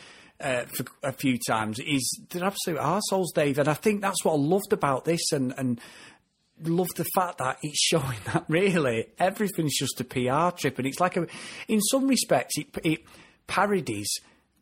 uh, 0.42 0.64
for 0.76 0.84
a 1.02 1.12
few 1.12 1.38
times 1.38 1.78
is 1.78 2.20
they're 2.30 2.44
absolute 2.44 2.80
arseholes, 2.80 3.32
Dave. 3.34 3.58
And 3.58 3.68
I 3.68 3.74
think 3.74 4.02
that's 4.02 4.24
what 4.24 4.32
I 4.32 4.36
loved 4.36 4.72
about 4.72 5.04
this 5.04 5.32
and, 5.32 5.54
and 5.56 5.80
love 6.62 6.88
the 6.96 7.06
fact 7.14 7.38
that 7.38 7.58
it's 7.62 7.80
showing 7.82 8.18
that 8.26 8.44
really 8.48 9.06
everything's 9.18 9.76
just 9.76 10.00
a 10.00 10.04
PR 10.04 10.56
trip. 10.56 10.78
And 10.78 10.86
it's 10.86 11.00
like, 11.00 11.16
a, 11.16 11.26
in 11.68 11.80
some 11.80 12.08
respects, 12.08 12.58
it, 12.58 12.66
it 12.84 13.00
parodies 13.46 14.08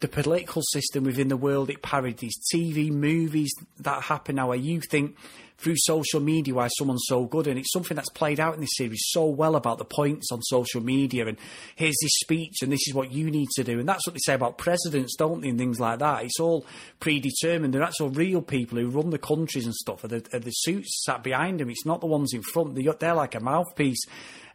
the 0.01 0.09
political 0.09 0.63
system 0.73 1.05
within 1.05 1.29
the 1.29 1.37
world. 1.37 1.71
It 1.71 1.83
parodies 1.83 2.35
TV, 2.55 2.91
movies 2.91 3.53
that 3.79 4.05
happen 4.05 4.37
now 4.37 4.49
where 4.49 4.59
you 4.59 4.81
think 4.81 5.17
through 5.61 5.77
social 5.77 6.21
media 6.21 6.55
why 6.55 6.69
someone's 6.79 7.05
so 7.07 7.25
good. 7.27 7.47
And 7.47 7.59
it's 7.59 7.73
something 7.73 7.95
that's 7.95 8.09
played 8.11 8.41
out 8.41 8.55
in 8.55 8.61
this 8.61 8.71
series 8.77 9.03
so 9.11 9.27
well 9.27 9.57
about 9.57 9.79
the 9.79 9.85
points 9.85 10.31
on 10.33 10.41
social 10.43 10.83
media. 10.83 11.27
And 11.27 11.37
here's 11.77 11.97
this 12.03 12.13
speech, 12.21 12.57
and 12.63 12.73
this 12.73 12.87
is 12.87 12.95
what 12.95 13.13
you 13.13 13.31
need 13.31 13.49
to 13.57 13.65
do. 13.65 13.79
And 13.79 13.89
that's 13.89 14.07
what 14.07 14.15
they 14.15 14.21
say 14.25 14.35
about 14.35 14.59
presidents, 14.59 15.15
don't 15.17 15.43
they? 15.43 15.49
And 15.51 15.59
things 15.59 15.79
like 15.79 15.99
that. 15.99 16.25
It's 16.25 16.41
all 16.41 16.65
predetermined. 16.99 17.75
They're 17.75 17.83
actual 17.83 18.11
real 18.11 18.43
people 18.43 18.79
who 18.79 18.89
run 18.89 19.11
the 19.11 19.19
countries 19.19 19.67
and 19.67 19.75
stuff. 19.75 20.05
Are 20.05 20.09
the, 20.09 20.25
are 20.33 20.39
the 20.39 20.51
suits 20.51 21.03
sat 21.05 21.23
behind 21.23 21.61
them. 21.61 21.71
It's 21.71 21.87
not 21.87 22.01
the 22.01 22.07
ones 22.07 22.33
in 22.33 22.43
front. 22.43 22.75
They- 22.75 22.89
They're 22.99 23.15
like 23.15 23.35
a 23.35 23.41
mouthpiece. 23.41 24.01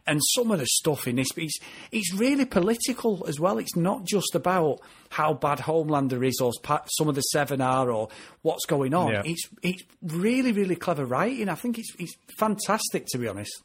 And 0.06 0.20
some 0.36 0.52
of 0.52 0.60
the 0.60 0.66
stuff 0.66 1.08
in 1.08 1.16
this, 1.16 1.28
it's, 1.36 1.58
it's 1.90 2.14
really 2.14 2.44
political 2.44 3.24
as 3.28 3.40
well. 3.40 3.58
It's 3.58 3.76
not 3.76 4.04
just 4.04 4.34
about 4.34 4.80
how 5.10 5.34
bad 5.34 5.58
Homelander 5.58 6.26
is 6.26 6.40
or 6.40 6.52
some 6.96 7.08
of 7.08 7.14
the 7.16 7.22
Seven 7.22 7.60
are 7.60 7.90
or 7.90 8.08
what's 8.42 8.66
going 8.66 8.94
on. 8.94 9.12
Yeah. 9.12 9.22
It's 9.24 9.48
it's 9.62 9.82
really 10.02 10.52
really 10.52 10.76
clever 10.76 11.04
writing. 11.04 11.48
I 11.48 11.54
think 11.56 11.78
it's 11.78 11.92
it's 11.98 12.14
fantastic 12.38 13.06
to 13.08 13.18
be 13.18 13.26
honest. 13.26 13.62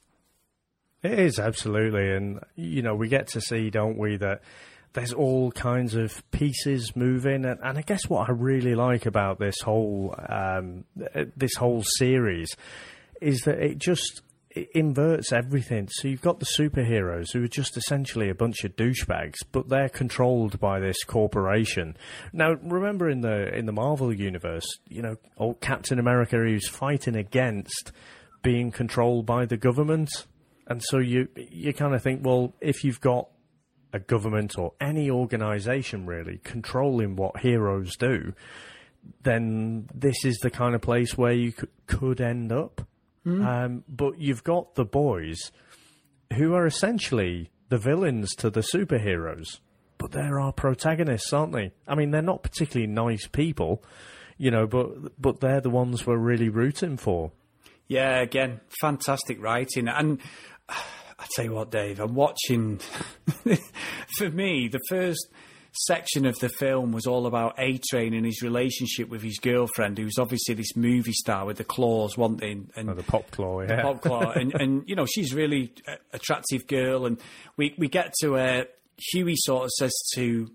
It 1.03 1.17
is 1.17 1.39
absolutely, 1.39 2.11
and 2.11 2.39
you 2.55 2.81
know 2.81 2.95
we 2.95 3.07
get 3.07 3.27
to 3.29 3.41
see, 3.41 3.69
don't 3.69 3.97
we, 3.97 4.17
that 4.17 4.41
there's 4.93 5.13
all 5.13 5.51
kinds 5.51 5.95
of 5.95 6.23
pieces 6.31 6.95
moving, 6.95 7.45
and, 7.45 7.59
and 7.63 7.77
I 7.77 7.81
guess 7.81 8.07
what 8.07 8.29
I 8.29 8.33
really 8.33 8.75
like 8.75 9.05
about 9.05 9.39
this 9.39 9.59
whole 9.61 10.15
um, 10.29 10.85
this 11.35 11.55
whole 11.55 11.83
series 11.97 12.49
is 13.19 13.41
that 13.41 13.59
it 13.59 13.77
just 13.77 14.21
it 14.53 14.69
inverts 14.73 15.31
everything. 15.31 15.87
So 15.89 16.07
you've 16.07 16.21
got 16.21 16.39
the 16.39 16.45
superheroes 16.57 17.31
who 17.31 17.43
are 17.43 17.47
just 17.47 17.77
essentially 17.77 18.29
a 18.29 18.35
bunch 18.35 18.63
of 18.63 18.75
douchebags, 18.75 19.37
but 19.51 19.69
they're 19.69 19.89
controlled 19.89 20.59
by 20.59 20.79
this 20.79 21.03
corporation. 21.03 21.95
Now, 22.33 22.53
remember 22.61 23.09
in 23.09 23.21
the 23.21 23.55
in 23.55 23.65
the 23.65 23.71
Marvel 23.71 24.13
universe, 24.13 24.65
you 24.87 25.01
know, 25.01 25.15
old 25.37 25.61
Captain 25.61 25.99
America, 25.99 26.37
who's 26.37 26.67
fighting 26.67 27.15
against 27.15 27.91
being 28.41 28.71
controlled 28.71 29.25
by 29.25 29.45
the 29.45 29.57
government. 29.57 30.09
And 30.67 30.81
so 30.83 30.99
you 30.99 31.27
you 31.35 31.73
kind 31.73 31.95
of 31.95 32.03
think, 32.03 32.25
well, 32.25 32.53
if 32.59 32.83
you've 32.83 33.01
got 33.01 33.29
a 33.93 33.99
government 33.99 34.57
or 34.57 34.73
any 34.79 35.09
organisation 35.09 36.05
really 36.05 36.39
controlling 36.43 37.15
what 37.15 37.39
heroes 37.39 37.95
do, 37.97 38.33
then 39.23 39.87
this 39.93 40.23
is 40.25 40.37
the 40.37 40.49
kind 40.49 40.75
of 40.75 40.81
place 40.81 41.17
where 41.17 41.33
you 41.33 41.51
could, 41.51 41.69
could 41.87 42.21
end 42.21 42.51
up. 42.51 42.87
Um, 43.25 43.83
but 43.87 44.19
you've 44.19 44.43
got 44.43 44.75
the 44.75 44.85
boys 44.85 45.51
who 46.33 46.53
are 46.53 46.65
essentially 46.65 47.51
the 47.69 47.77
villains 47.77 48.33
to 48.35 48.49
the 48.49 48.61
superheroes, 48.61 49.59
but 49.97 50.11
they're 50.11 50.39
our 50.39 50.51
protagonists, 50.51 51.31
aren't 51.31 51.53
they? 51.53 51.71
I 51.87 51.95
mean, 51.95 52.11
they're 52.11 52.21
not 52.21 52.43
particularly 52.43 52.91
nice 52.91 53.27
people, 53.27 53.83
you 54.37 54.49
know, 54.49 54.65
but 54.65 55.21
but 55.21 55.39
they're 55.39 55.61
the 55.61 55.69
ones 55.69 56.05
we're 56.05 56.17
really 56.17 56.49
rooting 56.49 56.97
for. 56.97 57.31
Yeah, 57.87 58.21
again, 58.21 58.61
fantastic 58.81 59.41
writing. 59.41 59.87
And 59.87 60.19
I 60.69 61.25
tell 61.35 61.45
you 61.45 61.51
what, 61.51 61.69
Dave, 61.71 61.99
I'm 61.99 62.15
watching. 62.15 62.79
for 64.17 64.29
me, 64.29 64.67
the 64.67 64.79
first 64.89 65.27
section 65.73 66.25
of 66.25 66.37
the 66.39 66.49
film 66.49 66.91
was 66.91 67.05
all 67.05 67.25
about 67.25 67.55
A 67.57 67.79
Train 67.89 68.13
and 68.13 68.25
his 68.25 68.41
relationship 68.41 69.09
with 69.09 69.21
his 69.21 69.37
girlfriend, 69.39 69.97
who's 69.97 70.17
obviously 70.17 70.55
this 70.55 70.75
movie 70.75 71.13
star 71.13 71.45
with 71.45 71.57
the 71.57 71.63
claws, 71.63 72.17
wanting 72.17 72.69
and 72.75 72.89
Oh, 72.89 72.93
the 72.93 73.03
Popclaw, 73.03 73.67
yeah. 73.67 73.81
Popclaw, 73.81 74.35
and 74.39 74.53
and 74.59 74.83
you 74.87 74.95
know 74.95 75.05
she's 75.05 75.33
really 75.33 75.73
a 75.87 75.97
attractive 76.13 76.67
girl, 76.67 77.05
and 77.05 77.19
we 77.57 77.73
we 77.77 77.87
get 77.87 78.13
to 78.21 78.35
uh, 78.35 78.63
Hughie 78.97 79.35
sort 79.37 79.65
of 79.65 79.69
says 79.71 79.93
to 80.15 80.49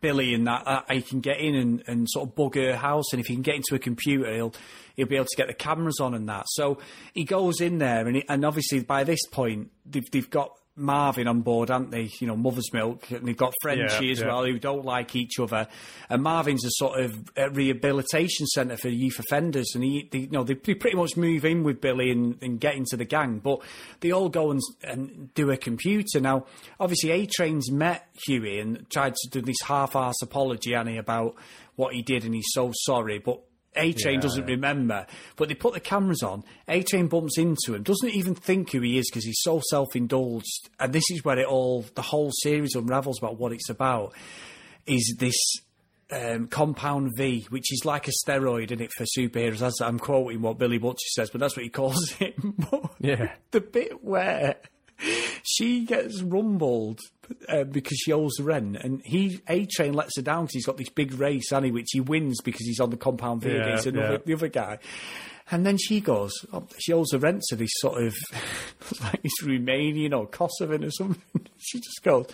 Billy 0.00 0.34
and 0.34 0.46
that 0.46 0.62
uh, 0.66 0.82
he 0.90 1.02
can 1.02 1.20
get 1.20 1.40
in 1.40 1.54
and, 1.54 1.82
and 1.86 2.08
sort 2.08 2.28
of 2.28 2.34
bug 2.34 2.54
her 2.54 2.76
house, 2.76 3.12
and 3.12 3.20
if 3.20 3.26
he 3.26 3.34
can 3.34 3.42
get 3.42 3.56
into 3.56 3.74
a 3.74 3.78
computer, 3.78 4.32
he'll 4.32 4.54
he'll 4.96 5.06
be 5.06 5.16
able 5.16 5.26
to 5.26 5.36
get 5.36 5.48
the 5.48 5.54
cameras 5.54 5.98
on 6.00 6.14
and 6.14 6.28
that. 6.28 6.44
So 6.50 6.78
he 7.14 7.24
goes 7.24 7.60
in 7.60 7.78
there, 7.78 8.06
and 8.06 8.16
he, 8.16 8.24
and 8.28 8.44
obviously 8.44 8.80
by 8.80 9.04
this 9.04 9.24
point 9.30 9.70
they've 9.84 10.08
they've 10.10 10.30
got. 10.30 10.52
Marvin 10.80 11.28
on 11.28 11.42
board, 11.42 11.70
aren't 11.70 11.90
they? 11.90 12.10
You 12.18 12.26
know, 12.26 12.36
Mother's 12.36 12.72
Milk, 12.72 13.10
and 13.10 13.28
they've 13.28 13.36
got 13.36 13.54
Frenchie 13.62 14.06
Yeah, 14.06 14.12
as 14.12 14.20
yeah. 14.20 14.26
well, 14.26 14.44
who 14.44 14.58
don't 14.58 14.84
like 14.84 15.14
each 15.14 15.38
other. 15.38 15.68
And 16.08 16.22
Marvin's 16.22 16.64
a 16.64 16.70
sort 16.72 17.00
of 17.00 17.30
a 17.36 17.50
rehabilitation 17.50 18.46
centre 18.46 18.76
for 18.76 18.88
youth 18.88 19.18
offenders, 19.18 19.72
and 19.74 19.84
he, 19.84 20.08
they, 20.10 20.20
you 20.20 20.30
know, 20.30 20.42
they, 20.42 20.54
pretty 20.54 20.96
much 20.96 21.16
move 21.16 21.44
in 21.44 21.62
with 21.62 21.80
Billy 21.80 22.10
and, 22.10 22.36
and 22.42 22.58
get 22.58 22.74
into 22.74 22.96
the 22.96 23.04
gang, 23.04 23.38
but 23.38 23.60
they 24.00 24.10
all 24.10 24.28
go 24.28 24.50
and, 24.50 24.60
and 24.82 25.32
do 25.34 25.50
a 25.50 25.56
computer. 25.56 26.20
Now, 26.20 26.46
obviously, 26.78 27.10
A 27.10 27.26
Train's 27.26 27.70
met 27.70 28.08
Hughie 28.26 28.58
and 28.58 28.88
tried 28.90 29.14
to 29.14 29.28
do 29.30 29.40
this 29.42 29.60
half-ass 29.64 30.16
apology, 30.22 30.74
Annie, 30.74 30.98
about 30.98 31.36
what 31.76 31.94
he 31.94 32.02
did, 32.02 32.24
and 32.24 32.34
he's 32.34 32.48
so 32.52 32.72
sorry, 32.74 33.18
but. 33.18 33.40
A 33.76 33.92
Train 33.92 34.14
Yeah. 34.16 34.20
doesn't 34.20 34.46
remember, 34.46 35.06
but 35.36 35.48
they 35.48 35.54
put 35.54 35.74
the 35.74 35.80
cameras 35.80 36.22
on. 36.22 36.42
A 36.68 36.82
Train 36.82 37.06
bumps 37.06 37.38
into 37.38 37.74
him, 37.74 37.82
doesn't 37.82 38.10
even 38.14 38.34
think 38.34 38.72
who 38.72 38.80
he 38.80 38.98
is 38.98 39.08
because 39.10 39.24
he's 39.24 39.40
so 39.42 39.60
self 39.70 39.94
indulged. 39.94 40.68
And 40.78 40.92
this 40.92 41.04
is 41.10 41.24
where 41.24 41.38
it 41.38 41.46
all, 41.46 41.84
the 41.94 42.02
whole 42.02 42.30
series 42.42 42.74
unravels 42.74 43.18
about 43.18 43.38
what 43.38 43.52
it's 43.52 43.68
about. 43.70 44.12
Is 44.86 45.14
this 45.18 45.36
um, 46.12 46.48
Compound 46.48 47.12
V, 47.16 47.46
which 47.50 47.72
is 47.72 47.84
like 47.84 48.08
a 48.08 48.12
steroid 48.26 48.72
in 48.72 48.80
it 48.80 48.90
for 48.96 49.04
superheroes. 49.04 49.62
As 49.62 49.80
I'm 49.80 49.98
quoting 50.00 50.42
what 50.42 50.58
Billy 50.58 50.78
Butcher 50.78 51.06
says, 51.14 51.30
but 51.30 51.40
that's 51.40 51.56
what 51.56 51.62
he 51.62 51.70
calls 51.70 52.14
it. 52.20 52.34
Yeah. 52.98 53.32
the 53.52 53.60
bit 53.60 54.02
where 54.04 54.56
she 55.42 55.84
gets 55.84 56.22
rumbled 56.22 57.00
uh, 57.48 57.64
because 57.64 57.98
she 57.98 58.12
owes 58.12 58.32
the 58.38 58.44
rent, 58.44 58.76
and 58.76 59.00
he 59.04 59.40
A 59.48 59.66
Train 59.66 59.94
lets 59.94 60.16
her 60.16 60.22
down 60.22 60.44
because 60.44 60.54
he's 60.54 60.66
got 60.66 60.76
this 60.76 60.88
big 60.90 61.14
race, 61.14 61.52
Annie, 61.52 61.70
which 61.70 61.88
he 61.92 62.00
wins 62.00 62.40
because 62.42 62.64
he's 62.66 62.80
on 62.80 62.90
the 62.90 62.96
compound 62.96 63.42
V 63.42 63.50
Yeah, 63.50 63.62
against 63.62 63.86
another, 63.86 64.12
yeah. 64.12 64.18
the 64.24 64.34
other 64.34 64.48
guy. 64.48 64.78
And 65.52 65.66
then 65.66 65.78
she 65.78 66.00
goes, 66.00 66.32
oh, 66.52 66.66
she 66.78 66.92
owes 66.92 67.08
the 67.08 67.18
rent 67.18 67.42
to 67.48 67.56
this 67.56 67.70
sort 67.78 68.02
of 68.04 68.14
like 69.02 69.20
this 69.22 69.32
Romanian 69.42 70.16
or 70.16 70.26
Kosovan 70.28 70.84
or 70.84 70.90
something. 70.92 71.20
she 71.58 71.78
just 71.78 72.02
goes, 72.04 72.26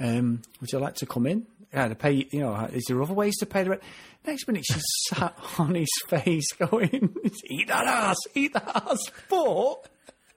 um, 0.00 0.40
"Would 0.60 0.72
you 0.72 0.78
like 0.78 0.94
to 0.96 1.06
come 1.06 1.26
in? 1.26 1.46
Yeah, 1.74 1.88
to 1.88 1.94
pay. 1.94 2.26
You 2.30 2.40
know, 2.40 2.54
is 2.72 2.84
there 2.88 3.02
other 3.02 3.12
ways 3.12 3.36
to 3.38 3.46
pay 3.46 3.64
the 3.64 3.70
rent?" 3.70 3.82
Next 4.26 4.46
minute, 4.48 4.64
she's 4.70 4.82
sat 5.10 5.36
on 5.58 5.74
his 5.74 5.88
face, 6.06 6.50
going, 6.52 7.14
"Eat 7.50 7.68
that 7.68 7.86
ass, 7.86 8.16
eat 8.34 8.54
that 8.54 8.70
ass." 8.90 8.98
But 9.28 9.86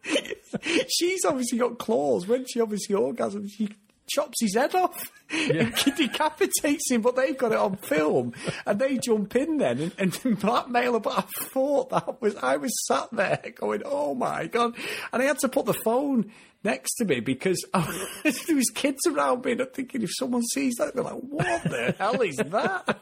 she's 0.88 1.26
obviously 1.26 1.58
got 1.58 1.78
claws. 1.78 2.28
When 2.28 2.46
she 2.46 2.62
obviously 2.62 2.96
orgasms, 2.96 3.50
she 3.56 3.70
chops 4.10 4.42
his 4.42 4.56
head 4.56 4.76
off 4.76 5.12
and 5.32 5.74
decapitates 5.98 6.92
him. 6.92 7.02
But 7.02 7.16
they've 7.16 7.38
got 7.38 7.52
it 7.52 7.58
on 7.58 7.78
film, 7.78 8.34
and 8.66 8.80
they 8.80 8.98
jump 8.98 9.36
in 9.36 9.58
then 9.58 9.92
and, 9.98 10.20
and 10.24 10.40
blackmail 10.40 10.94
her. 10.94 11.00
But 11.00 11.18
I 11.20 11.22
thought 11.46 11.90
that 11.92 12.22
was 12.22 12.36
I 12.38 12.58
was 12.58 12.74
sat 12.88 13.10
there 13.12 13.54
going, 13.56 13.84
"Oh 13.86 14.16
my 14.16 14.48
god!" 14.48 14.76
And 15.14 15.22
I 15.22 15.26
had 15.26 15.40
to 15.40 15.50
put 15.50 15.66
the 15.66 15.74
phone 15.74 16.32
next 16.64 16.96
to 16.96 17.06
me 17.06 17.20
because 17.20 17.64
I, 17.74 17.82
there 18.24 18.56
was 18.56 18.70
kids 18.74 19.00
around 19.08 19.46
me, 19.46 19.54
and 19.54 19.62
I'm 19.62 19.68
thinking 19.68 20.04
if 20.04 20.12
someone 20.18 20.44
sees 20.44 20.76
that, 20.76 20.94
they're 20.96 21.04
like, 21.04 21.14
"What 21.14 21.64
the 21.64 21.96
hell 21.98 22.22
is 22.22 22.38
that?" 22.38 23.00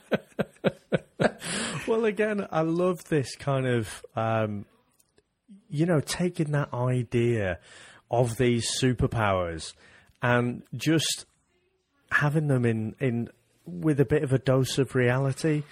Well, 1.87 2.05
again, 2.05 2.47
I 2.51 2.61
love 2.61 3.03
this 3.05 3.35
kind 3.35 3.65
of, 3.65 4.05
um, 4.15 4.65
you 5.69 5.85
know, 5.85 5.99
taking 5.99 6.51
that 6.51 6.73
idea 6.73 7.59
of 8.11 8.37
these 8.37 8.67
superpowers 8.81 9.73
and 10.21 10.63
just 10.75 11.25
having 12.11 12.47
them 12.47 12.65
in, 12.65 12.95
in 12.99 13.29
with 13.65 13.99
a 13.99 14.05
bit 14.05 14.23
of 14.23 14.33
a 14.33 14.39
dose 14.39 14.77
of 14.77 14.95
reality. 14.95 15.63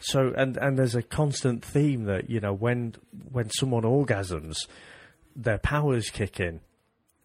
So, 0.00 0.32
and, 0.36 0.56
and 0.56 0.78
there's 0.78 0.94
a 0.94 1.02
constant 1.02 1.64
theme 1.64 2.04
that, 2.04 2.28
you 2.28 2.40
know, 2.40 2.52
when, 2.52 2.94
when 3.30 3.50
someone 3.50 3.84
orgasms, 3.84 4.56
their 5.36 5.58
powers 5.58 6.10
kick 6.10 6.40
in. 6.40 6.60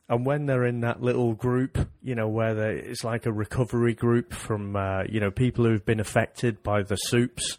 And 0.09 0.25
when 0.25 0.45
they're 0.45 0.65
in 0.65 0.82
that 0.82 1.01
little 1.01 1.34
group, 1.34 1.89
you 2.01 2.15
know, 2.15 2.30
where 2.30 2.57
it's 2.71 3.03
like 3.03 3.25
a 3.25 3.32
recovery 3.32 3.93
group 3.93 4.32
from, 4.32 4.75
uh, 4.75 5.03
you 5.09 5.19
know, 5.19 5.32
people 5.32 5.65
who've 5.65 5.86
been 5.86 5.99
affected 5.99 6.63
by 6.63 6.84
the 6.84 6.95
supes, 6.95 7.57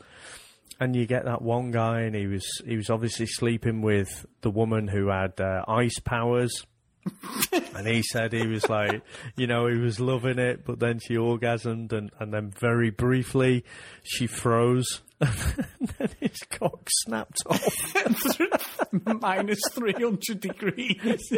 and 0.80 0.94
you 0.94 1.06
get 1.06 1.24
that 1.24 1.42
one 1.42 1.70
guy, 1.70 2.00
and 2.02 2.14
he 2.14 2.26
was 2.26 2.46
he 2.64 2.76
was 2.76 2.90
obviously 2.90 3.26
sleeping 3.26 3.82
with 3.82 4.26
the 4.42 4.50
woman 4.50 4.88
who 4.88 5.08
had 5.08 5.40
uh, 5.40 5.64
ice 5.66 5.98
powers. 6.00 6.64
and 7.74 7.86
he 7.86 8.02
said 8.02 8.32
he 8.32 8.46
was 8.46 8.68
like, 8.68 9.02
you 9.36 9.46
know, 9.46 9.66
he 9.66 9.78
was 9.78 9.98
loving 9.98 10.38
it, 10.38 10.64
but 10.64 10.78
then 10.78 10.98
she 10.98 11.14
orgasmed, 11.14 11.92
and, 11.92 12.10
and 12.18 12.34
then 12.34 12.50
very 12.50 12.90
briefly 12.90 13.64
she 14.02 14.26
froze, 14.26 15.00
and 15.20 15.88
then 15.98 16.10
his 16.20 16.38
cock 16.50 16.86
snapped 17.04 17.38
off. 17.46 18.82
Minus 19.20 19.60
300 19.72 20.40
degrees. 20.40 21.32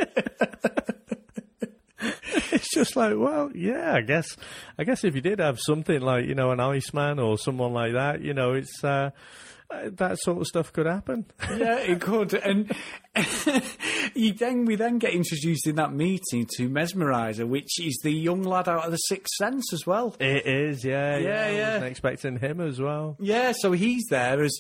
it's 2.53 2.73
just 2.75 2.97
like, 2.97 3.15
well, 3.17 3.51
yeah, 3.55 3.95
I 3.95 4.01
guess, 4.01 4.27
I 4.79 4.85
guess 4.85 5.05
if 5.05 5.15
you 5.15 5.21
did 5.21 5.39
have 5.39 5.59
something 5.61 6.01
like, 6.01 6.27
you 6.27 6.35
know, 6.35 6.51
an 6.51 6.61
Iceman 6.61 7.19
or 7.19 7.39
someone 7.39 7.73
like 7.73 7.93
that, 7.93 8.21
you 8.23 8.35
know, 8.35 8.53
it's 8.55 8.83
uh, 8.83 9.11
uh, 9.71 9.91
that 9.93 10.19
sort 10.19 10.39
of 10.41 10.47
stuff 10.47 10.73
could 10.73 10.87
happen. 10.87 11.27
yeah, 11.57 11.77
it 11.79 12.01
could. 12.01 12.35
And 12.35 12.73
you 14.15 14.33
then 14.33 14.65
we 14.65 14.75
then 14.77 14.99
get 14.99 15.13
introduced 15.13 15.67
in 15.67 15.77
that 15.77 15.93
meeting 15.93 16.47
to 16.57 16.69
Mesmerizer, 16.69 17.47
which 17.47 17.81
is 17.81 17.99
the 18.03 18.11
young 18.13 18.43
lad 18.43 18.69
out 18.69 18.85
of 18.87 18.91
the 18.91 18.97
Sixth 18.97 19.35
Sense 19.39 19.73
as 19.73 19.87
well. 19.87 20.17
It 20.19 20.47
is, 20.47 20.85
yeah, 20.85 21.19
Yeah, 21.19 21.45
I 21.45 21.51
yeah. 21.51 21.69
wasn't 21.75 21.91
expecting 21.91 22.39
him 22.39 22.61
as 22.61 22.81
well. 22.81 23.17
Yeah, 23.21 23.53
so 23.57 23.73
he's 23.73 24.05
there 24.11 24.43
as 24.43 24.59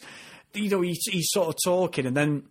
you 0.55 0.69
know 0.69 0.81
he's, 0.81 1.01
he's 1.11 1.29
sort 1.31 1.49
of 1.49 1.55
talking, 1.65 2.07
and 2.07 2.17
then 2.17 2.43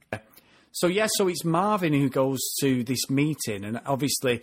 so 0.71 0.87
yeah, 0.87 1.07
so 1.15 1.27
it's 1.27 1.43
Marvin 1.43 1.93
who 1.93 2.09
goes 2.09 2.39
to 2.61 2.83
this 2.83 3.09
meeting, 3.09 3.63
and 3.65 3.79
obviously 3.85 4.41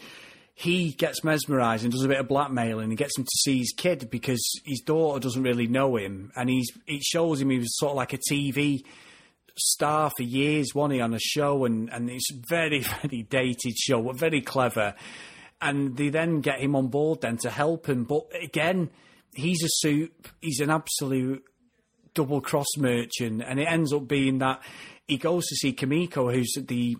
he 0.58 0.92
gets 0.92 1.22
mesmerised 1.22 1.84
and 1.84 1.92
does 1.92 2.02
a 2.02 2.08
bit 2.08 2.18
of 2.18 2.28
blackmailing 2.28 2.88
and 2.88 2.96
gets 2.96 3.18
him 3.18 3.24
to 3.24 3.38
see 3.42 3.58
his 3.58 3.74
kid 3.76 4.08
because 4.10 4.42
his 4.64 4.80
daughter 4.80 5.20
doesn't 5.20 5.42
really 5.42 5.66
know 5.66 5.96
him, 5.96 6.32
and 6.34 6.48
he's 6.48 6.70
it 6.86 7.02
shows 7.02 7.42
him 7.42 7.50
he 7.50 7.58
was 7.58 7.78
sort 7.78 7.90
of 7.90 7.96
like 7.96 8.14
a 8.14 8.18
TV 8.18 8.82
star 9.58 10.10
for 10.16 10.22
years, 10.22 10.74
wasn't 10.74 10.94
he, 10.94 11.00
on 11.02 11.12
a 11.12 11.18
show, 11.18 11.66
and, 11.66 11.92
and 11.92 12.08
it's 12.08 12.30
very, 12.48 12.80
very 13.02 13.22
dated 13.24 13.76
show, 13.76 14.00
but 14.00 14.18
very 14.18 14.40
clever. 14.40 14.94
And 15.60 15.94
they 15.94 16.08
then 16.08 16.40
get 16.40 16.60
him 16.60 16.74
on 16.74 16.88
board 16.88 17.20
then 17.20 17.36
to 17.38 17.50
help 17.50 17.86
him. 17.86 18.04
But 18.04 18.26
again, 18.42 18.88
he's 19.34 19.62
a 19.62 19.68
supe, 19.68 20.28
he's 20.40 20.60
an 20.60 20.70
absolute 20.70 21.44
double 22.14 22.40
cross 22.40 22.66
merchant, 22.78 23.42
and 23.46 23.60
it 23.60 23.68
ends 23.68 23.92
up 23.92 24.08
being 24.08 24.38
that 24.38 24.62
he 25.06 25.18
goes 25.18 25.44
to 25.48 25.54
see 25.56 25.74
Kimiko, 25.74 26.30
who's 26.30 26.54
the 26.58 26.96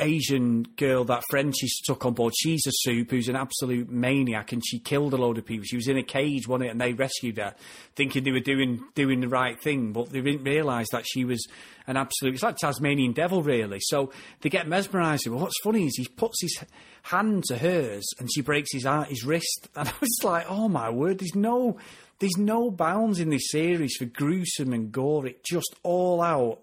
Asian 0.00 0.62
girl 0.76 1.04
that 1.04 1.22
Frenchie's 1.30 1.80
took 1.80 2.04
on 2.04 2.14
board. 2.14 2.32
She's 2.36 2.66
a 2.66 2.72
supe 2.72 3.10
who's 3.10 3.28
an 3.28 3.36
absolute 3.36 3.88
maniac, 3.88 4.52
and 4.52 4.62
she 4.64 4.78
killed 4.78 5.12
a 5.12 5.16
load 5.16 5.38
of 5.38 5.44
people. 5.44 5.64
She 5.64 5.76
was 5.76 5.88
in 5.88 5.96
a 5.96 6.02
cage, 6.02 6.48
wasn't 6.48 6.68
it? 6.68 6.72
And 6.72 6.80
they 6.80 6.92
rescued 6.92 7.38
her, 7.38 7.54
thinking 7.94 8.24
they 8.24 8.32
were 8.32 8.40
doing 8.40 8.82
doing 8.94 9.20
the 9.20 9.28
right 9.28 9.60
thing, 9.60 9.92
but 9.92 10.10
they 10.10 10.20
didn't 10.20 10.44
realise 10.44 10.88
that 10.92 11.04
she 11.06 11.24
was 11.24 11.46
an 11.86 11.96
absolute. 11.96 12.34
It's 12.34 12.42
like 12.42 12.56
Tasmanian 12.56 13.12
devil, 13.12 13.42
really. 13.42 13.78
So 13.80 14.12
they 14.40 14.48
get 14.48 14.68
mesmerised. 14.68 15.26
Well, 15.26 15.40
what's 15.40 15.60
funny 15.62 15.86
is 15.86 15.96
he 15.96 16.08
puts 16.08 16.40
his 16.40 16.62
hand 17.04 17.44
to 17.44 17.58
hers, 17.58 18.08
and 18.18 18.28
she 18.32 18.40
breaks 18.40 18.72
his 18.72 18.86
ar- 18.86 19.04
his 19.04 19.24
wrist, 19.24 19.68
and 19.76 19.88
I 19.88 19.94
was 20.00 20.18
like, 20.22 20.46
oh 20.48 20.68
my 20.68 20.90
word! 20.90 21.18
There's 21.18 21.34
no 21.34 21.78
there's 22.20 22.36
no 22.36 22.70
bounds 22.70 23.18
in 23.18 23.30
this 23.30 23.50
series 23.50 23.96
for 23.96 24.04
gruesome 24.04 24.72
and 24.72 24.92
gore. 24.92 25.26
It 25.26 25.42
just 25.42 25.74
all 25.82 26.20
out 26.20 26.60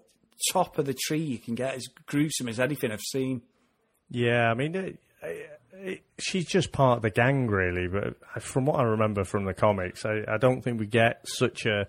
top 0.52 0.78
of 0.78 0.86
the 0.86 0.94
tree 0.94 1.20
you 1.20 1.38
can 1.38 1.54
get 1.54 1.74
as 1.74 1.86
gruesome 2.06 2.48
as 2.48 2.60
anything 2.60 2.92
I've 2.92 3.00
seen. 3.00 3.42
Yeah, 4.10 4.50
I 4.50 4.54
mean, 4.54 4.74
it, 4.74 4.98
it, 5.72 6.02
she's 6.18 6.46
just 6.46 6.72
part 6.72 6.98
of 6.98 7.02
the 7.02 7.10
gang, 7.10 7.46
really. 7.46 7.88
But 7.88 8.42
from 8.42 8.64
what 8.64 8.80
I 8.80 8.84
remember 8.84 9.24
from 9.24 9.44
the 9.44 9.54
comics, 9.54 10.04
I, 10.04 10.22
I 10.26 10.38
don't 10.38 10.62
think 10.62 10.80
we 10.80 10.86
get 10.86 11.26
such 11.28 11.66
a 11.66 11.86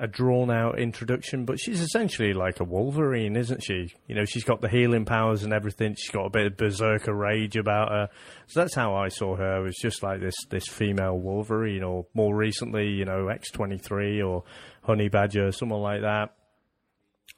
a 0.00 0.06
drawn 0.06 0.48
out 0.48 0.78
introduction. 0.78 1.44
But 1.44 1.58
she's 1.58 1.80
essentially 1.80 2.32
like 2.32 2.60
a 2.60 2.64
Wolverine, 2.64 3.36
isn't 3.36 3.62
she? 3.62 3.92
You 4.06 4.14
know, 4.14 4.24
she's 4.24 4.44
got 4.44 4.60
the 4.60 4.68
healing 4.68 5.04
powers 5.04 5.42
and 5.42 5.52
everything. 5.52 5.96
She's 5.98 6.12
got 6.12 6.26
a 6.26 6.30
bit 6.30 6.46
of 6.46 6.56
berserker 6.56 7.12
rage 7.12 7.56
about 7.56 7.90
her. 7.90 8.08
So 8.46 8.60
that's 8.60 8.74
how 8.74 8.94
I 8.94 9.08
saw 9.08 9.36
her. 9.36 9.58
It 9.58 9.62
was 9.64 9.76
just 9.76 10.02
like 10.02 10.20
this 10.20 10.36
this 10.48 10.68
female 10.68 11.18
Wolverine, 11.18 11.82
or 11.82 12.06
more 12.14 12.34
recently, 12.34 12.88
you 12.90 13.04
know, 13.04 13.28
X 13.28 13.50
twenty 13.50 13.78
three 13.78 14.22
or 14.22 14.44
Honey 14.82 15.08
Badger, 15.08 15.52
someone 15.52 15.82
like 15.82 16.02
that. 16.02 16.34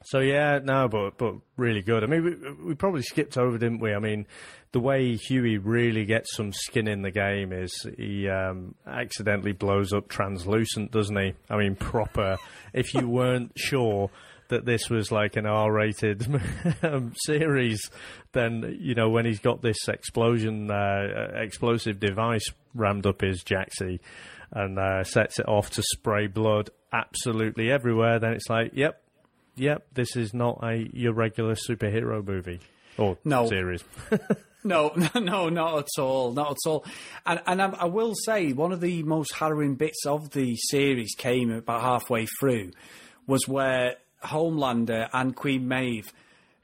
So 0.03 0.19
yeah, 0.19 0.59
no, 0.63 0.87
but 0.87 1.17
but 1.17 1.35
really 1.57 1.81
good. 1.81 2.03
I 2.03 2.07
mean, 2.07 2.23
we, 2.23 2.67
we 2.69 2.75
probably 2.75 3.03
skipped 3.03 3.37
over, 3.37 3.57
didn't 3.57 3.79
we? 3.79 3.93
I 3.93 3.99
mean, 3.99 4.25
the 4.71 4.79
way 4.79 5.15
Hughie 5.15 5.57
really 5.57 6.05
gets 6.05 6.35
some 6.35 6.51
skin 6.53 6.87
in 6.87 7.01
the 7.01 7.11
game 7.11 7.51
is 7.51 7.73
he 7.97 8.27
um, 8.27 8.75
accidentally 8.87 9.51
blows 9.51 9.93
up 9.93 10.07
translucent, 10.07 10.91
doesn't 10.91 11.17
he? 11.17 11.33
I 11.49 11.57
mean, 11.57 11.75
proper. 11.75 12.37
if 12.73 12.93
you 12.93 13.07
weren't 13.07 13.51
sure 13.57 14.09
that 14.47 14.65
this 14.65 14.89
was 14.89 15.11
like 15.11 15.37
an 15.37 15.45
R-rated 15.45 16.27
um, 16.83 17.13
series, 17.15 17.89
then 18.33 18.77
you 18.79 18.95
know 18.95 19.09
when 19.09 19.25
he's 19.25 19.39
got 19.39 19.61
this 19.61 19.87
explosion, 19.87 20.69
uh, 20.71 21.31
explosive 21.35 21.99
device 21.99 22.45
rammed 22.73 23.05
up 23.05 23.21
his 23.21 23.43
jacksie 23.43 23.99
and 24.51 24.77
uh, 24.77 25.03
sets 25.03 25.39
it 25.39 25.47
off 25.47 25.69
to 25.71 25.83
spray 25.83 26.27
blood 26.27 26.69
absolutely 26.93 27.71
everywhere, 27.71 28.19
then 28.19 28.33
it's 28.33 28.49
like, 28.49 28.71
yep, 28.73 29.00
yep, 29.61 29.85
this 29.93 30.15
is 30.15 30.33
not 30.33 30.59
a 30.63 30.89
your 30.93 31.13
regular 31.13 31.55
superhero 31.55 32.25
movie 32.25 32.59
or 32.97 33.17
No. 33.23 33.47
series. 33.47 33.83
No, 34.63 34.93
no, 35.15 35.49
not 35.49 35.79
at 35.79 35.87
all, 35.99 36.33
not 36.33 36.51
at 36.51 36.69
all. 36.69 36.85
And 37.25 37.41
and 37.47 37.59
I, 37.59 37.69
I 37.79 37.85
will 37.85 38.13
say 38.13 38.53
one 38.53 38.71
of 38.71 38.79
the 38.79 39.01
most 39.01 39.33
harrowing 39.33 39.73
bits 39.73 40.05
of 40.05 40.29
the 40.31 40.55
series 40.55 41.15
came 41.17 41.49
about 41.51 41.81
halfway 41.81 42.27
through, 42.39 42.69
was 43.25 43.47
where 43.47 43.95
Homelander 44.23 45.09
and 45.13 45.35
Queen 45.35 45.67
Maeve. 45.67 46.13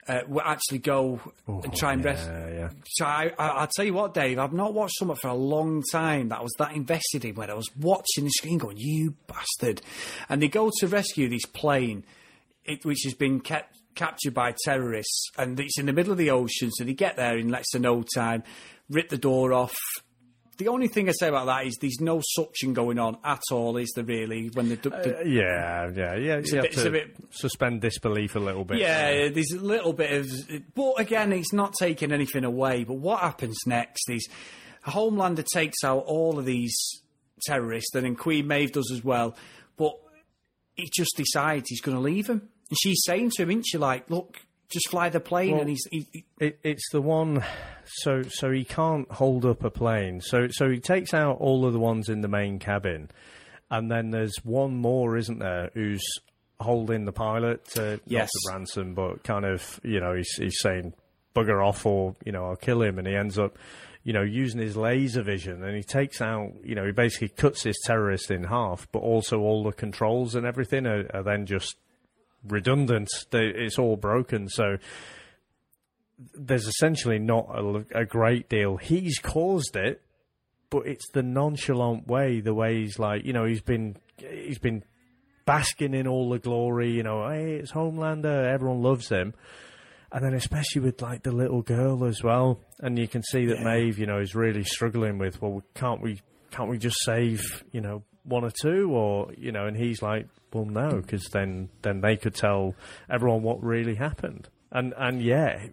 Uh, 0.06 0.20
will 0.26 0.40
actually 0.42 0.78
go 0.78 1.20
and 1.46 1.76
try 1.76 1.92
and 1.92 2.02
rest. 2.02 2.26
yeah, 2.30 2.48
yeah. 2.50 2.70
So 2.86 3.04
I, 3.04 3.30
I, 3.38 3.46
I'll 3.48 3.68
tell 3.76 3.84
you 3.84 3.92
what, 3.92 4.14
Dave. 4.14 4.38
I've 4.38 4.54
not 4.54 4.72
watched 4.72 4.94
something 4.98 5.18
for 5.20 5.28
a 5.28 5.34
long 5.34 5.82
time 5.92 6.30
that 6.30 6.38
I 6.38 6.42
was 6.42 6.54
that 6.58 6.72
invested 6.74 7.26
in. 7.26 7.34
Where 7.34 7.50
I 7.50 7.54
was 7.54 7.68
watching 7.76 8.24
the 8.24 8.30
screen, 8.30 8.56
going, 8.56 8.78
"You 8.78 9.16
bastard!" 9.26 9.82
And 10.30 10.40
they 10.40 10.48
go 10.48 10.70
to 10.78 10.86
rescue 10.88 11.28
this 11.28 11.44
plane, 11.52 12.04
it, 12.68 12.84
which 12.84 13.02
has 13.04 13.14
been 13.14 13.40
kept 13.40 13.76
captured 13.94 14.34
by 14.34 14.54
terrorists, 14.64 15.30
and 15.36 15.58
it's 15.58 15.78
in 15.78 15.86
the 15.86 15.92
middle 15.92 16.12
of 16.12 16.18
the 16.18 16.30
ocean. 16.30 16.70
So 16.72 16.84
they 16.84 16.94
get 16.94 17.16
there 17.16 17.36
in 17.36 17.48
less 17.48 17.66
than 17.72 17.82
no 17.82 18.04
time, 18.14 18.42
rip 18.88 19.08
the 19.08 19.18
door 19.18 19.52
off. 19.52 19.74
The 20.58 20.66
only 20.68 20.88
thing 20.88 21.08
I 21.08 21.12
say 21.12 21.28
about 21.28 21.46
that 21.46 21.66
is 21.66 21.76
there's 21.80 22.00
no 22.00 22.20
suction 22.24 22.72
going 22.74 22.98
on 22.98 23.16
at 23.24 23.40
all, 23.52 23.76
is 23.76 23.92
there 23.94 24.02
really? 24.04 24.50
When 24.54 24.68
the, 24.70 24.74
the 24.76 24.92
Uh, 25.20 25.22
yeah, 25.22 25.88
yeah, 25.94 26.16
yeah. 26.16 26.34
a 26.34 26.40
you 26.40 26.54
have 26.56 26.62
bit- 26.62 26.64
it's 26.72 26.84
a 26.84 26.90
bit- 26.90 27.16
suspend 27.30 27.80
disbelief 27.80 28.34
a 28.34 28.40
little 28.40 28.64
bit. 28.64 28.78
Yeah, 28.78 29.28
there's 29.28 29.52
a 29.52 29.60
little 29.60 29.92
bit 29.92 30.12
of. 30.12 30.26
But 30.74 30.94
again, 31.00 31.32
it's 31.32 31.52
not 31.52 31.74
taking 31.78 32.10
anything 32.12 32.44
away. 32.44 32.82
But 32.82 32.94
what 32.94 33.20
happens 33.20 33.56
next 33.66 34.10
is 34.10 34.28
Homelander 34.84 35.44
takes 35.52 35.84
out 35.84 36.04
all 36.06 36.38
of 36.40 36.44
these 36.44 36.74
terrorists, 37.46 37.94
and 37.94 38.04
then 38.04 38.16
Queen 38.16 38.46
Maeve 38.48 38.72
does 38.72 38.90
as 38.92 39.04
well. 39.04 39.36
But 39.76 39.92
he 40.74 40.90
just 40.92 41.12
decides 41.16 41.66
he's 41.68 41.80
going 41.80 41.96
to 41.96 42.02
leave 42.02 42.26
him. 42.28 42.48
And 42.70 42.78
she's 42.82 43.02
saying 43.04 43.30
to 43.36 43.42
him, 43.42 43.50
isn't 43.50 43.66
she, 43.68 43.78
like, 43.78 44.08
look, 44.10 44.38
just 44.70 44.88
fly 44.90 45.08
the 45.08 45.20
plane. 45.20 45.52
Well- 45.52 45.60
and 45.62 45.70
he's. 45.70 45.86
He, 45.90 46.06
he- 46.12 46.24
It, 46.40 46.58
it's 46.62 46.88
the 46.92 47.00
one. 47.00 47.42
So 47.86 48.22
so 48.22 48.50
he 48.52 48.64
can't 48.64 49.10
hold 49.10 49.46
up 49.46 49.64
a 49.64 49.70
plane. 49.70 50.20
So 50.20 50.48
so 50.50 50.68
he 50.68 50.78
takes 50.78 51.14
out 51.14 51.38
all 51.38 51.64
of 51.64 51.72
the 51.72 51.78
ones 51.78 52.08
in 52.10 52.20
the 52.20 52.28
main 52.28 52.58
cabin, 52.58 53.10
and 53.70 53.90
then 53.90 54.10
there's 54.10 54.36
one 54.44 54.76
more, 54.76 55.16
isn't 55.16 55.38
there? 55.38 55.70
Who's 55.72 56.02
holding 56.60 57.06
the 57.06 57.12
pilot 57.12 57.64
to 57.70 57.98
Yes. 58.06 58.28
not 58.44 58.52
to 58.52 58.58
ransom, 58.58 58.94
but 58.94 59.24
kind 59.24 59.46
of 59.46 59.80
you 59.82 60.00
know 60.00 60.14
he's 60.14 60.30
he's 60.36 60.58
saying 60.60 60.92
bugger 61.34 61.66
off 61.66 61.86
or 61.86 62.14
you 62.26 62.32
know 62.32 62.44
I'll 62.46 62.56
kill 62.56 62.82
him, 62.82 62.98
and 62.98 63.08
he 63.08 63.14
ends 63.16 63.38
up 63.38 63.56
you 64.04 64.12
know 64.12 64.22
using 64.22 64.60
his 64.60 64.76
laser 64.76 65.22
vision 65.22 65.64
and 65.64 65.74
he 65.76 65.82
takes 65.82 66.20
out 66.20 66.52
you 66.62 66.74
know 66.74 66.84
he 66.84 66.92
basically 66.92 67.28
cuts 67.30 67.62
his 67.62 67.78
terrorist 67.86 68.30
in 68.30 68.44
half, 68.44 68.86
but 68.92 68.98
also 68.98 69.38
all 69.40 69.64
the 69.64 69.72
controls 69.72 70.34
and 70.34 70.44
everything 70.44 70.86
are, 70.86 71.06
are 71.14 71.22
then 71.22 71.46
just 71.46 71.76
redundant. 72.46 73.08
They, 73.30 73.46
it's 73.46 73.78
all 73.78 73.96
broken. 73.96 74.48
So 74.48 74.78
there's 76.34 76.66
essentially 76.66 77.18
not 77.18 77.46
a, 77.48 77.84
a 78.00 78.04
great 78.04 78.48
deal. 78.48 78.76
He's 78.76 79.18
caused 79.18 79.76
it, 79.76 80.02
but 80.70 80.86
it's 80.86 81.08
the 81.12 81.22
nonchalant 81.22 82.06
way, 82.06 82.40
the 82.40 82.54
way 82.54 82.80
he's 82.80 82.98
like, 82.98 83.24
you 83.24 83.32
know, 83.32 83.44
he's 83.44 83.62
been 83.62 83.96
he's 84.18 84.58
been 84.58 84.84
basking 85.46 85.94
in 85.94 86.06
all 86.06 86.28
the 86.30 86.38
glory. 86.38 86.90
You 86.90 87.02
know, 87.02 87.28
hey, 87.28 87.54
it's 87.54 87.72
Homelander, 87.72 88.52
everyone 88.52 88.82
loves 88.82 89.08
him. 89.08 89.34
And 90.10 90.24
then 90.24 90.34
especially 90.34 90.80
with 90.80 91.02
like 91.02 91.22
the 91.22 91.32
little 91.32 91.60
girl 91.60 92.04
as 92.04 92.22
well, 92.22 92.60
and 92.80 92.98
you 92.98 93.06
can 93.06 93.22
see 93.22 93.44
that 93.46 93.60
Maeve, 93.60 93.98
you 93.98 94.06
know, 94.06 94.18
is 94.18 94.34
really 94.34 94.64
struggling 94.64 95.18
with. 95.18 95.40
Well, 95.42 95.62
can't 95.74 96.00
we? 96.00 96.20
Can't 96.50 96.70
we 96.70 96.78
just 96.78 96.96
save, 97.04 97.62
you 97.72 97.82
know, 97.82 98.02
one 98.28 98.44
or 98.44 98.52
two, 98.62 98.90
or 98.90 99.32
you 99.36 99.52
know? 99.52 99.66
And 99.66 99.76
he's 99.76 100.02
like, 100.02 100.26
well, 100.52 100.64
no, 100.64 100.90
hmm. 100.90 101.00
because 101.00 101.24
then 101.32 101.68
then 101.82 102.00
they 102.00 102.16
could 102.16 102.34
tell 102.34 102.74
everyone 103.10 103.42
what 103.42 103.62
really 103.62 103.94
happened. 103.94 104.48
And 104.70 104.94
and 104.96 105.22
yeah, 105.22 105.66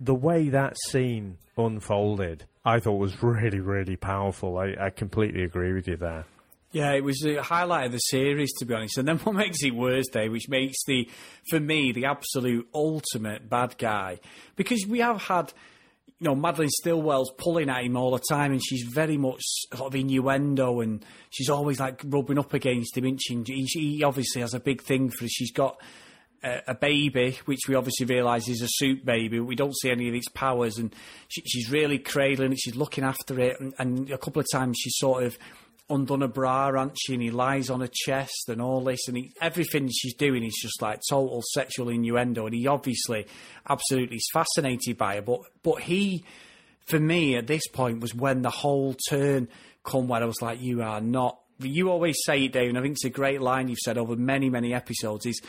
the 0.00 0.14
way 0.14 0.48
that 0.50 0.76
scene 0.88 1.38
unfolded, 1.56 2.44
I 2.64 2.80
thought 2.80 2.96
was 2.96 3.22
really 3.22 3.60
really 3.60 3.96
powerful. 3.96 4.58
I, 4.58 4.74
I 4.80 4.90
completely 4.90 5.44
agree 5.44 5.72
with 5.72 5.88
you 5.88 5.96
there. 5.96 6.24
Yeah, 6.74 6.90
it 6.94 7.04
was 7.04 7.24
a 7.24 7.40
highlight 7.40 7.86
of 7.86 7.92
the 7.92 7.98
series, 7.98 8.52
to 8.58 8.66
be 8.66 8.74
honest. 8.74 8.98
And 8.98 9.06
then 9.06 9.18
what 9.18 9.34
makes 9.36 9.62
it 9.62 9.72
worse, 9.72 10.06
Dave, 10.08 10.32
which 10.32 10.48
makes 10.48 10.84
the, 10.86 11.08
for 11.48 11.60
me, 11.60 11.92
the 11.92 12.06
absolute 12.06 12.68
ultimate 12.74 13.48
bad 13.48 13.78
guy, 13.78 14.18
because 14.56 14.84
we 14.84 14.98
have 14.98 15.22
had, 15.22 15.52
you 16.24 16.30
know, 16.30 16.36
Madelyn 16.40 16.70
Stillwell's 16.70 17.30
pulling 17.36 17.68
at 17.68 17.84
him 17.84 17.98
all 17.98 18.12
the 18.12 18.24
time, 18.30 18.52
and 18.52 18.64
she's 18.64 18.82
very 18.94 19.18
much 19.18 19.42
sort 19.74 19.92
of 19.92 19.94
innuendo, 19.94 20.80
and 20.80 21.04
she's 21.28 21.50
always 21.50 21.78
like 21.78 22.00
rubbing 22.06 22.38
up 22.38 22.54
against 22.54 22.96
him. 22.96 23.04
And 23.04 23.20
he, 23.46 23.66
he 23.66 24.02
obviously 24.02 24.40
has 24.40 24.54
a 24.54 24.60
big 24.60 24.80
thing 24.80 25.10
for. 25.10 25.28
She's 25.28 25.52
got 25.52 25.78
a, 26.42 26.62
a 26.68 26.74
baby, 26.74 27.36
which 27.44 27.68
we 27.68 27.74
obviously 27.74 28.06
realise 28.06 28.48
is 28.48 28.62
a 28.62 28.68
supe 28.68 29.04
baby. 29.04 29.38
We 29.38 29.54
don't 29.54 29.76
see 29.76 29.90
any 29.90 30.08
of 30.08 30.14
its 30.14 30.30
powers, 30.30 30.78
and 30.78 30.94
she, 31.28 31.42
she's 31.42 31.70
really 31.70 31.98
cradling 31.98 32.52
it. 32.52 32.58
She's 32.58 32.74
looking 32.74 33.04
after 33.04 33.38
it, 33.38 33.60
and, 33.60 33.74
and 33.78 34.10
a 34.10 34.16
couple 34.16 34.40
of 34.40 34.46
times 34.50 34.78
she's 34.80 34.96
sort 34.96 35.24
of 35.24 35.36
undone 35.90 36.22
a 36.22 36.28
bra, 36.28 36.72
hasn't 36.72 36.96
she? 36.98 37.14
And 37.14 37.22
he 37.22 37.30
lies 37.30 37.70
on 37.70 37.80
her 37.80 37.90
chest 37.92 38.48
and 38.48 38.60
all 38.60 38.82
this, 38.82 39.08
and 39.08 39.16
he, 39.16 39.32
everything 39.40 39.88
she's 39.92 40.14
doing 40.14 40.44
is 40.44 40.58
just 40.60 40.80
like 40.80 41.00
total 41.08 41.42
sexual 41.52 41.88
innuendo. 41.88 42.46
And 42.46 42.54
he 42.54 42.66
obviously 42.66 43.26
absolutely 43.68 44.16
is 44.16 44.28
fascinated 44.32 44.96
by 44.96 45.16
her, 45.16 45.22
but 45.22 45.40
but 45.62 45.82
he, 45.82 46.24
for 46.86 46.98
me, 46.98 47.36
at 47.36 47.46
this 47.46 47.66
point 47.68 48.00
was 48.00 48.14
when 48.14 48.42
the 48.42 48.50
whole 48.50 48.94
turn 49.08 49.48
come 49.84 50.08
where 50.08 50.22
I 50.22 50.26
was 50.26 50.42
like, 50.42 50.60
you 50.60 50.82
are 50.82 51.00
not. 51.00 51.38
You 51.60 51.90
always 51.90 52.16
say 52.24 52.44
it, 52.44 52.52
Dave, 52.52 52.68
and 52.68 52.78
I 52.78 52.82
think 52.82 52.94
it's 52.94 53.04
a 53.04 53.10
great 53.10 53.40
line 53.40 53.68
you've 53.68 53.78
said 53.78 53.96
over 53.96 54.16
many, 54.16 54.50
many 54.50 54.74
episodes. 54.74 55.24
Is 55.26 55.40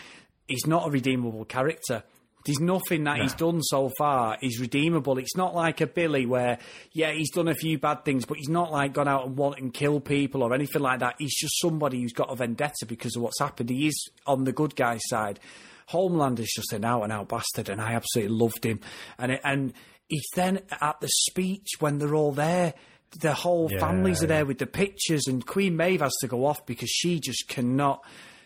he's 0.47 0.67
not 0.67 0.87
a 0.87 0.91
redeemable 0.91 1.45
character. 1.45 2.03
There's 2.45 2.59
nothing 2.59 3.03
that 3.05 3.19
he's 3.19 3.33
done 3.33 3.61
so 3.63 3.91
far 3.97 4.37
is 4.41 4.59
redeemable. 4.59 5.17
It's 5.17 5.35
not 5.35 5.55
like 5.55 5.81
a 5.81 5.87
Billy 5.87 6.27
where, 6.27 6.59
yeah, 6.91 7.11
he's 7.11 7.31
done 7.31 7.47
a 7.47 7.55
few 7.55 7.79
bad 7.79 8.05
things, 8.05 8.23
but 8.23 8.37
he's 8.37 8.49
not 8.49 8.71
like 8.71 8.93
gone 8.93 9.07
out 9.07 9.25
and 9.25 9.35
want 9.35 9.59
and 9.59 9.73
kill 9.73 9.99
people 9.99 10.43
or 10.43 10.53
anything 10.53 10.81
like 10.83 10.99
that. 10.99 11.15
He's 11.17 11.35
just 11.35 11.59
somebody 11.59 12.01
who's 12.01 12.13
got 12.13 12.31
a 12.31 12.35
vendetta 12.35 12.85
because 12.87 13.15
of 13.15 13.23
what's 13.23 13.39
happened. 13.39 13.71
He 13.71 13.87
is 13.87 14.09
on 14.27 14.43
the 14.43 14.51
good 14.51 14.75
guy's 14.75 15.01
side. 15.07 15.39
Homeland 15.87 16.39
is 16.39 16.53
just 16.55 16.71
an 16.71 16.85
out 16.85 17.03
and 17.03 17.11
out 17.11 17.29
bastard, 17.29 17.67
and 17.69 17.81
I 17.81 17.93
absolutely 17.93 18.35
loved 18.35 18.63
him. 18.63 18.79
And 19.17 19.31
it, 19.31 19.41
and 19.43 19.73
he's 20.07 20.27
then 20.35 20.61
at 20.81 20.99
the 21.01 21.09
speech 21.09 21.67
when 21.79 21.97
they're 21.97 22.15
all 22.15 22.31
there. 22.31 22.75
The 23.21 23.33
whole 23.33 23.69
Yeah, 23.71 23.79
families 23.79 24.23
are 24.23 24.27
there 24.27 24.39
yeah. 24.39 24.43
with 24.43 24.57
the 24.59 24.67
pictures, 24.67 25.23
and 25.27 25.45
Queen 25.45 25.77
Maeve 25.77 26.01
has 26.01 26.15
to 26.21 26.27
go 26.27 26.45
off 26.45 26.65
because 26.65 26.89
she 26.89 27.19
just 27.19 27.47
cannot 27.47 28.03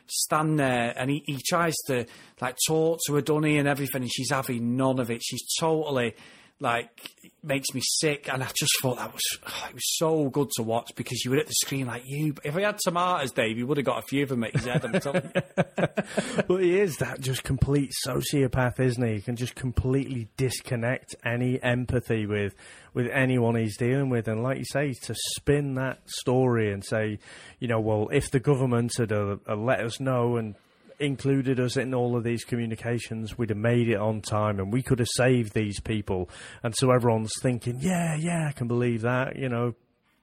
stand 0.09 0.59
there 0.59 0.93
and 0.95 1.09
he, 1.09 1.23
he 1.25 1.39
tries 1.47 1.75
to 1.87 2.05
like 2.41 2.57
talk 2.67 2.99
to 3.05 3.15
her 3.15 3.21
Dunny 3.21 3.57
and 3.57 3.67
everything 3.67 4.01
and 4.01 4.11
she's 4.11 4.31
having 4.31 4.75
none 4.75 4.99
of 4.99 5.09
it. 5.09 5.21
She's 5.23 5.45
totally 5.59 6.15
like 6.59 7.11
makes 7.41 7.73
me 7.73 7.81
sick 7.83 8.27
and 8.31 8.43
I 8.43 8.47
just 8.53 8.71
thought 8.81 8.97
that 8.97 9.13
was 9.13 9.21
oh, 9.47 9.67
it 9.69 9.73
was 9.73 9.97
so 9.97 10.29
good 10.29 10.49
to 10.57 10.63
watch 10.63 10.91
because 10.95 11.23
you 11.23 11.31
were 11.31 11.37
at 11.37 11.47
the 11.47 11.53
screen 11.53 11.87
like 11.87 12.03
you 12.05 12.35
if 12.43 12.53
he 12.53 12.61
had 12.61 12.77
tomatoes 12.79 13.31
Dave 13.31 13.55
he 13.55 13.63
would 13.63 13.77
have 13.77 13.85
got 13.85 13.99
a 13.99 14.07
few 14.07 14.23
of 14.23 14.29
them 14.29 14.43
at 14.43 14.53
his 14.53 14.65
head 14.65 14.83
I'm 14.83 14.99
telling 14.99 15.31
you. 15.33 15.41
Well, 16.47 16.57
he 16.57 16.79
is 16.79 16.97
that 16.97 17.21
just 17.21 17.43
complete 17.43 17.91
sociopath, 18.05 18.79
isn't 18.79 19.05
he? 19.05 19.15
He 19.15 19.21
can 19.21 19.35
just 19.35 19.55
completely 19.55 20.27
disconnect 20.37 21.15
any 21.23 21.61
empathy 21.61 22.25
with 22.25 22.55
with 22.93 23.07
anyone 23.13 23.55
he's 23.55 23.77
dealing 23.77 24.09
with, 24.09 24.27
and 24.27 24.41
like 24.41 24.57
you 24.57 24.65
say, 24.65 24.93
to 25.03 25.15
spin 25.35 25.75
that 25.75 25.99
story 26.09 26.71
and 26.71 26.83
say, 26.83 27.19
you 27.59 27.67
know, 27.67 27.79
well, 27.79 28.09
if 28.11 28.31
the 28.31 28.39
government 28.39 28.93
had 28.97 29.11
uh, 29.11 29.37
let 29.55 29.81
us 29.81 29.99
know 29.99 30.37
and 30.37 30.55
included 30.99 31.59
us 31.59 31.77
in 31.77 31.93
all 31.93 32.15
of 32.15 32.23
these 32.23 32.43
communications, 32.43 33.37
we'd 33.37 33.49
have 33.49 33.57
made 33.57 33.89
it 33.89 33.97
on 33.97 34.21
time, 34.21 34.59
and 34.59 34.71
we 34.71 34.81
could 34.81 34.99
have 34.99 35.07
saved 35.15 35.53
these 35.53 35.79
people. 35.79 36.29
And 36.63 36.75
so 36.75 36.91
everyone's 36.91 37.33
thinking, 37.41 37.77
yeah, 37.79 38.15
yeah, 38.15 38.47
I 38.49 38.51
can 38.51 38.67
believe 38.67 39.01
that, 39.01 39.37
you 39.37 39.49
know, 39.49 39.75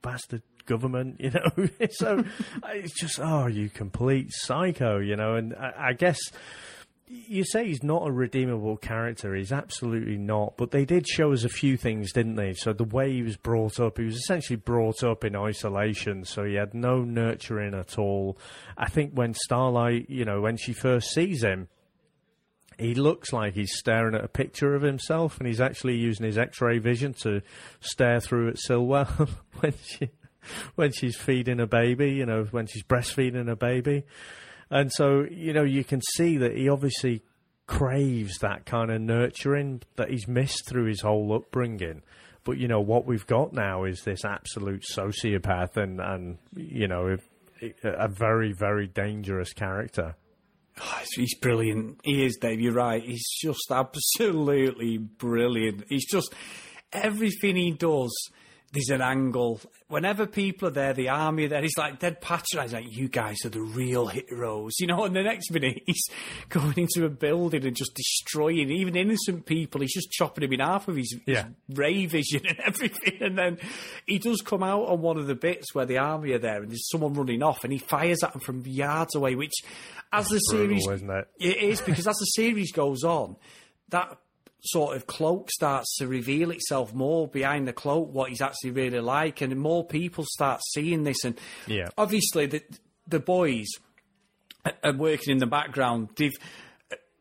bastard 0.03 0.43
government, 0.66 1.16
you 1.20 1.31
know. 1.31 1.68
so 1.91 2.22
it's 2.68 2.99
just, 3.01 3.18
oh, 3.20 3.47
you 3.47 3.70
complete 3.70 4.29
psycho, 4.31 4.99
you 4.99 5.16
know. 5.16 5.35
And 5.37 5.55
I, 5.55 5.89
I 5.89 5.93
guess 5.95 6.18
you 7.09 7.45
say 7.45 7.67
he's 7.67 7.83
not 7.83 8.07
a 8.07 8.13
redeemable 8.13 8.77
character. 8.77 9.35
He's 9.35 9.53
absolutely 9.53 10.17
not. 10.17 10.57
But 10.57 10.73
they 10.73 10.85
did 10.85 11.07
show 11.07 11.33
us 11.33 11.45
a 11.45 11.49
few 11.49 11.77
things, 11.77 12.13
didn't 12.13 12.35
they? 12.35 12.53
So 12.55 12.73
the 12.73 12.85
way 12.85 13.13
he 13.13 13.23
was 13.23 13.37
brought 13.37 13.79
up, 13.79 13.99
he 13.99 14.05
was 14.05 14.17
essentially 14.17 14.57
brought 14.57 15.05
up 15.05 15.25
in 15.25 15.37
isolation. 15.37 16.25
So 16.25 16.45
he 16.45 16.55
had 16.55 16.75
no 16.75 17.03
nurturing 17.03 17.75
at 17.75 17.99
all. 17.99 18.39
I 18.77 18.89
think 18.89 19.13
when 19.13 19.35
Starlight, 19.35 20.11
you 20.11 20.25
know, 20.25 20.41
when 20.41 20.57
she 20.57 20.73
first 20.73 21.11
sees 21.11 21.43
him, 21.43 21.69
he 22.79 22.95
looks 22.95 23.33
like 23.33 23.55
he's 23.55 23.77
staring 23.77 24.15
at 24.15 24.25
a 24.25 24.29
picture 24.29 24.75
of 24.75 24.83
himself, 24.83 25.39
and 25.39 25.47
he's 25.47 25.63
actually 25.63 25.97
using 25.97 26.27
his 26.27 26.37
X-ray 26.37 26.79
vision 26.79 27.15
to 27.23 27.41
stare 27.81 28.21
through 28.21 28.49
at 28.49 28.59
Stillwell 28.59 29.07
when 29.61 29.73
she 29.83 30.11
when 30.75 30.93
she's 30.93 31.17
feeding 31.17 31.61
a 31.61 31.67
baby. 31.67 32.11
You 32.11 32.27
know, 32.27 32.45
when 32.51 32.67
she's 32.67 32.83
breastfeeding 32.83 33.51
a 33.51 33.57
baby, 33.57 34.05
and 34.71 34.93
so 34.93 35.25
you 35.31 35.53
know 35.53 35.64
you 35.64 35.85
can 35.85 36.01
see 36.14 36.37
that 36.39 36.57
he 36.57 36.69
obviously 36.69 37.23
craves 37.67 38.39
that 38.39 38.64
kind 38.64 38.91
of 38.91 39.01
nurturing 39.01 39.83
that 39.97 40.11
he's 40.11 40.29
missed 40.29 40.69
through 40.69 40.87
his 40.87 41.01
whole 41.01 41.33
upbringing. 41.35 42.03
But 42.45 42.59
you 42.59 42.69
know 42.69 42.81
what 42.81 43.07
we've 43.07 43.27
got 43.27 43.53
now 43.53 43.85
is 43.85 44.03
this 44.03 44.25
absolute 44.25 44.85
sociopath, 44.93 45.77
and 45.77 46.01
and 46.01 46.39
you 46.55 46.87
know 46.87 47.17
a, 47.83 48.09
very 48.09 48.53
very 48.53 48.87
dangerous 48.87 49.53
character. 49.53 50.14
Oh, 50.81 51.03
he's 51.14 51.37
brilliant. 51.39 52.01
He 52.05 52.25
is, 52.25 52.37
Dave. 52.41 52.61
You're 52.61 52.75
right. 52.75 53.03
He's 53.03 53.27
just 53.41 53.71
absolutely 53.71 54.99
brilliant. 54.99 55.85
He's 55.89 56.07
just 56.07 56.33
everything 56.93 57.57
he 57.57 57.73
does. 57.73 58.14
There's 58.73 58.91
an 58.91 59.01
angle. 59.01 59.61
Whenever 59.89 60.27
people 60.27 60.69
are 60.69 60.73
there, 60.73 60.93
the 60.93 61.09
army 61.09 61.45
are 61.45 61.49
there. 61.49 61.62
He's 61.62 61.79
like 61.79 61.99
dead 61.99 62.21
patronising. 62.21 62.85
Like 62.85 62.95
you 62.97 63.09
guys 63.09 63.39
are 63.45 63.49
the 63.49 63.61
real 63.62 64.09
heroes, 64.09 64.75
you 64.81 64.87
know. 64.87 65.05
And 65.05 65.14
the 65.17 65.23
next 65.23 65.51
minute, 65.51 65.83
he's 65.87 66.05
going 66.49 66.75
into 66.77 67.07
a 67.07 67.09
building 67.09 67.64
and 67.64 67.75
just 67.77 67.95
destroying 67.95 68.71
even 68.71 68.97
innocent 68.97 69.47
people. 69.47 69.81
He's 69.81 69.95
just 69.95 70.11
chopping 70.11 70.43
them 70.43 70.53
in 70.53 70.61
half 70.61 70.89
with 70.89 70.97
his, 70.99 71.17
Yeah. 71.27 71.45
his 71.69 71.79
ray 71.79 72.07
vision 72.07 72.43
and 72.47 72.59
everything. 72.64 73.19
And 73.23 73.39
then 73.39 73.59
he 74.05 74.19
does 74.19 74.43
come 74.43 74.62
out 74.62 74.89
on 74.89 75.01
one 75.01 75.17
of 75.17 75.27
the 75.27 75.37
bits 75.37 75.75
where 75.75 75.87
the 75.87 75.99
army 75.99 76.33
are 76.33 76.39
there 76.39 76.61
and 76.61 76.71
there's 76.71 76.89
someone 76.91 77.14
running 77.14 77.43
off, 77.43 77.64
and 77.64 77.73
he 77.73 77.79
fires 77.79 78.23
at 78.25 78.33
them 78.33 78.41
from 78.41 78.62
yards 78.67 79.14
away. 79.14 79.37
Which, 79.37 79.55
as 80.12 80.27
the 80.27 80.41
brutal, 80.51 80.81
series, 80.81 80.87
isn't 80.89 81.11
it? 81.11 81.29
it 81.39 81.57
is 81.59 81.81
because 81.81 82.07
as 82.07 82.17
the 82.17 82.27
series 82.27 82.73
goes 82.73 83.05
on, 83.05 83.37
that 83.91 84.19
sort 84.67 84.97
of 84.97 85.07
cloak 85.07 85.51
starts 85.51 85.97
to 85.99 86.07
reveal 86.07 86.51
itself 86.51 86.93
more 86.95 87.29
behind 87.29 87.67
the 87.69 87.73
cloak, 87.73 88.12
what 88.12 88.31
he's 88.31 88.41
actually 88.41 88.71
really 88.73 89.01
like, 89.01 89.41
and 89.41 89.57
more 89.59 89.85
people 89.87 90.25
start 90.29 90.61
seeing 90.75 91.05
this. 91.05 91.25
And 91.25 91.39
Yeah. 91.67 91.89
obviously, 91.97 92.47
the 92.47 92.62
the 93.09 93.21
boys 93.21 93.69
are- 94.83 94.93
working 94.93 95.33
in 95.33 95.39
the 95.39 95.47
background. 95.47 96.09
They've 96.17 96.35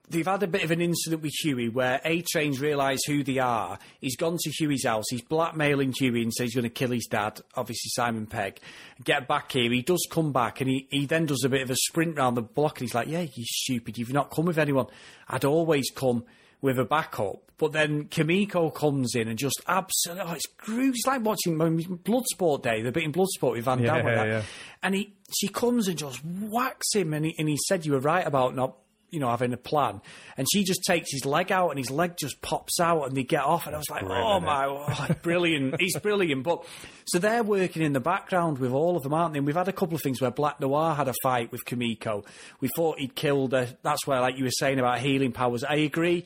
they've 0.08 0.26
had 0.28 0.44
a 0.44 0.48
bit 0.48 0.64
of 0.64 0.70
an 0.70 0.82
incident 0.82 1.24
with 1.24 1.32
Hughie 1.44 1.68
where 1.70 2.00
A 2.06 2.22
Train's 2.32 2.60
realised 2.62 3.04
who 3.08 3.24
they 3.24 3.40
are. 3.40 3.80
He's 4.02 4.16
gone 4.16 4.38
to 4.40 4.52
Hughie's 4.52 4.86
house. 4.86 5.06
He's 5.10 5.24
blackmailing 5.24 5.94
Hughie 6.00 6.22
and 6.22 6.32
says 6.32 6.46
he's 6.46 6.54
going 6.56 6.64
to 6.64 6.70
kill 6.70 6.92
his 6.92 7.08
dad, 7.10 7.42
obviously 7.56 7.90
Simon 7.90 8.28
Pegg. 8.28 8.60
Get 9.04 9.28
back 9.28 9.52
here. 9.52 9.72
He 9.72 9.82
does 9.82 10.08
come 10.12 10.32
back 10.32 10.62
and 10.62 10.70
he, 10.70 10.88
he 10.92 11.08
then 11.08 11.26
does 11.26 11.44
a 11.44 11.50
bit 11.50 11.64
of 11.64 11.72
a 11.72 11.76
sprint 11.76 12.18
round 12.18 12.38
the 12.38 12.44
block 12.44 12.78
and 12.80 12.88
he's 12.88 12.94
like, 12.94 13.08
Yeah, 13.08 13.22
you 13.22 13.46
stupid. 13.46 13.98
You've 13.98 14.14
not 14.14 14.30
come 14.30 14.46
with 14.46 14.60
anyone. 14.60 14.86
I'd 15.28 15.44
always 15.46 15.90
come 15.90 16.24
with 16.62 16.80
a 16.80 16.86
backup. 16.86 17.42
But 17.58 17.72
then 17.72 18.06
Kimiko 18.06 18.70
comes 18.70 19.16
in 19.16 19.30
and 19.30 19.40
just 19.40 19.62
absolutely, 19.66 20.26
oh, 20.28 20.34
it's 20.34 20.48
groovy. 20.60 20.90
It's 20.90 21.08
like 21.08 21.24
watching 21.24 21.58
Bloodsport 21.58 22.64
Day, 22.64 22.82
the 22.82 22.92
bit 22.92 23.04
in 23.04 23.14
Bloodsport 23.14 23.54
with 23.54 23.64
Van 23.64 23.82
Damme. 23.82 24.06
Yeah, 24.06 24.22
and 24.22 24.30
yeah. 24.30 24.42
And 24.84 24.96
he, 24.96 25.14
she 25.40 25.48
comes 25.48 25.88
and 25.88 25.98
just 25.98 26.20
whacks 26.26 26.94
him, 26.94 27.14
and 27.14 27.26
he, 27.26 27.36
and 27.40 27.48
he 27.48 27.58
said, 27.68 27.86
"You 27.86 27.94
were 27.94 28.00
right 28.00 28.28
about 28.28 28.56
not, 28.56 28.76
you 29.16 29.20
know, 29.22 29.30
having 29.30 29.52
a 29.54 29.58
plan." 29.58 30.02
And 30.38 30.46
she 30.54 30.64
just 30.64 30.82
takes 30.86 31.12
his 31.12 31.26
leg 31.26 31.52
out, 31.52 31.70
and 31.72 31.80
his 31.80 31.90
leg 31.90 32.18
just 32.18 32.40
pops 32.44 32.80
out, 32.80 33.06
and 33.06 33.18
they 33.18 33.24
get 33.24 33.44
off. 33.44 33.66
And 33.66 33.74
I 33.76 33.80
was 33.80 33.90
like, 33.90 34.02
Brilliant, 34.06 34.28
"Oh 34.28 34.40
my, 34.42 34.66
oh, 34.68 35.14
brilliant! 35.24 35.82
He's 35.82 35.98
brilliant." 35.98 36.44
But 36.44 36.64
so 37.06 37.18
they're 37.18 37.42
working 37.44 37.82
in 37.82 37.94
the 37.94 38.00
background 38.00 38.60
with 38.60 38.72
all 38.72 38.96
of 38.96 39.02
them, 39.04 39.14
aren't 39.14 39.34
they? 39.34 39.40
And 39.40 39.48
we've 39.48 39.56
had 39.56 39.68
a 39.68 39.74
couple 39.74 39.96
of 39.96 40.02
things 40.04 40.22
where 40.22 40.30
Black 40.30 40.60
Noir 40.60 40.94
had 40.94 41.08
a 41.08 41.14
fight 41.24 41.52
with 41.52 41.66
Kimiko. 41.66 42.24
We 42.60 42.68
thought 42.76 43.00
he'd 43.00 43.16
killed 43.16 43.54
her. 43.54 43.68
That's 43.82 44.06
where, 44.06 44.22
like 44.22 44.38
you 44.38 44.44
were 44.44 44.52
saying 44.52 44.78
about 44.78 45.00
healing 45.00 45.32
powers, 45.32 45.64
I 45.64 45.76
agree. 45.76 46.26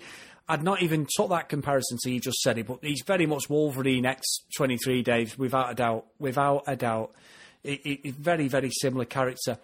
I'd 0.51 0.63
not 0.63 0.81
even 0.81 1.05
took 1.15 1.29
that 1.29 1.47
comparison 1.47 1.99
to 2.01 2.11
you 2.11 2.19
just 2.19 2.39
said 2.39 2.57
it, 2.57 2.65
but 2.65 2.79
he's 2.81 3.03
very 3.05 3.27
much 3.27 3.47
Wolverine 3.49 4.07
X 4.07 4.25
twenty 4.57 4.77
three 4.83 5.03
Dave, 5.03 5.37
without 5.37 5.69
a 5.71 5.75
doubt, 5.75 6.05
without 6.19 6.63
a 6.65 6.75
doubt. 6.75 7.11
It, 7.63 7.81
it, 7.85 7.99
it- 8.07 8.15
very 8.15 8.47
very 8.47 8.71
similar 8.71 9.05
character. 9.05 9.59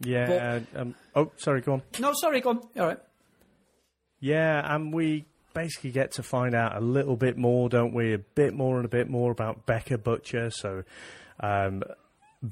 Yeah. 0.00 0.60
um, 0.74 0.94
oh, 1.14 1.30
sorry. 1.36 1.60
Go 1.60 1.74
on. 1.74 1.82
No, 2.00 2.12
sorry, 2.14 2.40
go 2.40 2.50
on. 2.50 2.60
All 2.78 2.86
right. 2.86 2.98
Yeah, 4.20 4.74
and 4.74 4.92
we 4.92 5.26
basically 5.54 5.90
get 5.90 6.12
to 6.12 6.22
find 6.22 6.54
out 6.54 6.76
a 6.76 6.80
little 6.80 7.16
bit 7.16 7.36
more, 7.36 7.68
don't 7.68 7.94
we? 7.94 8.14
A 8.14 8.18
bit 8.18 8.54
more 8.54 8.76
and 8.76 8.84
a 8.84 8.88
bit 8.88 9.08
more 9.08 9.30
about 9.30 9.66
Becca 9.66 9.98
Butcher. 9.98 10.50
So, 10.50 10.84
um, 11.40 11.82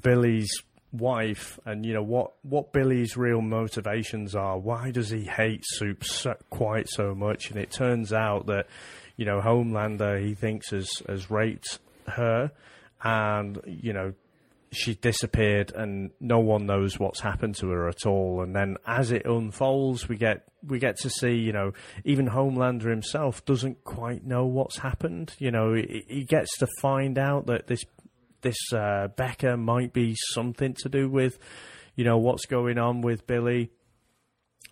Billy's 0.01 0.49
wife, 0.91 1.59
and 1.65 1.85
you 1.85 1.93
know 1.93 2.03
what 2.03 2.33
what 2.43 2.73
Billy's 2.73 3.17
real 3.17 3.41
motivations 3.41 4.35
are. 4.35 4.57
Why 4.57 4.91
does 4.91 5.09
he 5.09 5.23
hate 5.23 5.63
Supe 5.65 6.03
so, 6.03 6.35
quite 6.49 6.89
so 6.89 7.13
much? 7.13 7.49
And 7.51 7.59
it 7.59 7.71
turns 7.71 8.13
out 8.13 8.47
that 8.47 8.67
you 9.17 9.25
know 9.25 9.41
Homelander 9.41 10.23
he 10.25 10.33
thinks 10.33 10.71
has 10.71 10.89
has 11.07 11.29
raped 11.29 11.79
her, 12.07 12.51
and 13.03 13.59
you 13.65 13.93
know 13.93 14.13
she 14.75 14.95
disappeared 14.95 15.71
and 15.73 16.11
no 16.19 16.39
one 16.39 16.65
knows 16.65 16.99
what's 16.99 17.19
happened 17.19 17.55
to 17.55 17.69
her 17.69 17.87
at 17.87 18.05
all. 18.05 18.41
And 18.41 18.55
then 18.55 18.77
as 18.85 19.11
it 19.11 19.25
unfolds, 19.25 20.07
we 20.07 20.17
get 20.17 20.47
we 20.67 20.79
get 20.79 20.97
to 20.97 21.09
see, 21.09 21.33
you 21.33 21.53
know, 21.53 21.73
even 22.03 22.27
Homelander 22.27 22.89
himself 22.89 23.45
doesn't 23.45 23.83
quite 23.83 24.25
know 24.25 24.45
what's 24.45 24.77
happened. 24.77 25.33
You 25.37 25.51
know, 25.51 25.73
he, 25.73 26.05
he 26.07 26.23
gets 26.23 26.57
to 26.57 26.67
find 26.81 27.17
out 27.17 27.47
that 27.47 27.67
this 27.67 27.83
this 28.41 28.57
uh, 28.73 29.07
Becca 29.15 29.57
might 29.57 29.93
be 29.93 30.15
something 30.33 30.73
to 30.75 30.89
do 30.89 31.09
with, 31.09 31.37
you 31.95 32.03
know, 32.03 32.17
what's 32.17 32.45
going 32.45 32.77
on 32.77 33.01
with 33.01 33.25
Billy. 33.25 33.71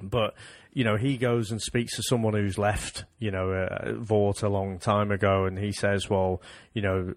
But 0.10 0.36
you 0.74 0.84
know, 0.84 0.96
he 0.96 1.18
goes 1.18 1.52
and 1.52 1.62
speaks 1.62 1.96
to 1.98 2.04
someone 2.04 2.34
who's 2.34 2.58
left, 2.58 3.06
you 3.20 3.30
know, 3.30 3.52
uh, 3.52 3.94
Vought 3.94 4.42
a 4.42 4.50
long 4.50 4.80
time 4.80 5.12
ago, 5.12 5.46
and 5.46 5.58
he 5.58 5.72
says, 5.72 6.10
well, 6.10 6.42
you 6.74 6.82
know, 6.82 7.14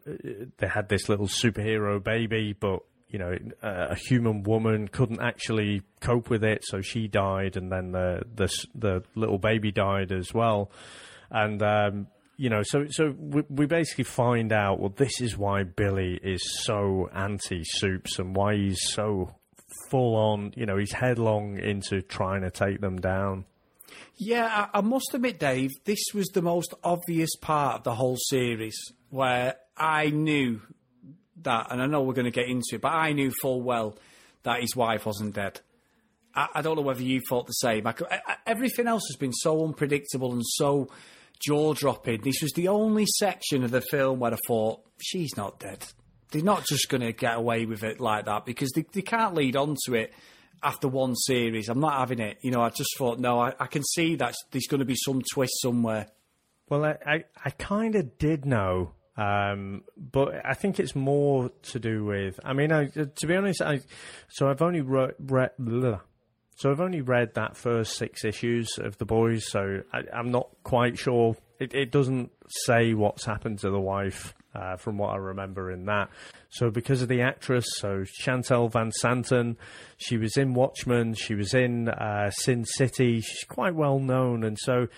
they 0.58 0.66
had 0.66 0.88
this 0.88 1.08
little 1.08 1.26
superhero 1.26 2.02
baby, 2.02 2.52
but 2.52 2.80
you 3.08 3.18
know, 3.18 3.34
a 3.62 3.94
human 3.94 4.42
woman 4.42 4.88
couldn't 4.88 5.20
actually 5.20 5.82
cope 6.00 6.28
with 6.28 6.44
it, 6.44 6.64
so 6.64 6.80
she 6.80 7.08
died, 7.08 7.56
and 7.56 7.70
then 7.70 7.92
the 7.92 8.22
the 8.34 8.66
the 8.74 9.02
little 9.14 9.38
baby 9.38 9.70
died 9.72 10.12
as 10.12 10.34
well, 10.34 10.70
and 11.30 11.62
um, 11.62 12.08
you 12.36 12.50
know, 12.50 12.62
so 12.62 12.86
so 12.90 13.14
we, 13.18 13.42
we 13.48 13.66
basically 13.66 14.04
find 14.04 14.52
out 14.52 14.80
well, 14.80 14.92
this 14.94 15.20
is 15.20 15.38
why 15.38 15.62
Billy 15.62 16.18
is 16.22 16.42
so 16.64 17.08
anti 17.14 17.62
Supes 17.64 18.18
and 18.18 18.34
why 18.34 18.56
he's 18.56 18.82
so 18.82 19.34
full 19.90 20.14
on, 20.16 20.52
you 20.56 20.66
know, 20.66 20.76
he's 20.76 20.92
headlong 20.92 21.58
into 21.58 22.02
trying 22.02 22.42
to 22.42 22.50
take 22.50 22.80
them 22.80 22.98
down. 22.98 23.44
Yeah, 24.16 24.68
I, 24.72 24.78
I 24.78 24.80
must 24.80 25.14
admit, 25.14 25.38
Dave, 25.38 25.70
this 25.84 26.02
was 26.14 26.28
the 26.28 26.42
most 26.42 26.74
obvious 26.82 27.34
part 27.36 27.76
of 27.76 27.84
the 27.84 27.94
whole 27.94 28.16
series 28.16 28.78
where 29.10 29.56
I 29.76 30.10
knew 30.10 30.60
that, 31.42 31.68
and 31.70 31.82
I 31.82 31.86
know 31.86 32.02
we're 32.02 32.14
going 32.14 32.24
to 32.24 32.30
get 32.30 32.48
into 32.48 32.74
it, 32.74 32.80
but 32.80 32.92
I 32.92 33.12
knew 33.12 33.30
full 33.42 33.62
well 33.62 33.96
that 34.42 34.60
his 34.60 34.74
wife 34.74 35.06
wasn't 35.06 35.34
dead. 35.34 35.60
I, 36.34 36.60
don't 36.60 36.76
know 36.76 36.82
whether 36.82 37.02
you 37.02 37.22
thought 37.26 37.46
the 37.46 37.52
same. 37.52 37.86
I, 37.86 37.94
I, 38.10 38.36
everything 38.46 38.86
else 38.86 39.04
has 39.08 39.16
been 39.16 39.32
so 39.32 39.64
unpredictable 39.64 40.32
and 40.32 40.42
so 40.44 40.88
jaw 41.40 41.72
dropping. 41.72 42.20
This 42.22 42.42
was 42.42 42.52
the 42.52 42.68
only 42.68 43.06
section 43.06 43.64
of 43.64 43.70
the 43.70 43.80
film 43.80 44.18
where 44.18 44.34
I 44.34 44.38
thought, 44.46 44.82
she's 45.00 45.34
not 45.36 45.58
dead. 45.58 45.86
They're 46.36 46.44
not 46.44 46.66
just 46.66 46.90
going 46.90 47.00
to 47.00 47.12
get 47.12 47.34
away 47.34 47.64
with 47.64 47.82
it 47.82 47.98
like 47.98 48.26
that 48.26 48.44
because 48.44 48.70
they, 48.72 48.84
they 48.92 49.00
can't 49.00 49.34
lead 49.34 49.56
on 49.56 49.74
to 49.86 49.94
it 49.94 50.12
after 50.62 50.86
one 50.86 51.14
series. 51.14 51.70
I'm 51.70 51.80
not 51.80 51.94
having 51.94 52.18
it. 52.18 52.36
You 52.42 52.50
know, 52.50 52.60
I 52.60 52.68
just 52.68 52.90
thought, 52.98 53.18
no, 53.18 53.40
I, 53.40 53.54
I 53.58 53.66
can 53.66 53.82
see 53.82 54.16
that 54.16 54.34
there's 54.50 54.66
going 54.66 54.80
to 54.80 54.84
be 54.84 54.96
some 54.96 55.22
twist 55.32 55.54
somewhere. 55.62 56.08
Well, 56.68 56.84
I, 56.84 56.98
I, 57.06 57.24
I 57.42 57.50
kind 57.52 57.94
of 57.94 58.18
did 58.18 58.44
know, 58.44 58.92
um, 59.16 59.84
but 59.96 60.44
I 60.44 60.52
think 60.52 60.78
it's 60.78 60.94
more 60.94 61.50
to 61.70 61.78
do 61.78 62.04
with. 62.04 62.38
I 62.44 62.52
mean, 62.52 62.70
I, 62.70 62.88
to 62.88 63.26
be 63.26 63.34
honest, 63.34 63.62
I 63.62 63.80
so 64.28 64.50
I've 64.50 64.60
only 64.60 64.82
re- 64.82 65.14
re- 65.18 65.98
so 66.56 66.70
I've 66.70 66.82
only 66.82 67.00
read 67.00 67.32
that 67.32 67.56
first 67.56 67.96
six 67.96 68.26
issues 68.26 68.68
of 68.76 68.98
the 68.98 69.06
boys, 69.06 69.50
so 69.50 69.84
I, 69.90 70.02
am 70.12 70.30
not 70.30 70.50
quite 70.64 70.98
sure. 70.98 71.34
It, 71.58 71.74
it 71.74 71.90
doesn't 71.90 72.30
say 72.66 72.92
what's 72.92 73.24
happened 73.24 73.60
to 73.60 73.70
the 73.70 73.80
wife 73.80 74.34
uh, 74.56 74.76
from 74.76 74.98
what 74.98 75.10
I 75.10 75.16
remember 75.16 75.70
in 75.70 75.84
that. 75.86 76.08
So 76.48 76.70
because 76.70 77.02
of 77.02 77.08
the 77.08 77.20
actress, 77.20 77.66
so 77.76 78.04
Shantel 78.20 78.70
VanSanten, 78.70 79.56
she 79.96 80.16
was 80.16 80.36
in 80.36 80.54
Watchmen, 80.54 81.14
she 81.14 81.34
was 81.34 81.54
in 81.54 81.88
uh, 81.88 82.30
Sin 82.30 82.64
City, 82.64 83.20
she's 83.20 83.44
quite 83.44 83.74
well 83.74 83.98
known, 83.98 84.44
and 84.44 84.58
so 84.58 84.88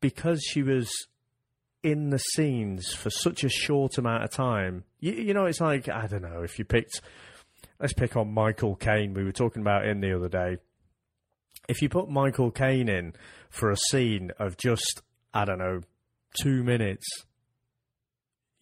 because 0.00 0.42
she 0.42 0.62
was 0.62 0.90
in 1.82 2.10
the 2.10 2.18
scenes 2.18 2.92
for 2.94 3.10
such 3.10 3.44
a 3.44 3.48
short 3.48 3.98
amount 3.98 4.24
of 4.24 4.30
time, 4.30 4.84
you, 5.00 5.12
you 5.12 5.34
know, 5.34 5.44
it's 5.44 5.60
like 5.60 5.88
I 5.88 6.06
don't 6.06 6.22
know 6.22 6.42
if 6.42 6.58
you 6.58 6.64
picked. 6.64 7.00
Let's 7.80 7.92
pick 7.92 8.16
on 8.16 8.32
Michael 8.32 8.76
Caine. 8.76 9.14
We 9.14 9.24
were 9.24 9.32
talking 9.32 9.60
about 9.60 9.84
him 9.84 10.00
the 10.00 10.14
other 10.16 10.28
day. 10.28 10.58
If 11.68 11.82
you 11.82 11.88
put 11.88 12.08
Michael 12.08 12.50
Caine 12.50 12.88
in 12.88 13.14
for 13.50 13.70
a 13.70 13.76
scene 13.76 14.30
of 14.38 14.56
just 14.56 15.02
I 15.32 15.44
don't 15.44 15.58
know 15.58 15.80
two 16.40 16.62
minutes 16.62 17.06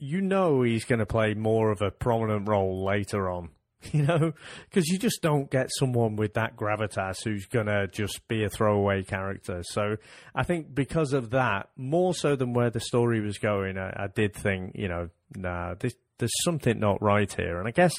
you 0.03 0.21
know 0.21 0.63
he's 0.63 0.85
going 0.85 0.99
to 0.99 1.07
play 1.07 1.33
more 1.33 1.71
of 1.71 1.81
a 1.81 1.93
prominent 1.93 2.49
role 2.49 2.85
later 2.85 3.31
on. 3.31 3.51
You 3.91 4.03
know, 4.03 4.33
because 4.71 4.87
you 4.87 4.97
just 4.97 5.23
don't 5.23 5.51
get 5.51 5.67
someone 5.77 6.15
with 6.15 6.35
that 6.35 6.55
gravitas 6.55 7.25
who's 7.25 7.47
going 7.47 7.67
to 7.67 7.89
just 7.89 8.29
be 8.29 8.45
a 8.45 8.49
throwaway 8.49 9.03
character. 9.03 9.65
So 9.65 9.97
I 10.37 10.45
think 10.45 10.73
because 10.73 11.13
of 11.13 11.31
that, 11.31 11.71
more 11.75 12.15
so 12.15 12.37
than 12.37 12.53
where 12.53 12.71
the 12.71 12.79
story 12.79 13.21
was 13.21 13.39
going, 13.39 13.79
I, 13.79 14.05
I 14.05 14.07
did 14.07 14.37
think, 14.37 14.77
you 14.77 14.87
know, 14.87 15.09
nah, 15.35 15.75
this, 15.75 15.97
there's 16.19 16.31
something 16.45 16.79
not 16.79 17.03
right 17.03 17.31
here. 17.33 17.59
And 17.59 17.67
I 17.67 17.73
guess 17.73 17.95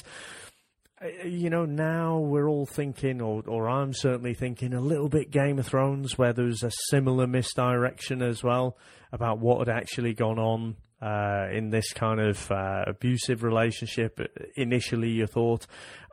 you 1.22 1.50
know, 1.50 1.66
now 1.66 2.18
we're 2.18 2.48
all 2.48 2.64
thinking, 2.64 3.20
or, 3.20 3.42
or 3.46 3.68
I'm 3.68 3.92
certainly 3.92 4.32
thinking, 4.32 4.72
a 4.72 4.80
little 4.80 5.10
bit 5.10 5.30
Game 5.30 5.58
of 5.58 5.66
Thrones, 5.66 6.16
where 6.16 6.32
there's 6.32 6.62
a 6.62 6.70
similar 6.88 7.26
misdirection 7.26 8.22
as 8.22 8.42
well 8.42 8.78
about 9.12 9.38
what 9.38 9.66
had 9.66 9.76
actually 9.76 10.14
gone 10.14 10.38
on 10.38 10.76
uh, 11.04 11.48
in 11.52 11.68
this 11.68 11.92
kind 11.92 12.18
of 12.18 12.50
uh, 12.50 12.84
abusive 12.86 13.42
relationship. 13.42 14.18
Initially, 14.56 15.10
you 15.10 15.26
thought, 15.26 15.66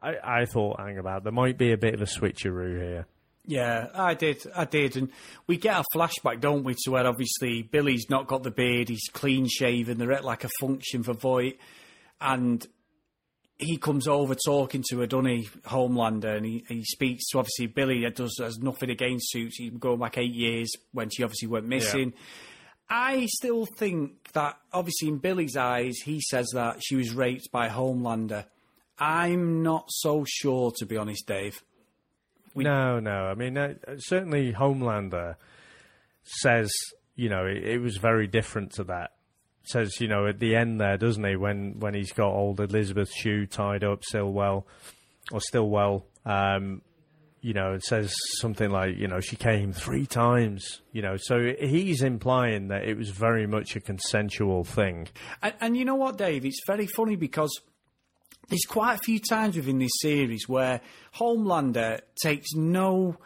I, 0.04 0.16
I 0.24 0.46
thought, 0.46 0.80
hang 0.80 0.98
about, 0.98 1.24
there 1.24 1.32
might 1.32 1.58
be 1.58 1.72
a 1.72 1.78
bit 1.78 1.94
of 1.94 2.02
a 2.02 2.06
switcheroo 2.06 2.78
here. 2.78 3.08
Yeah, 3.46 3.88
I 3.96 4.14
did. 4.16 4.44
I 4.54 4.66
did. 4.66 4.98
And 4.98 5.10
we 5.48 5.58
get 5.58 5.80
a 5.80 5.86
flashback, 5.96 6.42
don't 6.42 6.64
we, 6.64 6.76
to 6.84 6.92
where 6.92 7.08
obviously 7.08 7.64
Billy's 7.64 8.10
not 8.10 8.28
got 8.28 8.44
the 8.44 8.52
beard, 8.52 8.90
he's 8.90 9.10
clean 9.14 9.48
shaven, 9.48 9.98
they're 9.98 10.12
at 10.12 10.26
like 10.26 10.44
a 10.44 10.50
function 10.60 11.04
for 11.04 11.14
Vought. 11.14 11.54
And 12.20 12.68
he 13.58 13.78
comes 13.78 14.08
over 14.08 14.36
talking 14.36 14.84
to 14.90 15.04
a 15.04 15.08
Dunny 15.08 15.48
Homelander 15.68 16.36
and 16.36 16.46
he, 16.46 16.66
he 16.68 16.84
speaks 16.84 17.30
to 17.30 17.40
obviously 17.40 17.68
Billy 17.68 18.02
that 18.02 18.16
does 18.16 18.36
has 18.40 18.58
nothing 18.58 18.90
against 18.90 19.32
Supes. 19.32 19.56
He's 19.58 19.72
going 19.72 20.00
back 20.00 20.18
eight 20.18 20.34
years 20.34 20.70
when 20.92 21.10
she 21.10 21.24
obviously 21.24 21.48
went 21.48 21.66
missing. 21.66 22.14
Yeah. 22.14 22.20
I 22.94 23.26
still 23.28 23.66
think 23.66 24.34
that, 24.34 24.58
obviously, 24.74 25.08
in 25.08 25.20
Billy's 25.20 25.56
eyes, 25.56 25.96
he 26.04 26.20
says 26.20 26.50
that 26.54 26.82
she 26.84 26.98
was 26.98 27.14
raped 27.14 27.50
by 27.50 27.70
Homelander. 27.70 28.46
I'm 29.00 29.64
not 29.64 29.86
so 29.88 30.26
sure, 30.28 30.74
to 30.78 30.86
be 30.86 30.98
honest, 30.98 31.26
Dave. 31.26 31.64
We... 32.54 32.66
No, 32.66 33.00
no. 33.00 33.28
I 33.28 33.34
mean, 33.34 33.58
uh, 33.58 33.76
certainly 33.98 34.52
Homelander 34.52 35.36
says, 36.24 36.70
you 37.16 37.30
know, 37.30 37.46
it, 37.46 37.64
it, 37.64 37.82
was 37.82 37.96
very 37.96 38.28
different 38.28 38.74
to 38.74 38.84
that. 38.84 39.12
Says, 39.64 40.02
you 40.02 40.10
know, 40.10 40.28
at 40.28 40.40
the 40.40 40.58
end 40.58 40.82
there, 40.82 40.98
doesn't 40.98 41.24
he, 41.24 41.38
when, 41.38 41.80
when 41.80 41.94
he's 41.94 42.12
got 42.12 42.34
old 42.34 42.60
Elizabeth 42.60 43.10
Shue 43.14 43.46
tied 43.46 43.86
up 43.86 44.04
Stillwell, 44.04 44.68
or 45.32 45.40
Stillwell, 45.40 46.06
um, 46.26 46.82
you 47.42 47.54
know, 47.54 47.74
it 47.74 47.84
says 47.84 48.14
something 48.40 48.70
like, 48.70 48.98
you 48.98 49.08
know, 49.08 49.20
she 49.20 49.36
came 49.36 49.74
three 49.74 50.06
times, 50.06 50.82
you 50.92 51.02
know, 51.02 51.18
so 51.18 51.54
he's 51.60 52.04
implying 52.04 52.68
that 52.68 52.84
it 52.84 52.96
was 52.96 53.10
very 53.10 53.48
much 53.48 53.76
a 53.76 53.80
consensual 53.80 54.64
thing. 54.64 55.08
And, 55.42 55.54
and, 55.60 55.78
you 55.78 55.84
know 55.84 55.96
what, 55.96 56.18
Dave? 56.18 56.46
It's 56.46 56.62
very 56.68 56.86
funny 56.86 57.16
because 57.16 57.50
there's 58.50 58.66
quite 58.68 58.96
a 58.96 59.00
few 59.00 59.20
times 59.20 59.56
within 59.56 59.80
this 59.80 59.92
series 60.02 60.48
where 60.48 60.82
Homelander 61.16 62.02
takes 62.22 62.54
no 62.54 63.18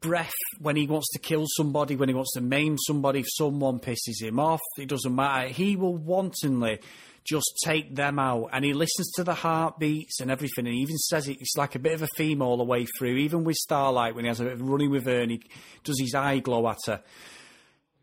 breath 0.00 0.34
when 0.60 0.74
he 0.74 0.86
wants 0.86 1.10
to 1.12 1.20
kill 1.20 1.44
somebody, 1.56 1.94
when 1.94 2.08
he 2.08 2.14
wants 2.14 2.32
to 2.34 2.40
maim 2.40 2.76
somebody, 2.78 3.20
if 3.20 3.26
someone 3.28 3.78
pisses 3.78 4.20
him 4.20 4.40
off, 4.40 4.60
it 4.76 4.88
doesn't 4.88 5.14
matter. 5.14 5.48
He 5.48 5.76
will 5.76 5.96
wantonly 5.96 6.80
just 7.28 7.58
take 7.64 7.94
them 7.94 8.18
out. 8.18 8.50
And 8.52 8.64
he 8.64 8.72
listens 8.72 9.10
to 9.12 9.24
the 9.24 9.34
heartbeats 9.34 10.20
and 10.20 10.30
everything, 10.30 10.66
and 10.66 10.74
he 10.74 10.80
even 10.80 10.96
says 10.96 11.28
it, 11.28 11.38
it's 11.40 11.56
like 11.56 11.74
a 11.74 11.80
bit 11.80 11.94
of 11.94 12.02
a 12.02 12.08
theme 12.16 12.42
all 12.42 12.56
the 12.56 12.64
way 12.64 12.86
through. 12.98 13.16
Even 13.16 13.44
with 13.44 13.56
Starlight, 13.56 14.14
when 14.14 14.24
he 14.24 14.28
has 14.28 14.40
a 14.40 14.44
bit 14.44 14.54
of 14.54 14.62
running 14.62 14.90
with 14.90 15.06
her 15.06 15.20
and 15.20 15.30
he 15.30 15.42
does 15.84 16.00
his 16.00 16.14
eye 16.14 16.38
glow 16.38 16.68
at 16.68 16.78
her. 16.86 17.02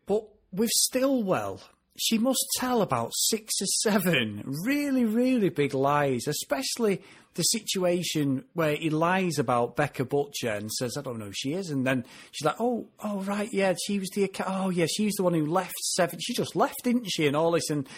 But 0.06 0.24
with 0.52 0.70
Stillwell, 0.70 1.60
she 1.96 2.18
must 2.18 2.44
tell 2.58 2.82
about 2.82 3.12
six 3.14 3.52
or 3.60 3.66
seven 3.82 4.42
really, 4.64 5.04
really 5.04 5.48
big 5.48 5.74
lies, 5.74 6.26
especially 6.26 7.02
the 7.34 7.42
situation 7.42 8.44
where 8.54 8.76
he 8.76 8.90
lies 8.90 9.38
about 9.38 9.76
Becca 9.76 10.04
Butcher 10.04 10.50
and 10.50 10.70
says, 10.70 10.96
I 10.96 11.02
don't 11.02 11.18
know 11.18 11.26
who 11.26 11.32
she 11.34 11.52
is. 11.52 11.70
And 11.70 11.86
then 11.86 12.04
she's 12.30 12.44
like, 12.44 12.60
oh, 12.60 12.86
oh, 13.02 13.20
right, 13.22 13.48
yeah, 13.52 13.74
she 13.86 13.98
was 13.98 14.08
the, 14.10 14.30
oh, 14.46 14.70
yeah, 14.70 14.86
she 14.86 15.06
was 15.06 15.14
the 15.14 15.24
one 15.24 15.34
who 15.34 15.46
left 15.46 15.76
seven. 15.78 16.18
She 16.20 16.32
just 16.34 16.54
left, 16.54 16.82
didn't 16.84 17.06
she? 17.08 17.26
And 17.26 17.36
all 17.36 17.50
this. 17.50 17.70
And 17.70 17.88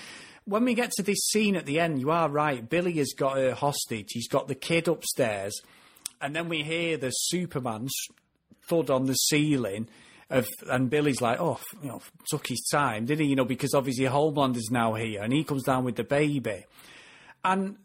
when 0.47 0.65
we 0.65 0.75
get 0.75 0.93
to 0.93 1.03
this 1.03 1.19
scene 1.27 1.57
at 1.57 1.67
the 1.67 1.81
end, 1.81 2.01
you 2.01 2.11
are 2.11 2.29
right. 2.29 2.67
Billy 2.67 2.93
has 2.95 3.13
got 3.17 3.37
her 3.37 3.55
hostage. 3.55 4.09
He's 4.11 4.29
got 4.29 4.49
the 4.49 4.55
kid 4.55 4.89
upstairs, 4.89 5.61
and 6.21 6.35
then 6.35 6.49
we 6.49 6.63
hear 6.63 6.97
the 6.97 7.11
Superman 7.11 7.89
thud 8.69 8.91
on 8.91 9.07
the 9.07 9.15
ceiling. 9.15 9.89
Of, 10.29 10.49
and 10.69 10.91
Billy's 10.91 11.21
like, 11.21 11.41
oh, 11.41 11.61
you 11.83 11.89
know, 11.89 12.03
took 12.29 12.49
his 12.49 12.67
time, 12.71 13.07
didn't 13.07 13.25
he? 13.25 13.31
You 13.31 13.37
know, 13.37 13.45
because 13.45 13.75
obviously 13.75 14.07
Homelander's 14.07 14.71
now 14.71 14.95
here, 14.95 15.23
and 15.23 15.33
he 15.33 15.45
comes 15.45 15.65
down 15.65 15.85
with 15.85 15.97
the 15.97 16.05
baby, 16.05 16.65
and 17.45 17.77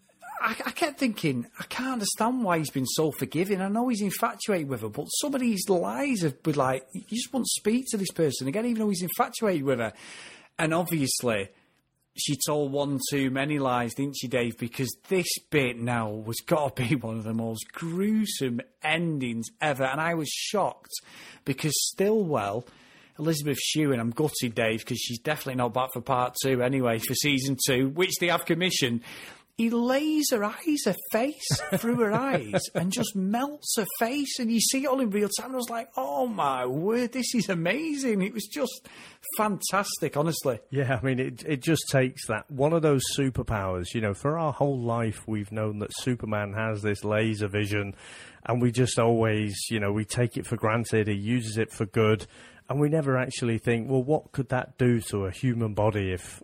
I, 0.42 0.56
I, 0.66 0.72
kept 0.72 1.00
thinking, 1.00 1.46
I 1.60 1.64
can't 1.64 1.94
understand 1.94 2.44
why 2.44 2.58
he's 2.58 2.72
been 2.72 2.88
so 2.88 3.12
forgiving. 3.12 3.62
I 3.62 3.68
know 3.68 3.88
he's 3.90 4.02
infatuated 4.02 4.70
with 4.70 4.82
her, 4.82 4.90
but 4.90 5.06
some 5.06 5.36
of 5.36 5.42
these 5.42 5.70
lies 5.70 6.22
have 6.24 6.42
been 6.42 6.56
like, 6.56 6.88
you 6.94 7.04
just 7.10 7.32
won't 7.32 7.48
speak 7.48 7.86
to 7.92 7.98
this 7.98 8.12
person 8.12 8.48
again, 8.48 8.66
even 8.66 8.80
though 8.80 8.90
he's 8.90 9.04
infatuated 9.04 9.64
with 9.64 9.78
her. 9.78 9.94
And 10.58 10.74
obviously, 10.74 11.50
she 12.16 12.38
told 12.46 12.72
one 12.72 13.00
too 13.10 13.30
many 13.30 13.58
lies, 13.58 13.94
didn't 13.94 14.18
she, 14.18 14.28
Dave? 14.28 14.58
Because 14.58 14.94
this 15.08 15.28
bit 15.50 15.78
now 15.78 16.10
was 16.10 16.38
got 16.46 16.76
to 16.76 16.84
be 16.84 16.96
one 17.00 17.18
of 17.18 17.24
the 17.24 17.34
most 17.34 17.72
gruesome 17.72 18.62
endings 18.84 19.48
ever. 19.62 19.84
And 19.84 20.02
I 20.02 20.14
was 20.16 20.30
shocked 20.30 20.92
because 21.46 21.74
Stillwell, 21.90 22.66
Elizabeth 23.18 23.60
Shue, 23.60 23.92
and 23.92 24.02
I'm 24.02 24.12
gutted, 24.12 24.56
Dave, 24.56 24.80
because 24.80 25.00
she's 25.00 25.20
definitely 25.20 25.56
not 25.56 25.74
back 25.74 25.90
for 25.94 26.02
part 26.02 26.36
two 26.42 26.62
anyway, 26.62 27.00
for 27.00 27.14
season 27.14 27.58
two, 27.66 27.90
which 27.90 28.14
they 28.20 28.28
have 28.28 28.46
commissioned 28.46 29.02
he 29.58 29.70
lays 29.70 30.26
her 30.32 30.44
eyes, 30.44 30.84
her 30.86 30.96
face 31.12 31.48
through 31.76 31.98
her 31.98 32.14
eyes, 32.14 32.62
and 32.74 32.92
just 32.92 33.16
melts 33.16 33.76
her 33.78 33.86
face. 34.00 34.40
And 34.40 34.52
you 34.52 34.60
see 34.60 34.84
it 34.84 34.88
all 34.88 35.00
in 35.00 35.10
real 35.10 35.30
time. 35.40 35.54
I 35.54 35.56
was 35.56 35.70
like, 35.70 35.90
oh 35.96 36.28
my 36.28 36.66
word, 36.66 37.12
this 37.12 37.36
is 37.36 37.50
amazing. 37.50 38.22
It 38.22 38.34
was 38.34 38.48
just 38.48 38.88
fantastic, 39.38 40.18
honestly. 40.18 40.60
Yeah, 40.70 41.00
I 41.02 41.06
mean, 41.06 41.20
it 41.20 41.44
it 41.46 41.62
just 41.62 41.90
takes 41.90 42.28
that 42.28 42.50
one 42.50 42.74
of 42.74 42.82
those 42.82 43.04
superpowers. 43.18 43.94
You 43.94 44.02
know, 44.02 44.14
for 44.14 44.38
our 44.38 44.54
whole 44.54 44.80
life, 44.80 45.28
we've 45.28 45.52
known 45.52 45.80
that 45.80 45.92
Superman 46.00 46.54
has 46.54 46.82
this 46.82 47.04
laser 47.04 47.48
vision, 47.48 47.96
and 48.46 48.62
we 48.62 48.72
just 48.72 49.00
always, 49.00 49.56
you 49.70 49.80
know, 49.80 49.92
we 49.92 50.06
take 50.06 50.38
it 50.38 50.46
for 50.46 50.56
granted. 50.56 51.08
He 51.08 51.16
uses 51.16 51.58
it 51.58 51.72
for 51.72 51.86
good. 51.86 52.28
And 52.70 52.80
we 52.80 52.88
never 52.88 53.18
actually 53.18 53.58
think, 53.58 53.90
well, 53.90 54.02
what 54.02 54.32
could 54.32 54.48
that 54.48 54.78
do 54.78 55.02
to 55.10 55.26
a 55.26 55.32
human 55.32 55.74
body 55.74 56.14
if 56.14 56.42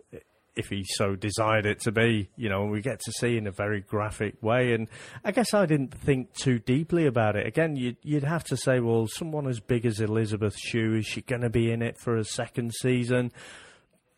if 0.58 0.68
he 0.68 0.84
so 0.84 1.14
desired 1.14 1.64
it 1.64 1.80
to 1.80 1.92
be, 1.92 2.28
you 2.36 2.48
know, 2.48 2.64
we 2.64 2.80
get 2.80 2.98
to 3.00 3.12
see 3.12 3.36
in 3.36 3.46
a 3.46 3.52
very 3.52 3.80
graphic 3.80 4.42
way. 4.42 4.72
And 4.72 4.88
I 5.24 5.30
guess 5.30 5.54
I 5.54 5.66
didn't 5.66 5.94
think 5.94 6.34
too 6.34 6.58
deeply 6.58 7.06
about 7.06 7.36
it. 7.36 7.46
Again, 7.46 7.76
you'd, 7.76 7.96
you'd 8.02 8.24
have 8.24 8.42
to 8.44 8.56
say, 8.56 8.80
well, 8.80 9.06
someone 9.06 9.46
as 9.46 9.60
big 9.60 9.86
as 9.86 10.00
Elizabeth 10.00 10.56
Shue, 10.58 10.96
is 10.96 11.06
she 11.06 11.22
going 11.22 11.42
to 11.42 11.48
be 11.48 11.70
in 11.70 11.80
it 11.80 11.96
for 11.96 12.16
a 12.16 12.24
second 12.24 12.74
season? 12.74 13.30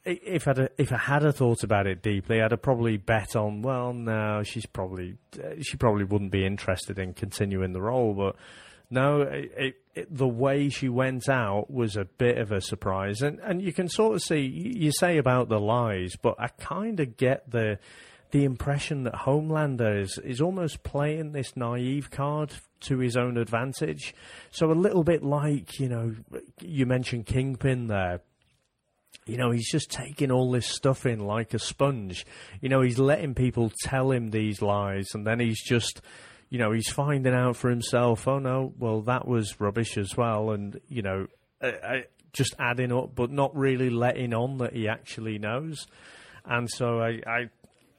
If 0.02 0.48
I'd 0.48 0.70
if 0.78 0.92
I 0.94 0.96
had 0.96 1.26
a 1.26 1.32
thought 1.32 1.62
about 1.62 1.86
it 1.86 2.02
deeply, 2.02 2.40
I'd 2.40 2.52
have 2.52 2.62
probably 2.62 2.96
bet 2.96 3.36
on. 3.36 3.60
Well, 3.60 3.92
no, 3.92 4.42
she's 4.42 4.64
probably 4.64 5.18
uh, 5.38 5.60
she 5.60 5.76
probably 5.76 6.04
wouldn't 6.04 6.32
be 6.32 6.46
interested 6.46 6.98
in 6.98 7.12
continuing 7.12 7.74
the 7.74 7.82
role. 7.82 8.14
But 8.14 8.36
no, 8.90 9.22
it, 9.22 9.76
it, 9.94 10.16
the 10.16 10.28
way 10.28 10.68
she 10.68 10.88
went 10.88 11.28
out 11.28 11.70
was 11.70 11.96
a 11.96 12.04
bit 12.04 12.38
of 12.38 12.50
a 12.50 12.60
surprise, 12.60 13.22
and 13.22 13.38
and 13.40 13.62
you 13.62 13.72
can 13.72 13.88
sort 13.88 14.16
of 14.16 14.22
see. 14.22 14.40
You 14.40 14.90
say 14.92 15.18
about 15.18 15.48
the 15.48 15.60
lies, 15.60 16.16
but 16.20 16.34
I 16.38 16.48
kind 16.48 16.98
of 16.98 17.16
get 17.16 17.50
the 17.50 17.78
the 18.32 18.44
impression 18.44 19.04
that 19.04 19.14
Homelander 19.14 20.00
is 20.00 20.18
is 20.24 20.40
almost 20.40 20.82
playing 20.82 21.32
this 21.32 21.56
naive 21.56 22.10
card 22.10 22.52
to 22.80 22.98
his 22.98 23.16
own 23.16 23.36
advantage. 23.36 24.14
So 24.50 24.70
a 24.70 24.74
little 24.74 25.04
bit 25.04 25.22
like 25.22 25.78
you 25.78 25.88
know, 25.88 26.14
you 26.60 26.86
mentioned 26.86 27.26
Kingpin 27.26 27.86
there. 27.86 28.22
You 29.26 29.36
know, 29.36 29.52
he's 29.52 29.70
just 29.70 29.90
taking 29.90 30.32
all 30.32 30.50
this 30.50 30.66
stuff 30.66 31.06
in 31.06 31.20
like 31.20 31.54
a 31.54 31.58
sponge. 31.60 32.26
You 32.60 32.68
know, 32.68 32.80
he's 32.80 32.98
letting 32.98 33.34
people 33.34 33.70
tell 33.84 34.10
him 34.10 34.30
these 34.30 34.60
lies, 34.62 35.08
and 35.14 35.24
then 35.24 35.38
he's 35.38 35.62
just 35.62 36.00
you 36.50 36.58
know, 36.58 36.72
he's 36.72 36.90
finding 36.90 37.32
out 37.32 37.56
for 37.56 37.70
himself, 37.70 38.26
oh 38.26 38.40
no, 38.40 38.74
well, 38.78 39.02
that 39.02 39.26
was 39.26 39.60
rubbish 39.60 39.96
as 39.96 40.16
well. 40.16 40.50
And, 40.50 40.80
you 40.88 41.00
know, 41.00 41.28
uh, 41.62 41.66
uh, 41.82 42.00
just 42.32 42.54
adding 42.58 42.92
up, 42.92 43.14
but 43.14 43.30
not 43.30 43.56
really 43.56 43.88
letting 43.88 44.34
on 44.34 44.58
that 44.58 44.74
he 44.74 44.88
actually 44.88 45.38
knows. 45.38 45.86
And 46.44 46.68
so 46.68 47.00
I, 47.00 47.20
I, 47.26 47.50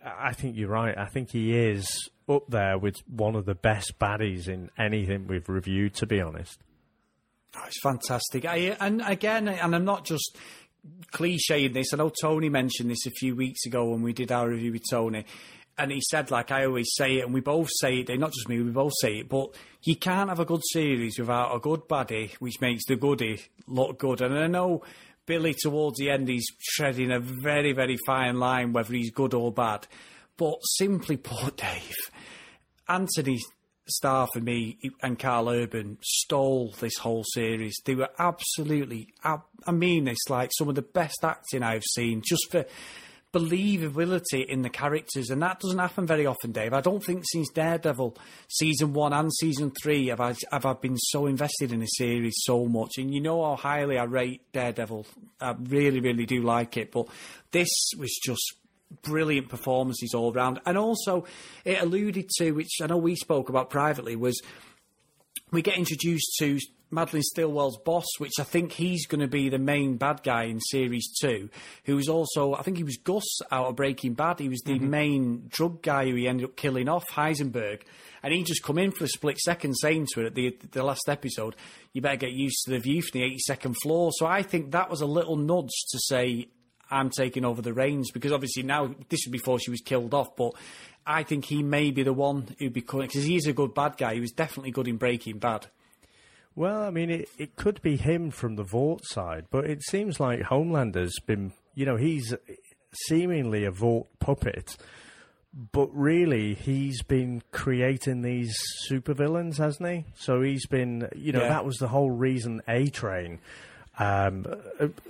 I 0.05 0.33
think 0.33 0.57
you're 0.57 0.69
right. 0.69 0.97
I 0.97 1.05
think 1.05 1.31
he 1.31 1.57
is 1.57 2.09
up 2.27 2.49
there 2.49 2.77
with 2.77 2.95
one 3.07 3.35
of 3.35 3.45
the 3.45 3.55
best 3.55 3.97
baddies 3.99 4.49
in 4.49 4.69
anything 4.77 5.27
we've 5.27 5.47
reviewed, 5.47 5.93
to 5.95 6.05
be 6.05 6.19
honest. 6.19 6.61
Oh, 7.55 7.63
it's 7.65 7.81
fantastic. 7.81 8.45
I, 8.45 8.75
and 8.79 9.01
again, 9.05 9.47
and 9.47 9.75
I'm 9.75 9.85
not 9.85 10.05
just 10.05 10.37
clicheing 11.11 11.73
this. 11.73 11.93
I 11.93 11.97
know 11.97 12.09
Tony 12.09 12.49
mentioned 12.49 12.89
this 12.89 13.05
a 13.05 13.11
few 13.11 13.35
weeks 13.35 13.65
ago 13.65 13.85
when 13.89 14.01
we 14.01 14.13
did 14.13 14.31
our 14.31 14.49
review 14.49 14.73
with 14.73 14.83
Tony 14.89 15.25
and 15.81 15.91
he 15.91 15.99
said, 15.99 16.29
like 16.29 16.51
I 16.51 16.65
always 16.65 16.91
say 16.95 17.17
it, 17.17 17.25
and 17.25 17.33
we 17.33 17.41
both 17.41 17.67
say 17.79 18.01
it, 18.01 18.19
not 18.19 18.31
just 18.31 18.47
me, 18.47 18.61
we 18.61 18.69
both 18.69 18.93
say 19.01 19.17
it, 19.17 19.29
but 19.29 19.55
you 19.81 19.95
can't 19.95 20.29
have 20.29 20.39
a 20.39 20.45
good 20.45 20.61
series 20.71 21.17
without 21.17 21.55
a 21.55 21.59
good 21.59 21.87
baddie, 21.87 22.35
which 22.35 22.61
makes 22.61 22.85
the 22.85 22.95
goodie 22.95 23.41
look 23.65 23.97
good. 23.97 24.21
And 24.21 24.37
I 24.37 24.45
know 24.45 24.83
Billy, 25.25 25.55
towards 25.59 25.97
the 25.97 26.11
end, 26.11 26.27
he's 26.27 26.45
treading 26.75 27.11
a 27.11 27.19
very, 27.19 27.73
very 27.73 27.97
fine 28.05 28.39
line, 28.39 28.73
whether 28.73 28.93
he's 28.93 29.09
good 29.09 29.33
or 29.33 29.51
bad. 29.51 29.87
But 30.37 30.59
simply 30.77 31.17
put, 31.17 31.57
Dave, 31.57 31.95
Anthony 32.87 33.39
Starr 33.87 34.27
for 34.31 34.39
me 34.39 34.77
and 35.01 35.17
Karl 35.17 35.49
Urban 35.49 35.97
stole 36.03 36.75
this 36.79 36.97
whole 36.97 37.23
series. 37.33 37.75
They 37.85 37.95
were 37.95 38.09
absolutely, 38.19 39.15
I 39.23 39.71
mean 39.71 40.03
this, 40.03 40.29
like 40.29 40.51
some 40.55 40.69
of 40.69 40.75
the 40.75 40.83
best 40.83 41.23
acting 41.23 41.63
I've 41.63 41.83
seen, 41.95 42.21
just 42.23 42.51
for 42.51 42.65
believability 43.33 44.45
in 44.45 44.61
the 44.61 44.69
characters, 44.69 45.29
and 45.29 45.41
that 45.41 45.59
doesn't 45.59 45.79
happen 45.79 46.05
very 46.05 46.25
often, 46.25 46.51
Dave. 46.51 46.73
I 46.73 46.81
don't 46.81 47.03
think 47.03 47.23
since 47.31 47.49
Daredevil 47.49 48.17
season 48.49 48.93
one 48.93 49.13
and 49.13 49.31
season 49.33 49.71
three 49.81 50.07
have 50.07 50.19
I 50.19 50.35
have 50.51 50.65
I 50.65 50.73
been 50.73 50.97
so 50.97 51.27
invested 51.27 51.71
in 51.71 51.81
a 51.81 51.87
series 51.87 52.33
so 52.43 52.65
much. 52.65 52.91
And 52.97 53.13
you 53.13 53.21
know 53.21 53.43
how 53.43 53.55
highly 53.55 53.97
I 53.97 54.03
rate 54.03 54.51
Daredevil. 54.51 55.05
I 55.39 55.55
really, 55.57 56.01
really 56.01 56.25
do 56.25 56.41
like 56.41 56.75
it, 56.77 56.91
but 56.91 57.07
this 57.51 57.69
was 57.97 58.11
just 58.23 58.55
brilliant 59.01 59.47
performances 59.47 60.13
all 60.13 60.33
round. 60.33 60.59
And 60.65 60.77
also, 60.77 61.25
it 61.63 61.81
alluded 61.81 62.29
to, 62.37 62.51
which 62.51 62.77
I 62.81 62.87
know 62.87 62.97
we 62.97 63.15
spoke 63.15 63.47
about 63.47 63.69
privately, 63.69 64.17
was 64.17 64.41
we 65.51 65.61
get 65.61 65.77
introduced 65.77 66.35
to 66.39 66.59
Madelyn 66.91 67.21
Stillwell's 67.21 67.77
boss, 67.77 68.05
which 68.17 68.33
I 68.39 68.43
think 68.43 68.73
he's 68.73 69.07
going 69.07 69.21
to 69.21 69.27
be 69.27 69.49
the 69.49 69.57
main 69.57 69.97
bad 69.97 70.23
guy 70.23 70.43
in 70.43 70.59
series 70.59 71.11
two, 71.19 71.49
who 71.85 71.95
was 71.95 72.09
also, 72.09 72.53
I 72.53 72.61
think 72.63 72.77
he 72.77 72.83
was 72.83 72.97
Gus 72.97 73.23
out 73.51 73.67
of 73.67 73.75
Breaking 73.75 74.13
Bad. 74.13 74.39
He 74.39 74.49
was 74.49 74.61
the 74.61 74.73
mm-hmm. 74.73 74.89
main 74.89 75.45
drug 75.49 75.81
guy 75.81 76.05
who 76.05 76.15
he 76.15 76.27
ended 76.27 76.45
up 76.45 76.55
killing 76.55 76.89
off, 76.89 77.09
Heisenberg. 77.09 77.81
And 78.23 78.33
he 78.33 78.43
just 78.43 78.63
come 78.63 78.77
in 78.77 78.91
for 78.91 79.05
a 79.05 79.07
split 79.07 79.39
second 79.39 79.75
saying 79.75 80.07
to 80.13 80.21
her 80.21 80.27
at 80.27 80.35
the, 80.35 80.55
the 80.71 80.83
last 80.83 81.07
episode, 81.07 81.55
you 81.93 82.01
better 82.01 82.17
get 82.17 82.31
used 82.31 82.63
to 82.65 82.71
the 82.71 82.79
view 82.79 83.01
from 83.01 83.21
the 83.21 83.39
82nd 83.49 83.75
floor. 83.81 84.11
So 84.13 84.25
I 84.25 84.43
think 84.43 84.71
that 84.71 84.89
was 84.89 85.01
a 85.01 85.07
little 85.07 85.37
nudge 85.37 85.71
to 85.91 85.99
say, 85.99 86.49
I'm 86.91 87.09
taking 87.09 87.45
over 87.45 87.61
the 87.61 87.73
reins 87.73 88.11
because 88.11 88.33
obviously 88.33 88.63
now 88.63 88.93
this 89.09 89.21
was 89.25 89.31
before 89.31 89.59
she 89.59 89.71
was 89.71 89.79
killed 89.79 90.13
off, 90.13 90.35
but 90.35 90.53
I 91.05 91.23
think 91.23 91.45
he 91.45 91.63
may 91.63 91.91
be 91.91 92.03
the 92.03 92.13
one 92.13 92.53
who'd 92.59 92.73
be 92.73 92.81
coming 92.81 93.07
because 93.07 93.23
he's 93.23 93.47
a 93.47 93.53
good 93.53 93.73
bad 93.73 93.97
guy. 93.97 94.13
He 94.13 94.19
was 94.19 94.31
definitely 94.31 94.71
good 94.71 94.87
in 94.87 94.97
Breaking 94.97 95.39
Bad. 95.39 95.67
Well, 96.55 96.83
I 96.83 96.89
mean, 96.89 97.09
it, 97.09 97.29
it 97.37 97.55
could 97.55 97.81
be 97.81 97.95
him 97.95 98.29
from 98.29 98.55
the 98.55 98.63
Vought 98.63 99.05
side, 99.05 99.45
but 99.49 99.65
it 99.65 99.81
seems 99.83 100.19
like 100.19 100.41
Homelander's 100.41 101.17
been, 101.25 101.53
you 101.75 101.85
know, 101.85 101.95
he's 101.95 102.33
seemingly 103.07 103.63
a 103.63 103.71
Vought 103.71 104.07
puppet, 104.19 104.75
but 105.71 105.89
really 105.93 106.53
he's 106.53 107.01
been 107.03 107.41
creating 107.51 108.21
these 108.21 108.53
supervillains, 108.89 109.57
hasn't 109.57 109.89
he? 109.89 110.05
So 110.15 110.41
he's 110.41 110.65
been, 110.65 111.09
you 111.15 111.31
know, 111.31 111.41
yeah. 111.41 111.49
that 111.49 111.65
was 111.65 111.77
the 111.77 111.87
whole 111.87 112.11
reason 112.11 112.61
A 112.67 112.87
Train 112.87 113.39
um, 113.99 114.45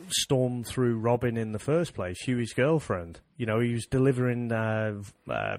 stormed 0.10 0.68
through 0.68 0.98
Robin 0.98 1.38
in 1.38 1.52
the 1.52 1.60
first 1.60 1.94
place, 1.94 2.18
Hughie's 2.22 2.54
girlfriend. 2.54 3.20
You 3.38 3.46
know, 3.46 3.60
he 3.60 3.74
was 3.74 3.86
delivering, 3.86 4.52
uh, 4.52 5.02
uh, 5.30 5.58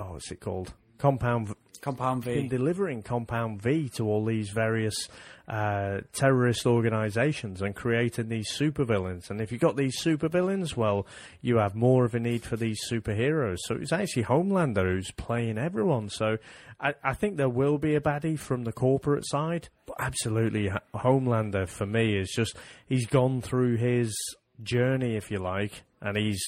oh, 0.00 0.12
what's 0.12 0.30
it 0.30 0.40
called? 0.40 0.72
Compound 0.98 1.54
Compound 1.84 2.24
V. 2.24 2.48
Delivering 2.48 3.02
Compound 3.02 3.60
V 3.60 3.90
to 3.90 4.06
all 4.06 4.24
these 4.24 4.48
various 4.48 5.08
uh, 5.46 6.00
terrorist 6.14 6.64
organisations 6.64 7.60
and 7.60 7.76
creating 7.76 8.30
these 8.30 8.50
supervillains. 8.50 9.28
And 9.28 9.38
if 9.38 9.52
you've 9.52 9.60
got 9.60 9.76
these 9.76 10.02
supervillains, 10.02 10.76
well, 10.76 11.06
you 11.42 11.58
have 11.58 11.74
more 11.74 12.06
of 12.06 12.14
a 12.14 12.18
need 12.18 12.42
for 12.42 12.56
these 12.56 12.80
superheroes. 12.90 13.58
So 13.64 13.74
it's 13.74 13.92
actually 13.92 14.24
Homelander 14.24 14.90
who's 14.90 15.10
playing 15.10 15.58
everyone. 15.58 16.08
So 16.08 16.38
I, 16.80 16.94
I 17.04 17.12
think 17.12 17.36
there 17.36 17.50
will 17.50 17.76
be 17.76 17.94
a 17.96 18.00
baddie 18.00 18.38
from 18.38 18.64
the 18.64 18.72
corporate 18.72 19.26
side, 19.26 19.68
but 19.84 19.96
absolutely, 19.98 20.70
Homelander 20.94 21.68
for 21.68 21.84
me 21.84 22.16
is 22.16 22.30
just 22.34 22.56
he's 22.86 23.06
gone 23.06 23.42
through 23.42 23.76
his 23.76 24.16
journey, 24.62 25.16
if 25.16 25.30
you 25.30 25.38
like, 25.38 25.82
and 26.00 26.16
he's 26.16 26.42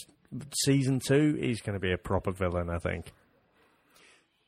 season 0.64 0.98
two. 0.98 1.36
He's 1.38 1.60
going 1.60 1.74
to 1.74 1.80
be 1.80 1.92
a 1.92 1.98
proper 1.98 2.32
villain, 2.32 2.70
I 2.70 2.78
think. 2.78 3.12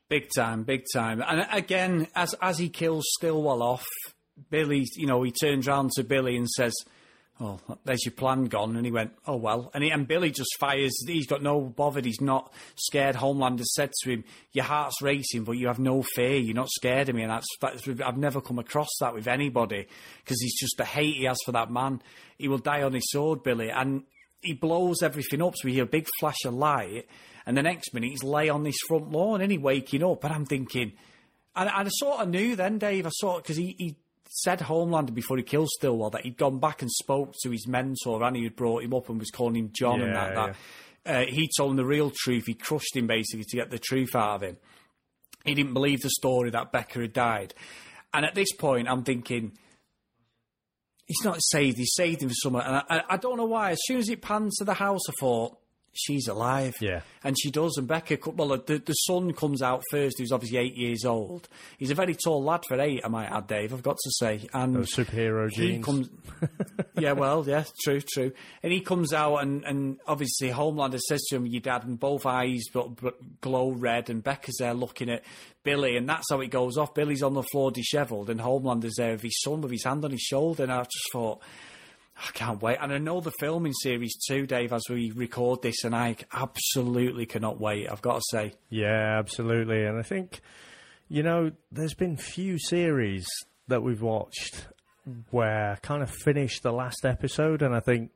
Big 0.08 0.28
time, 0.34 0.62
big 0.62 0.84
time. 0.92 1.22
And 1.26 1.46
again, 1.52 2.08
as 2.14 2.34
as 2.40 2.58
he 2.58 2.70
kills 2.70 3.04
Stillwell 3.18 3.62
off, 3.62 3.84
Billy, 4.48 4.86
you 4.96 5.06
know, 5.06 5.22
he 5.22 5.32
turns 5.32 5.66
round 5.66 5.90
to 5.92 6.04
Billy 6.04 6.34
and 6.34 6.48
says, 6.48 6.72
"Oh, 7.38 7.60
there's 7.84 8.06
your 8.06 8.14
plan 8.14 8.46
gone." 8.46 8.74
And 8.76 8.86
he 8.86 8.90
went, 8.90 9.12
"Oh 9.26 9.36
well." 9.36 9.70
And 9.74 9.84
he, 9.84 9.90
and 9.90 10.08
Billy 10.08 10.30
just 10.30 10.56
fires. 10.58 10.96
He's 11.06 11.26
got 11.26 11.42
no 11.42 11.60
bothered. 11.60 12.06
He's 12.06 12.22
not 12.22 12.50
scared. 12.76 13.16
Homelander 13.16 13.64
said 13.64 13.92
to 14.02 14.10
him, 14.10 14.24
"Your 14.52 14.64
heart's 14.64 15.02
racing, 15.02 15.44
but 15.44 15.58
you 15.58 15.66
have 15.66 15.78
no 15.78 16.02
fear. 16.14 16.36
You're 16.36 16.54
not 16.54 16.70
scared 16.70 17.10
of 17.10 17.14
me." 17.14 17.22
And 17.22 17.30
that's, 17.30 17.46
that's 17.60 17.86
I've 18.00 18.16
never 18.16 18.40
come 18.40 18.58
across 18.58 18.88
that 19.00 19.12
with 19.12 19.28
anybody 19.28 19.88
because 20.24 20.40
he's 20.40 20.58
just 20.58 20.78
the 20.78 20.86
hate 20.86 21.16
he 21.16 21.24
has 21.24 21.38
for 21.44 21.52
that 21.52 21.70
man. 21.70 22.00
He 22.38 22.48
will 22.48 22.56
die 22.56 22.82
on 22.82 22.94
his 22.94 23.10
sword, 23.10 23.42
Billy, 23.42 23.68
and 23.70 24.04
he 24.40 24.54
blows 24.54 25.02
everything 25.02 25.42
up. 25.42 25.54
So 25.56 25.66
we 25.66 25.74
hear 25.74 25.84
a 25.84 25.86
big 25.86 26.06
flash 26.18 26.46
of 26.46 26.54
light 26.54 27.06
and 27.48 27.56
the 27.56 27.62
next 27.62 27.94
minute 27.94 28.10
he's 28.10 28.22
lay 28.22 28.50
on 28.50 28.62
this 28.62 28.76
front 28.86 29.10
lawn 29.10 29.40
and 29.40 29.50
he 29.50 29.56
waking 29.56 30.04
up. 30.04 30.22
And 30.22 30.34
I'm 30.34 30.44
thinking, 30.44 30.92
and, 31.56 31.70
and 31.70 31.88
I 31.88 31.90
sort 31.90 32.20
of 32.20 32.28
knew 32.28 32.54
then, 32.54 32.76
Dave. 32.76 33.06
I 33.06 33.10
saw 33.10 33.38
because 33.38 33.56
he, 33.56 33.74
he 33.78 33.96
said 34.28 34.58
Homelander 34.58 35.14
before 35.14 35.38
he 35.38 35.42
killed 35.42 35.70
Stillwell 35.70 36.10
that 36.10 36.26
he'd 36.26 36.36
gone 36.36 36.58
back 36.58 36.82
and 36.82 36.90
spoke 36.90 37.32
to 37.42 37.50
his 37.50 37.66
mentor 37.66 38.22
and 38.22 38.36
he 38.36 38.44
had 38.44 38.54
brought 38.54 38.84
him 38.84 38.92
up 38.92 39.08
and 39.08 39.18
was 39.18 39.30
calling 39.30 39.56
him 39.56 39.70
John 39.72 40.00
yeah, 40.00 40.06
and 40.06 40.14
that. 40.14 40.56
that. 41.04 41.14
uh, 41.14 41.26
he 41.26 41.48
told 41.56 41.70
him 41.70 41.76
the 41.78 41.86
real 41.86 42.12
truth. 42.14 42.44
He 42.46 42.52
crushed 42.52 42.94
him 42.94 43.06
basically 43.06 43.44
to 43.44 43.56
get 43.56 43.70
the 43.70 43.78
truth 43.78 44.14
out 44.14 44.34
of 44.34 44.42
him. 44.42 44.58
He 45.46 45.54
didn't 45.54 45.72
believe 45.72 46.02
the 46.02 46.10
story 46.10 46.50
that 46.50 46.70
Becca 46.70 47.00
had 47.00 47.14
died. 47.14 47.54
And 48.12 48.26
at 48.26 48.34
this 48.34 48.52
point, 48.52 48.88
I'm 48.88 49.04
thinking, 49.04 49.52
he's 51.06 51.24
not 51.24 51.38
saved. 51.40 51.78
He 51.78 51.86
saved 51.86 52.22
him 52.22 52.28
for 52.28 52.34
somewhere. 52.34 52.64
And 52.66 52.76
I, 52.76 52.82
I, 52.90 53.02
I 53.10 53.16
don't 53.16 53.38
know 53.38 53.46
why. 53.46 53.70
As 53.70 53.78
soon 53.84 54.00
as 54.00 54.10
it 54.10 54.20
panned 54.20 54.52
to 54.58 54.64
the 54.64 54.74
house, 54.74 55.08
I 55.08 55.12
thought, 55.18 55.56
she's 55.98 56.28
alive. 56.28 56.76
Yeah. 56.80 57.00
And 57.24 57.36
she 57.40 57.50
does. 57.50 57.76
And 57.76 57.86
Becca, 57.88 58.18
well, 58.30 58.48
the, 58.56 58.78
the 58.78 58.92
son 58.92 59.32
comes 59.32 59.60
out 59.62 59.82
first, 59.90 60.16
who's 60.18 60.32
obviously 60.32 60.58
eight 60.58 60.76
years 60.76 61.04
old. 61.04 61.48
He's 61.78 61.90
a 61.90 61.94
very 61.94 62.14
tall 62.14 62.42
lad 62.42 62.62
for 62.66 62.80
eight, 62.80 63.00
I 63.04 63.08
might 63.08 63.26
add, 63.26 63.46
Dave, 63.46 63.72
I've 63.74 63.82
got 63.82 63.96
to 63.96 64.10
say. 64.12 64.48
And 64.54 64.76
Those 64.76 64.94
superhero 64.94 65.50
he 65.50 65.56
genes. 65.72 65.84
comes, 65.84 66.10
yeah, 66.98 67.12
well, 67.12 67.44
yeah, 67.46 67.64
true, 67.82 68.00
true. 68.00 68.32
And 68.62 68.72
he 68.72 68.80
comes 68.80 69.12
out, 69.12 69.38
and, 69.38 69.64
and 69.64 69.98
obviously 70.06 70.50
Homelander 70.50 71.00
says 71.00 71.22
to 71.28 71.36
him, 71.36 71.46
"Your 71.46 71.60
dad," 71.60 71.84
and 71.84 71.98
both 71.98 72.24
eyes 72.26 72.62
glow 73.40 73.70
red, 73.72 74.10
and 74.10 74.22
Becca's 74.22 74.56
there 74.58 74.74
looking 74.74 75.10
at 75.10 75.22
Billy, 75.64 75.96
and 75.96 76.08
that's 76.08 76.26
how 76.30 76.40
it 76.40 76.48
goes 76.48 76.76
off. 76.76 76.94
Billy's 76.94 77.22
on 77.22 77.34
the 77.34 77.42
floor, 77.42 77.70
dishevelled, 77.70 78.30
and 78.30 78.40
Homelander's 78.40 78.94
there 78.96 79.12
with 79.12 79.22
his 79.22 79.40
son 79.42 79.60
with 79.60 79.72
his 79.72 79.84
hand 79.84 80.04
on 80.04 80.10
his 80.12 80.20
shoulder, 80.20 80.62
and 80.62 80.72
I 80.72 80.82
just 80.82 81.12
thought. 81.12 81.40
I 82.18 82.30
can't 82.32 82.60
wait. 82.60 82.78
And 82.80 82.92
I 82.92 82.98
know 82.98 83.20
the 83.20 83.32
filming 83.38 83.72
series 83.72 84.16
too, 84.26 84.46
Dave, 84.46 84.72
as 84.72 84.82
we 84.90 85.12
record 85.12 85.62
this, 85.62 85.84
and 85.84 85.94
I 85.94 86.16
absolutely 86.32 87.26
cannot 87.26 87.60
wait, 87.60 87.88
I've 87.90 88.02
got 88.02 88.16
to 88.16 88.22
say. 88.30 88.54
Yeah, 88.70 89.18
absolutely. 89.18 89.84
And 89.84 89.98
I 89.98 90.02
think, 90.02 90.40
you 91.08 91.22
know, 91.22 91.52
there's 91.70 91.94
been 91.94 92.16
few 92.16 92.58
series 92.58 93.26
that 93.68 93.82
we've 93.82 94.02
watched 94.02 94.66
where 95.30 95.72
I 95.72 95.76
kind 95.76 96.02
of 96.02 96.10
finished 96.10 96.62
the 96.62 96.72
last 96.72 97.04
episode, 97.04 97.62
and 97.62 97.74
I 97.74 97.80
think, 97.80 98.10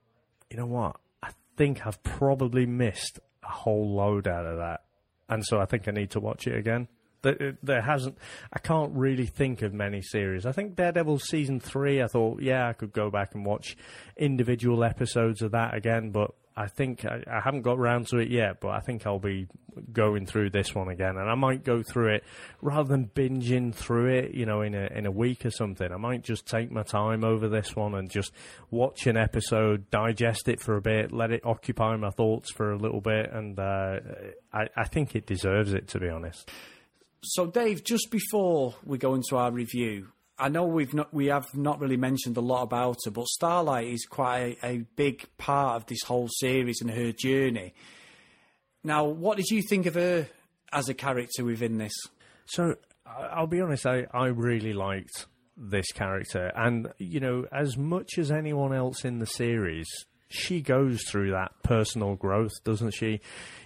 you 0.51 0.57
know 0.57 0.67
what? 0.67 0.97
I 1.23 1.31
think 1.57 1.87
I've 1.87 2.03
probably 2.03 2.67
missed 2.67 3.21
a 3.45 3.51
whole 3.51 3.95
load 3.95 4.27
out 4.27 4.47
of 4.47 4.59
that. 4.59 4.83
And 5.29 5.45
so 5.47 5.61
I 5.61 5.65
think 5.65 5.89
I 5.89 5.93
need 5.93 6.11
to 6.11 6.21
watch 6.21 6.47
it 6.47 6.57
again. 6.57 6.89
There, 7.23 7.57
there 7.63 7.83
hasn't, 7.83 8.19
I 8.53 8.59
can't 8.59 8.93
really 8.95 9.27
think 9.27 9.63
of 9.63 9.73
many 9.73 10.03
series. 10.03 10.45
I 10.45 10.53
think 10.53 10.77
Daredevil 10.77 11.21
season 11.21 11.61
three, 11.61 12.03
I 12.03 12.07
thought, 12.07 12.43
yeah, 12.43 12.69
I 12.69 12.73
could 12.73 12.93
go 12.93 13.11
back 13.11 13.35
and 13.35 13.45
watch 13.45 13.77
individual 14.17 14.85
episodes 14.85 15.43
of 15.43 15.53
that 15.53 15.75
again, 15.75 16.11
but 16.11 16.33
I 16.57 16.67
think 16.67 17.05
I, 17.05 17.23
I 17.27 17.41
haven't 17.41 17.63
got 17.63 17.79
round 17.79 18.09
to 18.09 18.19
it 18.19 18.29
yet, 18.29 18.61
but 18.61 18.71
I 18.71 18.81
think 18.81 19.07
I'll 19.07 19.19
be 19.19 19.47
going 19.93 20.27
through 20.27 20.51
this 20.51 20.75
one 20.75 20.89
again, 20.89 21.17
and 21.17 21.31
I 21.31 21.35
might 21.35 21.65
go 21.65 21.83
through 21.83 22.17
it 22.17 22.25
rather 22.61 22.89
than 22.89 23.11
binging 23.15 23.75
through 23.75 24.13
it, 24.13 24.35
you 24.35 24.45
know, 24.45 24.61
in 24.61 24.75
a 24.75 24.87
in 24.95 25.07
a 25.07 25.11
week 25.11 25.47
or 25.47 25.51
something. 25.51 25.91
I 25.91 25.97
might 25.97 26.23
just 26.23 26.47
take 26.47 26.71
my 26.71 26.83
time 26.83 27.25
over 27.25 27.49
this 27.49 27.75
one 27.75 27.95
and 27.95 28.11
just 28.11 28.33
watch 28.71 29.07
an 29.07 29.17
episode, 29.17 29.91
digest 29.91 30.49
it 30.49 30.61
for 30.61 30.77
a 30.77 30.83
bit, 30.83 31.11
let 31.11 31.31
it 31.31 31.41
occupy 31.45 31.97
my 31.97 32.11
thoughts 32.11 32.53
for 32.53 32.73
a 32.73 32.77
little 32.77 33.01
bit, 33.01 33.31
and 33.33 33.59
uh, 33.59 34.01
I, 34.53 34.69
I 34.77 34.85
think 34.85 35.17
it 35.17 35.27
deserves 35.27 35.73
it, 35.73 35.89
to 35.89 36.01
be 36.01 36.09
honest. 36.09 36.51
So, 37.25 37.47
Dave, 37.47 37.85
just 37.85 38.11
before 38.11 38.75
we 38.85 38.99
go 38.99 39.15
into 39.15 39.37
our 39.37 39.53
review, 39.53 40.09
I 40.39 40.49
know 40.49 40.65
we've 40.65 40.93
not 40.93 41.15
we 41.15 41.27
have 41.27 41.55
not 41.57 41.79
really 41.79 41.97
mentioned 41.97 42.37
a 42.37 42.41
lot 42.41 42.63
about 42.63 42.97
her, 43.05 43.13
but 43.13 43.29
Starlight 43.29 43.87
is 43.87 44.07
quite 44.07 44.59
a, 44.63 44.67
a 44.67 44.79
big 44.97 45.29
part 45.39 45.77
of 45.77 45.87
this 45.87 46.03
whole 46.03 46.29
series 46.41 46.81
and 46.81 46.91
her 46.91 47.13
journey. 47.13 47.75
Now, 48.83 49.05
what 49.05 49.37
did 49.37 49.51
you 49.51 49.63
think 49.63 49.87
of 49.87 49.95
her 49.95 50.27
as 50.73 50.89
a 50.89 50.95
character 50.95 51.45
within 51.45 51.79
this? 51.79 51.93
So 52.47 52.75
I'll 53.07 53.47
be 53.47 53.61
honest, 53.61 53.87
I, 53.87 54.07
I 54.13 54.27
really 54.27 54.73
liked 54.73 55.27
this 55.57 55.93
character, 55.93 56.51
and 56.57 56.89
you 56.99 57.21
know, 57.21 57.47
as 57.53 57.77
much 57.77 58.19
as 58.19 58.33
anyone 58.33 58.75
else 58.75 59.05
in 59.05 59.21
the 59.21 59.27
series, 59.27 59.87
she 60.33 60.61
goes 60.61 61.03
through 61.09 61.31
that 61.33 61.53
personal 61.63 62.15
growth, 62.17 62.53
doesn't 62.65 62.93
she? 62.93 63.21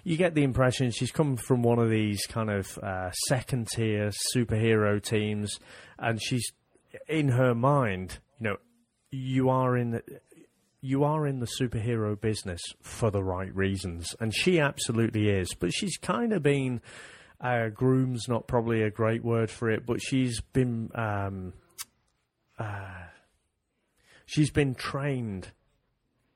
You 0.05 0.17
get 0.17 0.35
the 0.35 0.43
impression 0.43 0.91
she's 0.91 1.11
come 1.11 1.37
from 1.37 1.62
one 1.62 1.79
of 1.79 1.91
these 1.91 2.27
kind 2.27 2.51
of 2.51 2.79
uh, 2.79 3.11
second 3.29 3.69
tier 3.75 4.11
superhero 4.35 5.03
teams, 5.03 5.59
and 5.99 6.23
she's 6.23 6.53
in 7.09 7.29
her 7.29 7.55
mind, 7.55 8.19
you 8.39 8.49
know, 8.49 8.57
you 9.11 9.49
are 9.49 9.77
in. 9.77 9.93
The, 9.93 10.03
you 10.83 11.03
are 11.03 11.27
in 11.27 11.41
the 11.41 11.49
superhero 11.61 12.21
business 12.21 12.61
for 12.81 13.11
the 13.11 13.23
right 13.23 13.53
reasons, 13.57 14.14
and 14.21 14.33
she 14.33 14.61
absolutely 14.61 15.29
is. 15.31 15.53
But 15.59 15.73
she's 15.73 15.97
kind 15.97 16.33
of 16.33 16.45
been 16.45 16.81
uh, 17.41 17.69
groom's 17.69 18.29
not 18.29 18.47
probably 18.47 18.83
a 18.83 18.91
great 18.91 19.25
word 19.25 19.51
for 19.51 19.71
it, 19.71 19.85
but 19.85 20.01
she's 20.01 20.41
been 20.41 20.91
um, 20.95 21.53
uh, 22.59 23.07
she's 24.25 24.51
been 24.51 24.75
trained, 24.75 25.53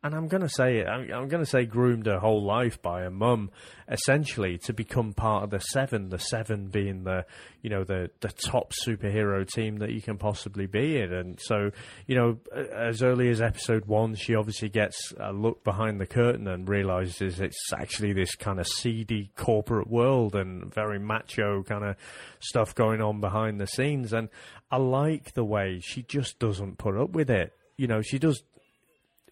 and 0.02 0.14
I'm 0.14 0.28
going 0.28 0.42
to 0.42 0.48
say 0.48 0.78
it. 0.78 0.86
I'm, 0.86 1.02
I'm 1.12 1.28
going 1.28 1.44
to 1.44 1.50
say 1.50 1.66
groomed 1.66 2.06
her 2.06 2.18
whole 2.18 2.42
life 2.42 2.80
by 2.80 3.02
her 3.02 3.10
mum, 3.10 3.50
essentially 3.88 4.56
to 4.64 4.72
become 4.72 5.12
part 5.12 5.44
of 5.44 5.50
the 5.50 5.58
Seven. 5.58 6.08
The 6.08 6.18
Seven 6.18 6.68
being 6.68 7.04
the 7.04 7.26
you 7.60 7.68
know 7.68 7.84
the 7.84 8.10
the 8.20 8.28
top 8.28 8.72
superhero 8.86 9.46
team 9.46 9.78
that 9.78 9.90
you 9.90 10.00
can 10.00 10.16
possibly 10.16 10.66
be 10.66 10.98
in, 10.98 11.12
and 11.12 11.38
so 11.40 11.70
you 12.06 12.16
know 12.16 12.38
as 12.74 13.02
early 13.02 13.28
as 13.28 13.42
episode 13.42 13.84
one, 13.84 14.14
she 14.14 14.34
obviously 14.34 14.70
gets 14.70 15.12
a 15.20 15.32
look 15.32 15.62
behind 15.64 16.00
the 16.00 16.06
curtain 16.06 16.48
and 16.48 16.68
realizes 16.68 17.40
it's 17.40 17.72
actually 17.72 18.12
this 18.14 18.34
kind 18.34 18.58
of 18.58 18.66
seedy 18.66 19.30
corporate 19.36 19.88
world 19.88 20.34
and 20.34 20.72
very 20.72 20.98
macho 20.98 21.62
kind 21.62 21.84
of 21.84 21.96
stuff 22.38 22.74
going 22.74 23.02
on 23.02 23.20
behind 23.20 23.60
the 23.60 23.66
scenes, 23.66 24.14
and 24.14 24.30
I 24.70 24.78
like 24.78 25.34
the 25.34 25.44
way 25.44 25.80
she 25.82 26.02
just 26.02 26.38
doesn't 26.38 26.78
put 26.78 26.96
up 26.96 27.10
with 27.10 27.28
it. 27.28 27.52
You 27.76 27.86
know, 27.86 28.02
she 28.02 28.18
does 28.18 28.42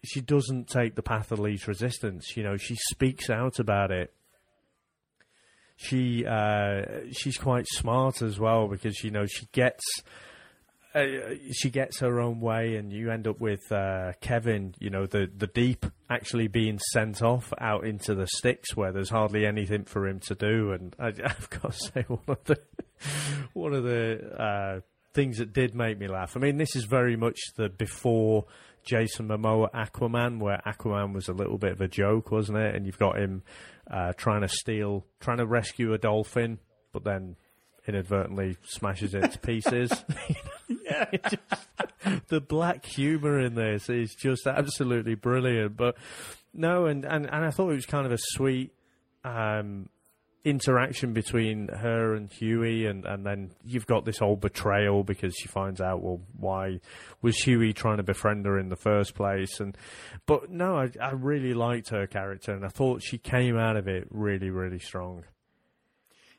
she 0.03 0.21
doesn't 0.21 0.67
take 0.67 0.95
the 0.95 1.03
path 1.03 1.31
of 1.31 1.39
least 1.39 1.67
resistance. 1.67 2.35
You 2.35 2.43
know, 2.43 2.57
she 2.57 2.75
speaks 2.89 3.29
out 3.29 3.59
about 3.59 3.91
it. 3.91 4.13
She 5.75 6.25
uh, 6.25 6.83
she's 7.11 7.37
quite 7.37 7.65
smart 7.67 8.21
as 8.21 8.39
well 8.39 8.67
because 8.67 9.03
you 9.03 9.11
know 9.11 9.25
she 9.25 9.47
gets 9.53 9.83
uh, 10.93 11.05
she 11.51 11.69
gets 11.69 11.99
her 11.99 12.19
own 12.19 12.39
way, 12.39 12.75
and 12.75 12.91
you 12.91 13.11
end 13.11 13.27
up 13.27 13.39
with 13.39 13.71
uh, 13.71 14.13
Kevin. 14.21 14.73
You 14.79 14.89
know, 14.89 15.05
the 15.05 15.29
the 15.33 15.47
deep 15.47 15.85
actually 16.09 16.47
being 16.47 16.79
sent 16.91 17.21
off 17.21 17.53
out 17.59 17.85
into 17.85 18.15
the 18.15 18.27
sticks 18.27 18.75
where 18.75 18.91
there's 18.91 19.11
hardly 19.11 19.45
anything 19.45 19.85
for 19.85 20.07
him 20.07 20.19
to 20.21 20.35
do. 20.35 20.71
And 20.71 20.95
I, 20.99 21.07
I've 21.23 21.49
got 21.49 21.73
to 21.73 21.77
say, 21.77 22.01
one 22.07 22.19
of 22.27 22.43
the 22.45 22.59
one 23.53 23.73
of 23.73 23.83
the 23.83 24.41
uh, 24.41 24.79
things 25.13 25.37
that 25.37 25.53
did 25.53 25.75
make 25.75 25.99
me 25.99 26.07
laugh. 26.07 26.35
I 26.35 26.39
mean, 26.39 26.57
this 26.57 26.75
is 26.75 26.85
very 26.85 27.15
much 27.15 27.37
the 27.55 27.69
before 27.69 28.45
Jason 28.89 29.27
Momoa 29.27 29.71
Aquaman, 29.71 30.39
where 30.39 30.61
Aquaman 30.65 31.13
was 31.13 31.27
a 31.27 31.33
little 31.33 31.59
bit 31.59 31.73
of 31.73 31.81
a 31.81 31.87
joke, 31.87 32.31
wasn't 32.31 32.57
it? 32.57 32.73
And 32.73 32.85
you've 32.85 32.97
got 32.97 33.19
him 33.19 33.43
uh, 33.89 34.13
trying 34.13 34.41
to 34.41 34.47
steal, 34.47 35.05
trying 35.19 35.37
to 35.37 35.45
rescue 35.45 35.93
a 35.93 35.99
dolphin, 35.99 36.57
but 36.91 37.03
then 37.03 37.35
inadvertently 37.87 38.57
smashes 38.63 39.13
it 39.13 39.31
to 39.31 39.39
pieces. 39.39 39.91
yeah, 40.85 41.05
the 42.29 42.41
black 42.41 42.85
humour 42.85 43.39
in 43.39 43.53
this 43.55 43.89
is 43.89 44.15
just 44.15 44.47
absolutely 44.47 45.15
brilliant. 45.15 45.77
But 45.77 45.95
no, 46.53 46.87
and, 46.87 47.05
and, 47.05 47.25
and 47.25 47.45
I 47.45 47.51
thought 47.51 47.69
it 47.69 47.75
was 47.75 47.85
kind 47.85 48.07
of 48.07 48.11
a 48.11 48.19
sweet 48.19 48.71
um, 49.23 49.89
interaction 50.43 51.13
between 51.13 51.67
her 51.67 52.13
and 52.13 52.31
Hughie, 52.31 52.85
and, 52.85 53.05
and 53.05 53.25
then 53.25 53.51
you've 53.63 53.85
got 53.85 54.05
this 54.05 54.19
whole 54.19 54.35
betrayal 54.35 55.03
because 55.03 55.35
she 55.35 55.47
finds 55.47 55.81
out, 55.81 56.01
well, 56.01 56.21
why 56.37 56.79
was 57.21 57.37
Hughie 57.37 57.73
trying 57.73 57.97
to 57.97 58.03
befriend 58.03 58.45
her 58.45 58.57
in 58.57 58.69
the 58.69 58.75
first 58.75 59.15
place? 59.15 59.59
And 59.59 59.77
but 60.25 60.49
no, 60.49 60.77
I, 60.77 60.89
I 61.01 61.11
really 61.11 61.53
liked 61.53 61.89
her 61.89 62.07
character, 62.07 62.53
and 62.53 62.65
I 62.65 62.69
thought 62.69 63.03
she 63.03 63.17
came 63.17 63.57
out 63.57 63.75
of 63.75 63.87
it 63.87 64.07
really, 64.09 64.49
really 64.49 64.79
strong. 64.79 65.23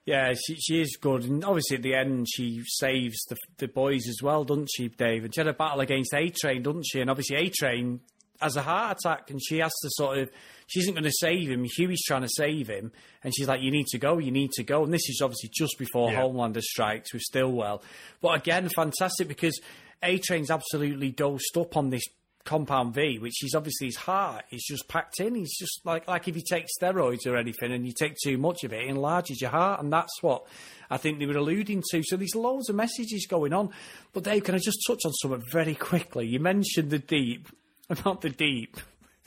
Yeah, 0.06 0.32
she 0.32 0.56
she 0.56 0.80
is 0.80 0.96
good, 1.00 1.24
and 1.24 1.44
obviously 1.44 1.76
at 1.76 1.82
the 1.82 1.94
end 1.94 2.26
she 2.28 2.62
saves 2.64 3.22
the 3.28 3.36
the 3.58 3.68
boys 3.68 4.08
as 4.08 4.22
well, 4.22 4.44
doesn't 4.44 4.70
she, 4.74 4.88
Dave? 4.88 5.24
And 5.24 5.34
She 5.34 5.40
had 5.40 5.48
a 5.48 5.52
battle 5.52 5.80
against 5.80 6.14
A 6.14 6.30
Train, 6.30 6.62
doesn't 6.62 6.86
she? 6.86 7.00
And 7.00 7.10
obviously 7.10 7.36
A 7.36 7.50
Train 7.50 8.00
has 8.40 8.56
a 8.56 8.62
heart 8.62 8.98
attack, 8.98 9.30
and 9.30 9.40
she 9.42 9.58
has 9.58 9.72
to 9.82 9.88
sort 9.92 10.18
of 10.18 10.30
she 10.66 10.80
isn't 10.80 10.94
going 10.94 11.04
to 11.04 11.12
save 11.12 11.50
him. 11.50 11.64
Hughie's 11.64 12.02
trying 12.04 12.22
to 12.22 12.28
save 12.28 12.68
him, 12.68 12.92
and 13.24 13.34
she's 13.34 13.48
like, 13.48 13.60
"You 13.62 13.70
need 13.70 13.86
to 13.88 13.98
go, 13.98 14.18
you 14.18 14.30
need 14.30 14.50
to 14.52 14.62
go." 14.62 14.84
And 14.84 14.92
this 14.92 15.08
is 15.08 15.20
obviously 15.22 15.50
just 15.52 15.78
before 15.78 16.10
Yeah. 16.12 16.22
Homelander 16.22 16.62
strikes 16.62 17.12
with 17.12 17.22
Stillwell, 17.22 17.82
but 18.20 18.36
again, 18.38 18.68
fantastic 18.74 19.28
because 19.28 19.60
A 20.02 20.18
Train's 20.18 20.50
absolutely 20.50 21.10
dosed 21.10 21.56
up 21.56 21.76
on 21.76 21.90
this 21.90 22.04
compound 22.44 22.94
V, 22.94 23.18
which 23.18 23.44
is 23.44 23.54
obviously 23.54 23.88
his 23.88 23.96
heart 23.96 24.44
is 24.50 24.64
just 24.66 24.88
packed 24.88 25.20
in. 25.20 25.34
He's 25.34 25.58
just 25.58 25.80
like 25.84 26.08
like 26.08 26.26
if 26.26 26.36
you 26.36 26.42
take 26.48 26.66
steroids 26.80 27.26
or 27.26 27.36
anything 27.36 27.70
and 27.72 27.86
you 27.86 27.92
take 27.92 28.16
too 28.24 28.38
much 28.38 28.64
of 28.64 28.72
it, 28.72 28.82
it 28.84 28.88
enlarges 28.88 29.40
your 29.40 29.50
heart, 29.50 29.80
and 29.82 29.92
that's 29.92 30.22
what 30.22 30.46
I 30.88 30.96
think 30.96 31.18
they 31.18 31.26
were 31.26 31.36
alluding 31.36 31.82
to. 31.90 32.02
So 32.02 32.16
there's 32.16 32.34
loads 32.34 32.70
of 32.70 32.76
messages 32.76 33.26
going 33.28 33.52
on. 33.52 33.70
But 34.12 34.24
Dave, 34.24 34.44
can 34.44 34.54
I 34.54 34.58
just 34.58 34.82
touch 34.86 35.00
on 35.04 35.12
something 35.12 35.42
very 35.52 35.74
quickly? 35.74 36.26
You 36.26 36.40
mentioned 36.40 36.90
the 36.90 36.98
deep, 36.98 37.48
about 37.90 38.22
the 38.22 38.30
deep. 38.30 38.78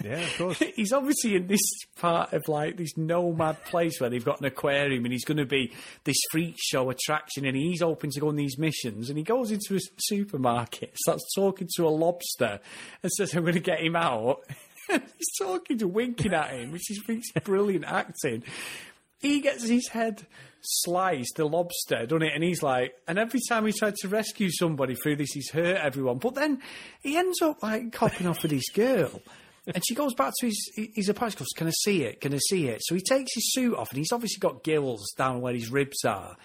Yeah, 0.03 0.19
of 0.19 0.37
course. 0.37 0.59
he's 0.75 0.91
obviously 0.91 1.35
in 1.35 1.47
this 1.47 1.61
part 1.95 2.33
of 2.33 2.47
like 2.47 2.77
this 2.77 2.97
nomad 2.97 3.63
place 3.65 4.01
where 4.01 4.09
they've 4.09 4.25
got 4.25 4.39
an 4.39 4.45
aquarium 4.45 5.05
and 5.05 5.13
he's 5.13 5.23
going 5.23 5.37
to 5.37 5.45
be 5.45 5.71
this 6.03 6.17
freak 6.31 6.55
show 6.57 6.89
attraction 6.89 7.45
and 7.45 7.55
he's 7.55 7.81
open 7.81 8.09
to 8.09 8.19
go 8.19 8.29
on 8.29 8.35
these 8.35 8.57
missions 8.57 9.09
and 9.09 9.17
he 9.17 9.23
goes 9.23 9.51
into 9.51 9.75
a 9.75 9.79
supermarket 9.99 10.97
starts 10.97 11.23
talking 11.35 11.69
to 11.75 11.87
a 11.87 11.89
lobster 11.89 12.59
and 13.01 13.11
says 13.13 13.33
i'm 13.33 13.43
going 13.43 13.53
to 13.53 13.61
get 13.61 13.79
him 13.79 13.95
out 13.95 14.43
he's 14.89 15.37
talking 15.37 15.77
to 15.77 15.87
winking 15.87 16.33
at 16.33 16.51
him, 16.51 16.71
which 16.71 16.89
is 16.91 17.01
which 17.07 17.19
is 17.35 17.43
brilliant 17.43 17.85
acting. 17.85 18.43
He 19.19 19.39
gets 19.41 19.67
his 19.67 19.87
head 19.89 20.25
sliced, 20.63 21.35
the 21.35 21.45
lobster, 21.45 22.05
doesn't 22.05 22.23
it? 22.23 22.33
And 22.33 22.43
he's 22.43 22.63
like, 22.63 22.95
and 23.07 23.19
every 23.19 23.39
time 23.47 23.65
he 23.65 23.71
tried 23.71 23.95
to 23.95 24.07
rescue 24.07 24.49
somebody 24.51 24.95
through 24.95 25.17
this, 25.17 25.31
he's 25.33 25.49
hurt 25.49 25.77
everyone. 25.77 26.17
But 26.17 26.35
then 26.35 26.61
he 27.01 27.17
ends 27.17 27.41
up 27.41 27.61
like 27.61 27.91
copping 27.91 28.27
off 28.27 28.41
with 28.41 28.51
this 28.51 28.69
girl. 28.71 29.21
And 29.65 29.81
she 29.87 29.95
goes 29.95 30.13
back 30.13 30.33
to 30.39 30.47
his 30.47 30.71
his 30.93 31.07
apartment. 31.07 31.39
Goes, 31.39 31.47
"Can 31.55 31.67
I 31.67 31.73
see 31.83 32.03
it? 32.03 32.19
Can 32.19 32.33
I 32.33 32.39
see 32.49 32.67
it?" 32.67 32.81
So 32.83 32.95
he 32.95 33.01
takes 33.01 33.33
his 33.33 33.53
suit 33.53 33.75
off, 33.75 33.91
and 33.91 33.97
he's 33.97 34.11
obviously 34.11 34.39
got 34.39 34.63
gills 34.63 35.13
down 35.17 35.39
where 35.39 35.53
his 35.53 35.71
ribs 35.71 36.03
are. 36.03 36.35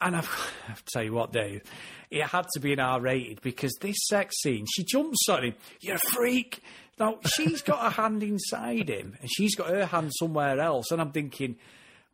And 0.00 0.16
I've, 0.16 0.52
I'll 0.68 0.76
tell 0.90 1.02
you 1.02 1.12
what, 1.12 1.32
Dave, 1.32 1.62
it 2.10 2.22
had 2.22 2.46
to 2.54 2.60
be 2.60 2.72
an 2.72 2.80
R 2.80 3.00
rated 3.00 3.42
because 3.42 3.76
this 3.80 3.96
sex 4.08 4.40
scene, 4.40 4.64
she 4.74 4.84
jumps 4.84 5.28
on 5.28 5.44
him. 5.44 5.54
You're 5.80 5.96
a 5.96 5.98
freak. 5.98 6.62
Now 6.98 7.18
she's 7.34 7.62
got 7.62 7.84
a 7.84 7.90
hand 7.90 8.22
inside 8.22 8.88
him, 8.88 9.16
and 9.20 9.30
she's 9.30 9.54
got 9.54 9.68
her 9.68 9.86
hand 9.86 10.10
somewhere 10.18 10.60
else. 10.60 10.90
And 10.90 11.00
I'm 11.00 11.12
thinking, 11.12 11.56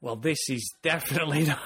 well, 0.06 0.14
this 0.14 0.48
is 0.48 0.72
definitely 0.82 1.42
not. 1.46 1.58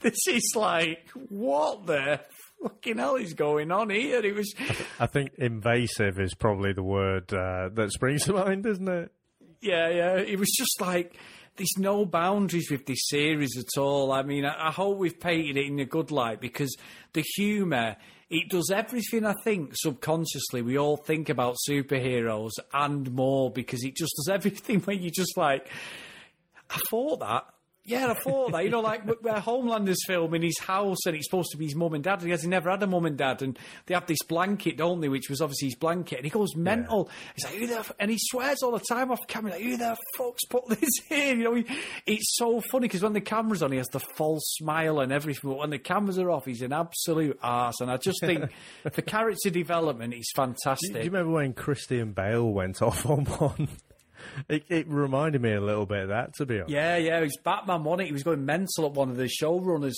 this 0.00 0.26
is 0.26 0.54
like 0.56 1.08
what 1.28 1.86
the 1.86 2.18
fucking 2.60 2.98
hell 2.98 3.14
is 3.14 3.32
going 3.32 3.70
on 3.70 3.90
here? 3.90 4.18
It 4.24 4.34
was. 4.34 4.52
I 4.98 5.06
think 5.06 5.34
invasive 5.38 6.18
is 6.18 6.34
probably 6.34 6.72
the 6.72 6.82
word 6.82 7.32
uh, 7.32 7.68
that 7.74 7.92
springs 7.92 8.24
to 8.24 8.32
mind, 8.44 8.66
isn't 8.66 8.88
it? 8.88 9.12
Yeah, 9.60 9.88
yeah. 9.88 10.16
It 10.16 10.36
was 10.36 10.50
just 10.50 10.80
like 10.80 11.16
there's 11.56 11.78
no 11.78 12.04
boundaries 12.04 12.72
with 12.72 12.86
this 12.86 13.06
series 13.06 13.56
at 13.56 13.80
all. 13.80 14.10
I 14.10 14.24
mean, 14.24 14.44
I, 14.44 14.68
I 14.68 14.72
hope 14.72 14.98
we've 14.98 15.20
painted 15.20 15.56
it 15.56 15.66
in 15.66 15.78
a 15.78 15.84
good 15.84 16.10
light 16.10 16.40
because 16.40 16.76
the 17.12 17.22
humour. 17.36 17.96
It 18.30 18.48
does 18.48 18.70
everything 18.74 19.26
I 19.26 19.34
think 19.44 19.72
subconsciously 19.74 20.62
we 20.62 20.76
all 20.76 20.96
think 20.96 21.28
about 21.28 21.56
superheroes 21.68 22.52
and 22.72 23.12
more 23.12 23.50
because 23.52 23.84
it 23.84 23.94
just 23.94 24.12
does 24.16 24.28
everything 24.34 24.80
when 24.80 25.02
you 25.02 25.10
just 25.10 25.36
like, 25.36 25.68
I 26.70 26.78
thought 26.90 27.20
that. 27.20 27.44
Yeah, 27.86 28.12
I 28.12 28.14
thought 28.14 28.52
that. 28.52 28.64
You 28.64 28.70
know, 28.70 28.80
like 28.80 29.02
where 29.20 29.40
Homelander's 29.40 30.02
filming 30.06 30.40
his 30.40 30.58
house 30.58 31.04
and 31.04 31.14
it's 31.14 31.26
supposed 31.26 31.50
to 31.50 31.58
be 31.58 31.66
his 31.66 31.74
mum 31.74 31.92
and 31.92 32.02
dad. 32.02 32.14
And 32.20 32.22
he 32.22 32.30
has 32.30 32.40
he 32.40 32.48
never 32.48 32.70
had 32.70 32.82
a 32.82 32.86
mum 32.86 33.04
and 33.04 33.18
dad. 33.18 33.42
And 33.42 33.58
they 33.84 33.92
have 33.92 34.06
this 34.06 34.22
blanket, 34.26 34.78
don't 34.78 35.02
they, 35.02 35.10
which 35.10 35.28
was 35.28 35.42
obviously 35.42 35.68
his 35.68 35.74
blanket. 35.74 36.16
And 36.16 36.24
he 36.24 36.30
goes 36.30 36.56
mental. 36.56 37.10
He's 37.34 37.44
like, 37.44 37.54
who 37.56 37.66
the 37.66 37.80
f-? 37.80 37.92
and 38.00 38.10
he 38.10 38.16
swears 38.18 38.62
all 38.62 38.70
the 38.72 38.82
time 38.88 39.10
off 39.10 39.26
camera, 39.28 39.52
like, 39.52 39.60
who 39.60 39.76
the 39.76 39.98
fuck's 40.16 40.46
put 40.46 40.66
this 40.68 40.88
in? 41.10 41.40
You 41.40 41.44
know, 41.44 41.54
he, 41.56 41.66
it's 42.06 42.36
so 42.38 42.62
funny 42.70 42.88
because 42.88 43.02
when 43.02 43.12
the 43.12 43.20
camera's 43.20 43.62
on, 43.62 43.70
he 43.70 43.76
has 43.76 43.88
the 43.88 44.00
false 44.00 44.54
smile 44.56 45.00
and 45.00 45.12
everything. 45.12 45.50
But 45.50 45.58
when 45.58 45.70
the 45.70 45.78
cameras 45.78 46.18
are 46.18 46.30
off, 46.30 46.46
he's 46.46 46.62
an 46.62 46.72
absolute 46.72 47.38
arse. 47.42 47.82
And 47.82 47.90
I 47.90 47.98
just 47.98 48.20
think 48.22 48.50
for 48.90 49.02
character 49.02 49.50
development, 49.50 50.14
he's 50.14 50.30
fantastic. 50.34 50.94
Do 50.94 50.98
you 51.00 51.04
remember 51.04 51.32
when 51.32 51.52
Christian 51.52 52.12
Bale 52.12 52.50
went 52.50 52.80
off 52.80 53.04
on 53.04 53.26
one? 53.26 53.68
It, 54.48 54.64
it 54.68 54.88
reminded 54.88 55.42
me 55.42 55.52
a 55.52 55.60
little 55.60 55.86
bit 55.86 56.02
of 56.04 56.08
that, 56.08 56.34
to 56.34 56.46
be 56.46 56.56
honest. 56.56 56.70
Yeah, 56.70 56.96
yeah, 56.96 57.18
it 57.18 57.22
was 57.22 57.36
Batman, 57.42 57.84
wasn't 57.84 58.02
it? 58.02 58.06
He 58.06 58.12
was 58.12 58.22
going 58.22 58.44
mental 58.44 58.86
at 58.86 58.92
one 58.92 59.10
of 59.10 59.16
the 59.16 59.28
showrunners. 59.28 59.94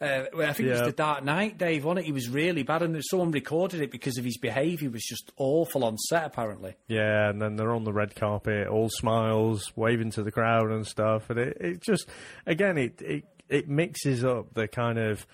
Uh, 0.00 0.24
I 0.38 0.54
think 0.54 0.70
it 0.70 0.72
was 0.72 0.80
the 0.80 0.92
Dark 0.92 1.24
Knight, 1.24 1.58
Dave, 1.58 1.84
wasn't 1.84 2.00
it? 2.00 2.06
He 2.06 2.12
was 2.12 2.30
really 2.30 2.62
bad, 2.62 2.82
and 2.82 2.98
someone 3.04 3.32
recorded 3.32 3.82
it 3.82 3.90
because 3.90 4.16
of 4.16 4.24
his 4.24 4.38
behaviour. 4.38 4.88
He 4.88 4.88
was 4.88 5.02
just 5.02 5.30
awful 5.36 5.84
on 5.84 5.98
set, 5.98 6.24
apparently. 6.24 6.74
Yeah, 6.88 7.28
and 7.28 7.40
then 7.40 7.56
they're 7.56 7.74
on 7.74 7.84
the 7.84 7.92
red 7.92 8.14
carpet, 8.14 8.66
all 8.66 8.88
smiles, 8.88 9.70
waving 9.76 10.12
to 10.12 10.22
the 10.22 10.32
crowd 10.32 10.70
and 10.70 10.86
stuff, 10.86 11.28
and 11.28 11.38
it, 11.38 11.56
it 11.60 11.82
just, 11.82 12.08
again, 12.46 12.78
it, 12.78 13.02
it 13.02 13.24
it 13.50 13.68
mixes 13.68 14.24
up 14.24 14.54
the 14.54 14.68
kind 14.68 14.98
of 14.98 15.26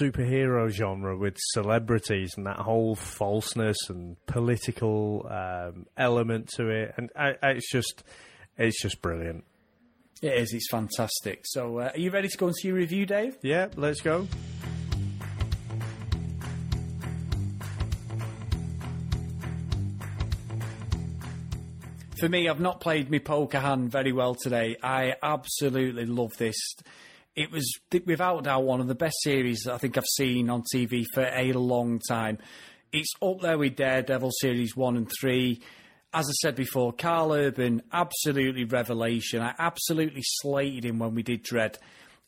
superhero 0.00 0.68
genre 0.68 1.16
with 1.16 1.36
celebrities 1.52 2.34
and 2.36 2.46
that 2.46 2.58
whole 2.58 2.94
falseness 2.94 3.76
and 3.88 4.16
political 4.26 5.26
um, 5.28 5.86
element 5.96 6.48
to 6.56 6.68
it, 6.68 6.94
and 6.96 7.10
I, 7.16 7.34
I, 7.42 7.50
it's 7.50 7.70
just, 7.70 8.04
it's 8.56 8.80
just 8.80 9.02
brilliant. 9.02 9.44
It 10.22 10.34
is, 10.34 10.52
it's 10.52 10.70
fantastic. 10.70 11.40
So, 11.44 11.78
uh, 11.78 11.90
are 11.94 11.98
you 11.98 12.10
ready 12.10 12.28
to 12.28 12.38
go 12.38 12.46
and 12.46 12.56
see 12.56 12.68
your 12.68 12.76
review, 12.76 13.06
Dave? 13.06 13.36
Yeah, 13.42 13.68
let's 13.76 14.00
go. 14.00 14.28
For 22.20 22.28
me, 22.28 22.48
I've 22.48 22.60
not 22.60 22.80
played 22.80 23.10
my 23.10 23.18
poker 23.18 23.58
hand 23.58 23.90
very 23.90 24.12
well 24.12 24.36
today. 24.36 24.76
I 24.80 25.16
absolutely 25.24 26.06
love 26.06 26.30
this. 26.38 26.56
It 27.34 27.50
was, 27.50 27.66
without 28.04 28.44
doubt, 28.44 28.64
one 28.64 28.80
of 28.80 28.88
the 28.88 28.94
best 28.94 29.16
series 29.22 29.66
I 29.66 29.78
think 29.78 29.96
I've 29.96 30.04
seen 30.16 30.50
on 30.50 30.64
TV 30.74 31.04
for 31.14 31.22
a 31.22 31.52
long 31.52 31.98
time. 32.06 32.36
It's 32.92 33.14
up 33.22 33.40
there 33.40 33.56
with 33.56 33.76
Daredevil 33.76 34.32
Series 34.40 34.76
1 34.76 34.96
and 34.98 35.10
3. 35.18 35.58
As 36.12 36.26
I 36.28 36.32
said 36.42 36.56
before, 36.56 36.92
Karl 36.92 37.32
Urban, 37.32 37.82
absolutely 37.90 38.64
revelation. 38.64 39.40
I 39.40 39.54
absolutely 39.58 40.20
slated 40.22 40.84
him 40.84 40.98
when 40.98 41.14
we 41.14 41.22
did 41.22 41.42
Dredd 41.42 41.76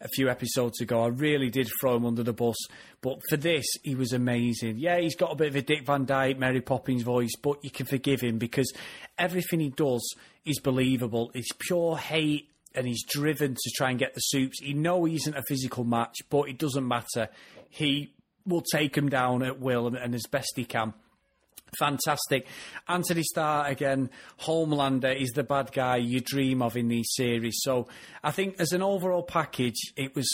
a 0.01 0.09
few 0.09 0.31
episodes 0.31 0.81
ago. 0.81 1.03
I 1.03 1.09
really 1.09 1.51
did 1.51 1.69
throw 1.81 1.97
him 1.97 2.07
under 2.07 2.23
the 2.23 2.33
bus. 2.33 2.57
But 3.03 3.19
for 3.29 3.37
this, 3.37 3.67
he 3.83 3.95
was 3.95 4.15
amazing. 4.15 4.79
Yeah, 4.79 4.99
he's 4.99 5.17
got 5.17 5.33
a 5.33 5.37
bit 5.37 5.49
of 5.49 5.57
a 5.57 5.61
Dick 5.61 5.85
Van 5.85 6.07
Dyke, 6.07 6.39
Mary 6.39 6.63
Poppins 6.63 7.03
voice, 7.03 7.37
but 7.43 7.63
you 7.63 7.71
can 7.71 7.85
forgive 7.85 8.23
him 8.23 8.39
because 8.39 8.73
everything 9.19 9.61
he 9.61 9.69
does 9.69 10.15
is 10.47 10.61
believable. 10.61 11.31
It's 11.35 11.53
pure 11.59 11.99
hate 11.99 12.49
and 12.75 12.87
he's 12.87 13.05
driven 13.05 13.55
to 13.55 13.71
try 13.77 13.91
and 13.91 13.99
get 13.99 14.15
the 14.15 14.21
supes. 14.21 14.61
He 14.61 14.75
know 14.75 15.05
he 15.05 15.17
isn't 15.17 15.37
a 15.37 15.43
physical 15.49 15.85
match, 15.85 16.17
but 16.31 16.49
it 16.49 16.59
doesn't 16.59 16.87
matter. 16.87 17.29
He 17.69 18.13
will 18.47 18.63
take 18.73 18.97
him 18.97 19.09
down 19.09 19.43
at 19.43 19.61
will 19.61 19.87
and, 19.87 19.97
and 19.97 20.15
as 20.15 20.27
best 20.31 20.53
he 20.57 20.65
can. 20.65 20.95
Fantastic. 21.79 22.47
Anthony 22.89 23.23
Starr 23.23 23.67
again, 23.67 24.11
Homelander 24.41 25.15
is 25.15 25.31
the 25.31 25.43
bad 25.43 25.73
guy 25.73 25.97
you 25.97 26.21
dream 26.21 26.63
of 26.63 26.77
in 26.77 26.89
these 26.89 27.11
series. 27.15 27.59
So 27.63 27.89
I 28.23 28.31
think 28.31 28.61
as 28.61 28.73
an 28.73 28.83
overall 28.83 29.23
package, 29.23 29.93
it 29.97 30.15
was 30.15 30.29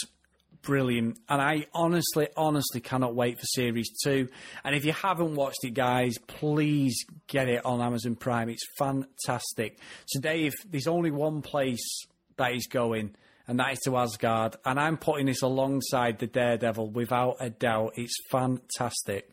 brilliant. 0.61 1.17
And 1.29 1.41
I 1.41 1.65
honestly, 1.73 2.27
honestly 2.37 2.81
cannot 2.81 3.15
wait 3.15 3.39
for 3.39 3.45
series 3.45 3.89
two. 4.03 4.29
And 4.63 4.75
if 4.75 4.85
you 4.85 4.93
haven't 4.93 5.35
watched 5.35 5.63
it, 5.63 5.73
guys, 5.73 6.17
please 6.27 7.05
get 7.27 7.47
it 7.47 7.65
on 7.65 7.81
Amazon 7.81 8.15
Prime. 8.15 8.49
It's 8.49 8.65
fantastic. 8.77 9.79
So, 10.05 10.19
Dave, 10.19 10.53
there's 10.69 10.87
only 10.87 11.11
one 11.11 11.41
place 11.41 12.05
that 12.41 12.53
is 12.53 12.67
going. 12.67 13.15
And 13.47 13.59
that 13.59 13.73
is 13.73 13.79
to 13.85 13.97
Asgard. 13.97 14.55
And 14.65 14.79
I'm 14.79 14.97
putting 14.97 15.25
this 15.25 15.41
alongside 15.41 16.19
the 16.19 16.27
Daredevil 16.27 16.91
without 16.91 17.37
a 17.39 17.49
doubt. 17.49 17.93
It's 17.95 18.15
fantastic. 18.29 19.29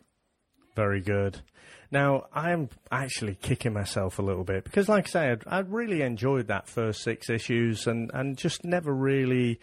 Very 0.75 1.01
good. 1.01 1.41
Now, 1.91 2.25
I'm 2.33 2.69
actually 2.91 3.35
kicking 3.35 3.73
myself 3.73 4.19
a 4.19 4.21
little 4.21 4.43
bit 4.43 4.63
because, 4.63 4.87
like 4.87 5.07
I 5.07 5.09
say, 5.09 5.37
I'd 5.47 5.71
really 5.71 6.01
enjoyed 6.01 6.47
that 6.47 6.67
first 6.67 7.01
six 7.01 7.29
issues 7.29 7.87
and, 7.87 8.11
and 8.13 8.37
just 8.37 8.63
never 8.63 8.93
really 8.93 9.59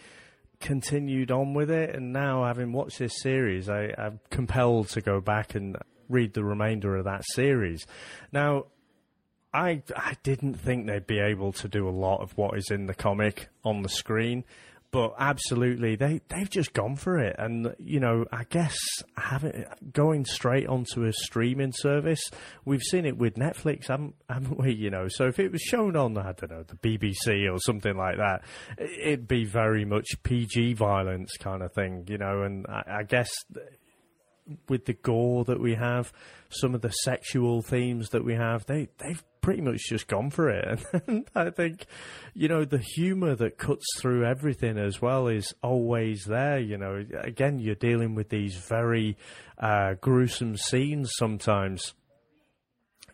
continued 0.59 1.31
on 1.31 1.55
with 1.55 1.71
it. 1.71 1.95
And 1.95 2.13
now, 2.13 2.45
having 2.45 2.73
watched 2.73 2.99
this 2.99 3.21
series, 3.21 3.69
I, 3.69 3.95
I'm 3.97 4.19
compelled 4.31 4.89
to 4.91 5.01
go 5.01 5.21
back 5.21 5.55
and 5.55 5.77
read 6.09 6.35
the 6.35 6.45
remainder 6.45 6.97
of 6.97 7.05
that 7.05 7.23
series. 7.35 7.87
Now, 8.33 8.67
I 9.53 9.83
I 9.95 10.17
didn't 10.23 10.55
think 10.55 10.87
they'd 10.87 11.07
be 11.07 11.19
able 11.19 11.53
to 11.53 11.69
do 11.69 11.89
a 11.89 11.91
lot 11.91 12.21
of 12.21 12.37
what 12.37 12.57
is 12.59 12.71
in 12.71 12.87
the 12.87 12.95
comic 12.95 13.49
on 13.65 13.83
the 13.83 13.89
screen, 13.89 14.45
but 14.91 15.15
absolutely 15.19 15.97
they 15.97 16.21
they've 16.29 16.51
just 16.51 16.73
gone 16.73 16.97
for 16.97 17.19
it. 17.19 17.37
And 17.39 17.75
you 17.79 18.01
know, 18.01 18.25
I 18.33 18.45
guess 18.45 18.77
having 19.17 19.65
going 19.93 20.25
straight 20.25 20.67
onto 20.67 21.05
a 21.05 21.13
streaming 21.13 21.73
service, 21.73 22.31
we've 22.65 22.83
seen 22.83 23.07
it 23.07 23.17
with 23.17 23.35
Netflix, 23.35 23.89
haven't, 23.89 24.15
haven't 24.29 24.59
we? 24.59 24.75
You 24.75 24.91
know, 24.91 25.09
so 25.09 25.27
if 25.27 25.39
it 25.39 25.53
was 25.53 25.63
shown 25.63 25.97
on 25.97 26.17
I 26.19 26.33
don't 26.33 26.51
know 26.51 26.63
the 26.63 26.77
BBC 26.77 27.51
or 27.53 27.59
something 27.59 27.97
like 27.97 28.17
that, 28.17 28.43
it'd 28.79 29.29
be 29.29 29.45
very 29.45 29.85
much 29.85 30.07
PG 30.23 30.75
violence 30.75 31.33
kind 31.39 31.63
of 31.63 31.73
thing, 31.73 32.05
you 32.09 32.19
know. 32.19 32.43
And 32.43 32.67
I, 32.67 32.99
I 32.99 33.03
guess 33.03 33.31
with 34.69 34.85
the 34.87 34.93
gore 34.95 35.45
that 35.45 35.61
we 35.61 35.75
have, 35.75 36.13
some 36.49 36.75
of 36.75 36.81
the 36.83 36.91
sexual 36.91 37.63
themes 37.63 38.11
that 38.11 38.25
we 38.25 38.35
have, 38.35 38.67
they 38.67 38.89
they've 38.99 39.23
pretty 39.41 39.63
much 39.63 39.81
just 39.89 40.09
gone 40.09 40.29
for 40.29 40.49
it. 40.49 40.81
And 41.07 41.25
I 41.35 41.51
think, 41.51 41.87
you 42.35 42.49
know, 42.49 42.65
the 42.65 42.79
humour 42.79 43.37
that 43.37 43.59
cuts 43.59 43.87
through 43.99 44.25
everything 44.25 44.77
as 44.77 45.01
well 45.01 45.29
is 45.29 45.55
always 45.63 46.25
there. 46.25 46.59
You 46.59 46.77
know, 46.79 47.05
again, 47.21 47.61
you're 47.61 47.77
dealing 47.77 48.17
with 48.17 48.29
these 48.29 48.57
very 48.57 49.17
uh, 49.59 49.95
gruesome 50.01 50.57
scenes 50.57 51.13
sometimes. 51.17 51.95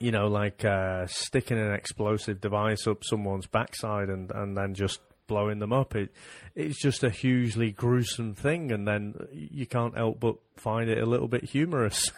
You 0.00 0.10
know, 0.10 0.26
like 0.26 0.64
uh, 0.64 1.06
sticking 1.06 1.58
an 1.58 1.74
explosive 1.74 2.40
device 2.40 2.86
up 2.86 3.04
someone's 3.04 3.46
backside 3.46 4.08
and, 4.08 4.30
and 4.30 4.56
then 4.56 4.74
just 4.74 5.00
blowing 5.26 5.58
them 5.58 5.72
up. 5.72 5.94
It 5.94 6.12
it's 6.54 6.80
just 6.80 7.02
a 7.02 7.10
hugely 7.10 7.70
gruesome 7.70 8.34
thing, 8.34 8.72
and 8.72 8.86
then 8.86 9.14
you 9.32 9.66
can't 9.66 9.96
help 9.96 10.20
but 10.20 10.36
find 10.56 10.90
it 10.90 10.98
a 10.98 11.06
little 11.06 11.28
bit 11.28 11.44
humorous. 11.44 12.10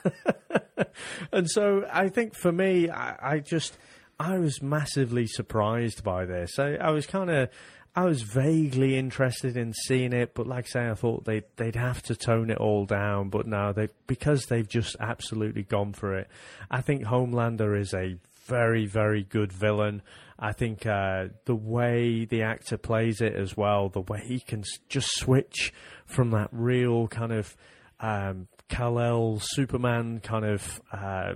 and 1.33 1.49
so 1.51 1.87
I 1.93 2.09
think 2.09 2.35
for 2.35 2.53
me, 2.53 2.91
I, 2.91 3.35
I 3.35 3.39
just 3.39 3.77
I 4.19 4.39
was 4.39 4.63
massively 4.63 5.27
surprised 5.27 6.03
by 6.03 6.25
this. 6.25 6.59
I, 6.59 6.75
I 6.75 6.91
was 6.91 7.07
kind 7.07 7.31
of. 7.31 7.49
I 7.97 8.07
was 8.07 8.23
vaguely 8.23 8.99
interested 8.99 9.57
in 9.57 9.73
seeing 9.73 10.13
it, 10.13 10.35
but 10.35 10.49
like 10.49 10.65
I 10.65 10.69
say, 10.69 10.89
I 10.89 10.95
thought 10.95 11.27
they'd 11.27 11.45
they'd 11.57 11.77
have 11.77 12.03
to 12.05 12.17
tone 12.17 12.51
it 12.51 12.59
all 12.59 12.87
down. 12.87 13.29
But 13.29 13.47
now 13.47 13.71
they 13.71 13.89
because 14.09 14.47
they've 14.47 14.69
just 14.69 14.97
absolutely 14.99 15.63
gone 15.63 15.93
for 15.93 16.13
it. 16.17 16.29
I 16.69 16.81
think 16.81 17.05
Homelander 17.05 17.79
is 17.79 17.95
a 17.95 18.17
very, 18.47 18.87
very 18.87 19.23
good 19.23 19.53
villain. 19.53 20.03
I 20.39 20.53
think 20.53 20.85
uh, 20.87 21.27
the 21.45 21.55
way 21.55 22.25
the 22.25 22.43
actor 22.43 22.77
plays 22.77 23.21
it 23.21 23.35
as 23.35 23.57
well, 23.57 23.89
the 23.89 24.01
way 24.01 24.21
he 24.25 24.41
can 24.41 24.65
just 24.89 25.09
switch 25.17 25.73
from 26.07 26.31
that 26.31 26.49
real 26.53 27.09
kind 27.09 27.33
of 27.33 27.57
um, 28.01 28.49
Kal-El 28.69 29.39
Superman 29.41 30.21
kind 30.21 30.45
of 30.45 30.83
uh, 30.93 31.35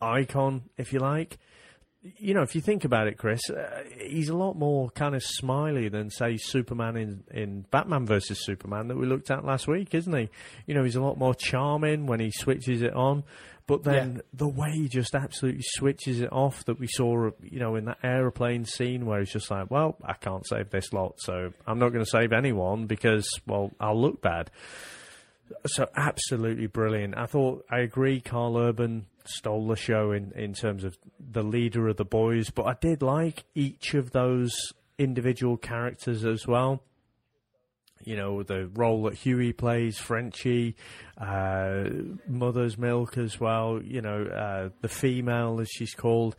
icon, 0.00 0.62
if 0.76 0.92
you 0.92 0.98
like. 0.98 1.38
You 2.18 2.34
know, 2.34 2.42
if 2.42 2.54
you 2.54 2.60
think 2.60 2.84
about 2.84 3.08
it, 3.08 3.18
Chris, 3.18 3.50
uh, 3.50 3.82
he's 4.00 4.28
a 4.28 4.36
lot 4.36 4.54
more 4.54 4.90
kind 4.90 5.16
of 5.16 5.24
smiley 5.24 5.88
than, 5.88 6.08
say, 6.10 6.36
Superman 6.36 6.96
in, 6.96 7.24
in 7.32 7.66
Batman 7.70 8.06
versus 8.06 8.44
Superman 8.44 8.88
that 8.88 8.96
we 8.96 9.06
looked 9.06 9.30
at 9.30 9.44
last 9.44 9.66
week, 9.66 9.92
isn't 9.92 10.16
he? 10.16 10.28
You 10.66 10.74
know, 10.74 10.84
he's 10.84 10.94
a 10.94 11.00
lot 11.00 11.18
more 11.18 11.34
charming 11.34 12.06
when 12.06 12.20
he 12.20 12.30
switches 12.30 12.82
it 12.82 12.94
on. 12.94 13.24
But 13.66 13.82
then 13.82 14.16
yeah. 14.16 14.22
the 14.32 14.48
way 14.48 14.70
he 14.70 14.88
just 14.88 15.14
absolutely 15.14 15.64
switches 15.64 16.20
it 16.20 16.32
off 16.32 16.64
that 16.66 16.78
we 16.78 16.86
saw, 16.86 17.30
you 17.42 17.58
know, 17.58 17.74
in 17.74 17.86
that 17.86 17.98
aeroplane 18.02 18.64
scene 18.64 19.06
where 19.06 19.18
he's 19.18 19.32
just 19.32 19.50
like, 19.50 19.70
well, 19.70 19.96
I 20.04 20.12
can't 20.12 20.46
save 20.46 20.70
this 20.70 20.92
lot, 20.92 21.14
so 21.18 21.52
I'm 21.66 21.78
not 21.80 21.88
going 21.88 22.04
to 22.04 22.10
save 22.10 22.32
anyone 22.32 22.86
because, 22.86 23.28
well, 23.44 23.72
I'll 23.80 24.00
look 24.00 24.22
bad. 24.22 24.50
So 25.66 25.88
absolutely 25.96 26.68
brilliant. 26.68 27.16
I 27.16 27.26
thought 27.26 27.64
I 27.70 27.80
agree. 27.80 28.20
Karl 28.20 28.56
Urban 28.56 29.06
stole 29.24 29.66
the 29.66 29.76
show 29.76 30.12
in 30.12 30.32
in 30.32 30.54
terms 30.54 30.84
of 30.84 30.96
the 31.18 31.42
leader 31.42 31.88
of 31.88 31.96
the 31.96 32.04
boys, 32.04 32.50
but 32.50 32.66
I 32.66 32.74
did 32.80 33.02
like 33.02 33.44
each 33.54 33.94
of 33.94 34.12
those 34.12 34.54
individual 34.98 35.56
characters 35.56 36.24
as 36.24 36.46
well. 36.46 36.82
You 38.04 38.16
know 38.16 38.42
the 38.42 38.68
role 38.74 39.04
that 39.04 39.14
Hughie 39.14 39.52
plays, 39.52 39.98
Frenchie, 39.98 40.76
uh, 41.18 41.84
Mother's 42.28 42.78
Milk 42.78 43.18
as 43.18 43.40
well. 43.40 43.80
You 43.82 44.02
know 44.02 44.24
uh, 44.24 44.68
the 44.80 44.88
female 44.88 45.60
as 45.60 45.68
she's 45.70 45.94
called. 45.94 46.36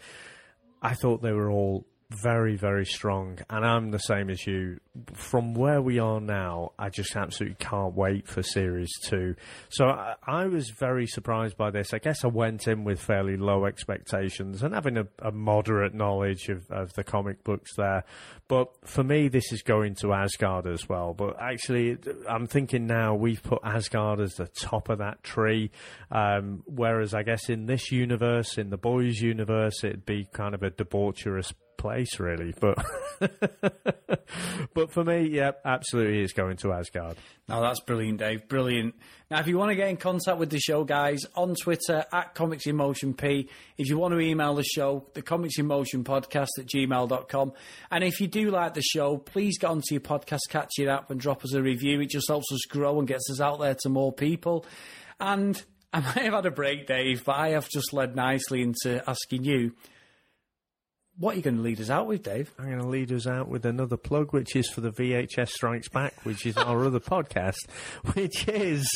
I 0.81 0.93
thought 0.93 1.21
they 1.21 1.31
were 1.31 1.49
all 1.49 1.85
very, 2.09 2.55
very 2.55 2.85
strong. 2.85 3.39
And 3.49 3.65
I'm 3.65 3.91
the 3.91 3.99
same 3.99 4.29
as 4.29 4.47
you. 4.47 4.79
From 5.13 5.53
where 5.53 5.81
we 5.81 5.99
are 5.99 6.21
now, 6.21 6.71
I 6.79 6.89
just 6.89 7.15
absolutely 7.15 7.57
can't 7.59 7.93
wait 7.95 8.27
for 8.27 8.41
Series 8.41 8.91
2. 9.03 9.35
So 9.69 9.85
I, 9.87 10.15
I 10.25 10.45
was 10.45 10.69
very 10.69 11.05
surprised 11.05 11.57
by 11.57 11.69
this. 11.69 11.93
I 11.93 11.99
guess 11.99 12.23
I 12.23 12.27
went 12.27 12.67
in 12.67 12.85
with 12.85 13.01
fairly 13.01 13.35
low 13.35 13.65
expectations 13.65 14.63
and 14.63 14.73
having 14.73 14.97
a, 14.97 15.07
a 15.19 15.31
moderate 15.31 15.93
knowledge 15.93 16.47
of, 16.47 16.71
of 16.71 16.93
the 16.93 17.03
comic 17.03 17.43
books 17.43 17.75
there. 17.75 18.05
But 18.47 18.69
for 18.85 19.03
me, 19.03 19.27
this 19.27 19.51
is 19.51 19.61
going 19.61 19.95
to 19.95 20.13
Asgard 20.13 20.65
as 20.65 20.87
well. 20.87 21.13
But 21.13 21.41
actually, 21.41 21.97
I'm 22.29 22.47
thinking 22.47 22.87
now 22.87 23.15
we've 23.15 23.43
put 23.43 23.59
Asgard 23.65 24.21
as 24.21 24.35
the 24.35 24.47
top 24.47 24.87
of 24.87 24.99
that 24.99 25.23
tree. 25.23 25.71
Um, 26.09 26.63
whereas 26.65 27.13
I 27.13 27.23
guess 27.23 27.49
in 27.49 27.65
this 27.65 27.91
universe, 27.91 28.57
in 28.57 28.69
the 28.69 28.77
boys' 28.77 29.19
universe, 29.19 29.83
it'd 29.83 30.05
be 30.05 30.25
kind 30.31 30.55
of 30.55 30.63
a 30.63 30.71
debaucherous 30.71 31.51
place, 31.77 32.19
really. 32.19 32.53
But 32.59 32.83
but 34.73 34.91
for 34.91 35.03
me, 35.03 35.27
yeah, 35.27 35.51
absolutely, 35.63 36.21
it's 36.21 36.33
going 36.33 36.57
to 36.57 36.73
Asgard. 36.73 37.17
Now 37.47 37.61
that's 37.61 37.79
brilliant, 37.79 38.19
Dave. 38.19 38.47
Brilliant. 38.47 38.95
Now, 39.29 39.39
if 39.39 39.47
you 39.47 39.57
want 39.57 39.71
to 39.71 39.75
get 39.75 39.89
in 39.89 39.97
contact 39.97 40.37
with 40.37 40.49
the 40.49 40.59
show, 40.59 40.85
guys, 40.85 41.19
on 41.35 41.53
Twitter 41.55 42.05
at 42.13 42.33
Comics 42.33 42.65
in 42.65 42.77
Motion 42.77 43.13
P. 43.13 43.49
If 43.77 43.89
you 43.89 43.97
want 43.97 44.13
to 44.13 44.19
email 44.21 44.55
the 44.55 44.63
show, 44.63 45.05
the 45.15 45.21
Comics 45.21 45.59
in 45.59 45.67
Motion 45.67 46.05
Podcast 46.05 46.47
at 46.59 46.65
gmail.com. 46.65 47.53
And 47.91 48.03
if 48.05 48.21
you 48.21 48.27
do 48.27 48.51
like 48.51 48.73
the 48.73 48.81
show, 48.81 49.17
please 49.17 49.57
get 49.57 49.69
onto 49.69 49.95
your 49.95 50.01
podcast 50.01 50.39
catching 50.49 50.87
app 50.87 51.11
and 51.11 51.19
drop 51.19 51.43
us 51.43 51.53
a 51.53 51.61
review. 51.61 51.99
It 51.99 52.09
just 52.09 52.29
helps 52.29 52.51
us 52.53 52.61
grow 52.69 52.99
and 52.99 53.07
gets 53.07 53.29
us 53.29 53.41
out 53.41 53.59
there 53.59 53.75
to 53.81 53.89
more 53.89 54.13
people. 54.13 54.65
And 55.19 55.61
I 55.91 55.99
might 55.99 56.23
have 56.23 56.33
had 56.33 56.45
a 56.45 56.51
break, 56.51 56.87
Dave, 56.87 57.25
but 57.25 57.35
I 57.35 57.49
have 57.49 57.67
just 57.67 57.91
led 57.91 58.15
nicely 58.15 58.61
into 58.61 59.03
asking 59.09 59.43
you 59.43 59.73
what 61.19 61.33
are 61.33 61.37
you 61.37 61.41
going 61.41 61.57
to 61.57 61.63
lead 61.63 61.81
us 61.81 61.89
out 61.89 62.05
with, 62.05 62.21
Dave? 62.21 62.53
I'm 62.59 62.65
going 62.65 62.79
to 62.79 62.87
lead 62.87 63.11
us 63.11 63.25
out 63.25 63.47
with 63.47 63.65
another 63.65 63.97
plug, 63.97 64.33
which 64.33 64.55
is 64.55 64.69
for 64.69 64.81
the 64.81 64.91
VHS 64.91 65.49
Strikes 65.49 65.89
Back, 65.89 66.13
which 66.23 66.45
is 66.45 66.55
our 66.57 66.85
other 66.85 66.99
podcast, 66.99 67.67
which 68.13 68.47
is 68.47 68.87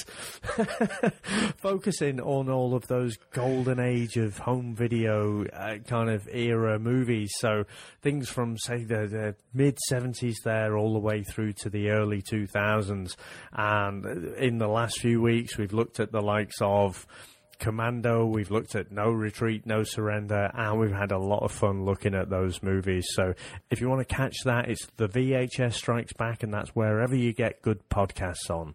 focusing 1.57 2.19
on 2.19 2.49
all 2.49 2.75
of 2.75 2.87
those 2.87 3.17
golden 3.33 3.79
age 3.79 4.17
of 4.17 4.37
home 4.37 4.75
video 4.75 5.45
uh, 5.45 5.79
kind 5.87 6.11
of 6.11 6.29
era 6.31 6.77
movies. 6.77 7.31
So 7.39 7.63
things 8.01 8.29
from, 8.29 8.55
say, 8.57 8.83
the, 8.83 9.07
the 9.07 9.35
mid 9.53 9.79
70s 9.91 10.35
there 10.43 10.77
all 10.77 10.93
the 10.93 10.99
way 10.99 11.23
through 11.23 11.53
to 11.53 11.69
the 11.71 11.89
early 11.89 12.21
2000s. 12.21 13.15
And 13.51 14.35
in 14.35 14.59
the 14.59 14.67
last 14.67 14.99
few 14.99 15.21
weeks, 15.21 15.57
we've 15.57 15.73
looked 15.73 15.99
at 15.99 16.11
the 16.11 16.21
likes 16.21 16.57
of 16.61 17.07
Commando, 17.61 18.25
we've 18.25 18.49
looked 18.49 18.73
at 18.73 18.91
No 18.91 19.11
Retreat, 19.11 19.67
No 19.67 19.83
Surrender, 19.83 20.49
and 20.55 20.79
we've 20.79 20.91
had 20.91 21.11
a 21.11 21.19
lot 21.19 21.43
of 21.43 21.51
fun 21.51 21.85
looking 21.85 22.15
at 22.15 22.27
those 22.27 22.63
movies. 22.63 23.05
So 23.11 23.35
if 23.69 23.79
you 23.79 23.87
want 23.87 24.05
to 24.05 24.15
catch 24.15 24.35
that, 24.45 24.67
it's 24.67 24.87
the 24.97 25.07
VHS 25.07 25.73
Strikes 25.73 26.13
Back, 26.13 26.41
and 26.41 26.51
that's 26.51 26.71
wherever 26.71 27.15
you 27.15 27.33
get 27.33 27.61
good 27.61 27.87
podcasts 27.87 28.49
on. 28.49 28.73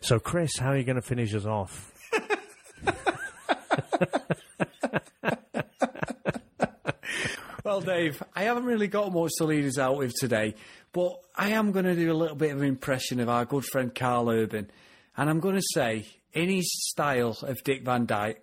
So, 0.00 0.20
Chris, 0.20 0.56
how 0.56 0.68
are 0.68 0.76
you 0.76 0.84
going 0.84 0.94
to 0.94 1.02
finish 1.02 1.34
us 1.34 1.46
off? 1.46 1.92
well, 7.64 7.80
Dave, 7.80 8.22
I 8.36 8.44
haven't 8.44 8.66
really 8.66 8.86
got 8.86 9.12
much 9.12 9.32
to 9.38 9.46
lead 9.46 9.64
us 9.64 9.78
out 9.78 9.98
with 9.98 10.14
today, 10.14 10.54
but 10.92 11.18
I 11.34 11.48
am 11.48 11.72
going 11.72 11.86
to 11.86 11.96
do 11.96 12.12
a 12.12 12.14
little 12.14 12.36
bit 12.36 12.52
of 12.52 12.62
an 12.62 12.68
impression 12.68 13.18
of 13.18 13.28
our 13.28 13.44
good 13.44 13.64
friend 13.64 13.92
Karl 13.92 14.30
Urban. 14.30 14.70
And 15.16 15.28
I'm 15.28 15.40
going 15.40 15.56
to 15.56 15.66
say 15.74 16.06
in 16.36 16.48
his 16.50 16.70
style 16.90 17.36
of 17.42 17.64
Dick 17.64 17.82
Van 17.82 18.04
Dyke. 18.04 18.42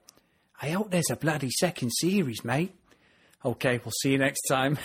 I 0.60 0.70
hope 0.72 0.90
there's 0.90 1.12
a 1.12 1.16
bloody 1.16 1.52
second 1.52 1.92
series, 1.92 2.44
mate. 2.44 2.74
Okay, 3.46 3.80
we'll 3.86 3.94
see 4.02 4.14
you 4.14 4.18
next 4.18 4.42
time. 4.50 4.80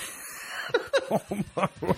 oh 1.11 1.21
my 1.57 1.69
word. 1.81 1.97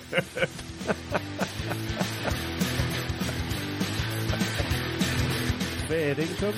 Fair 5.88 6.20
income. 6.20 6.54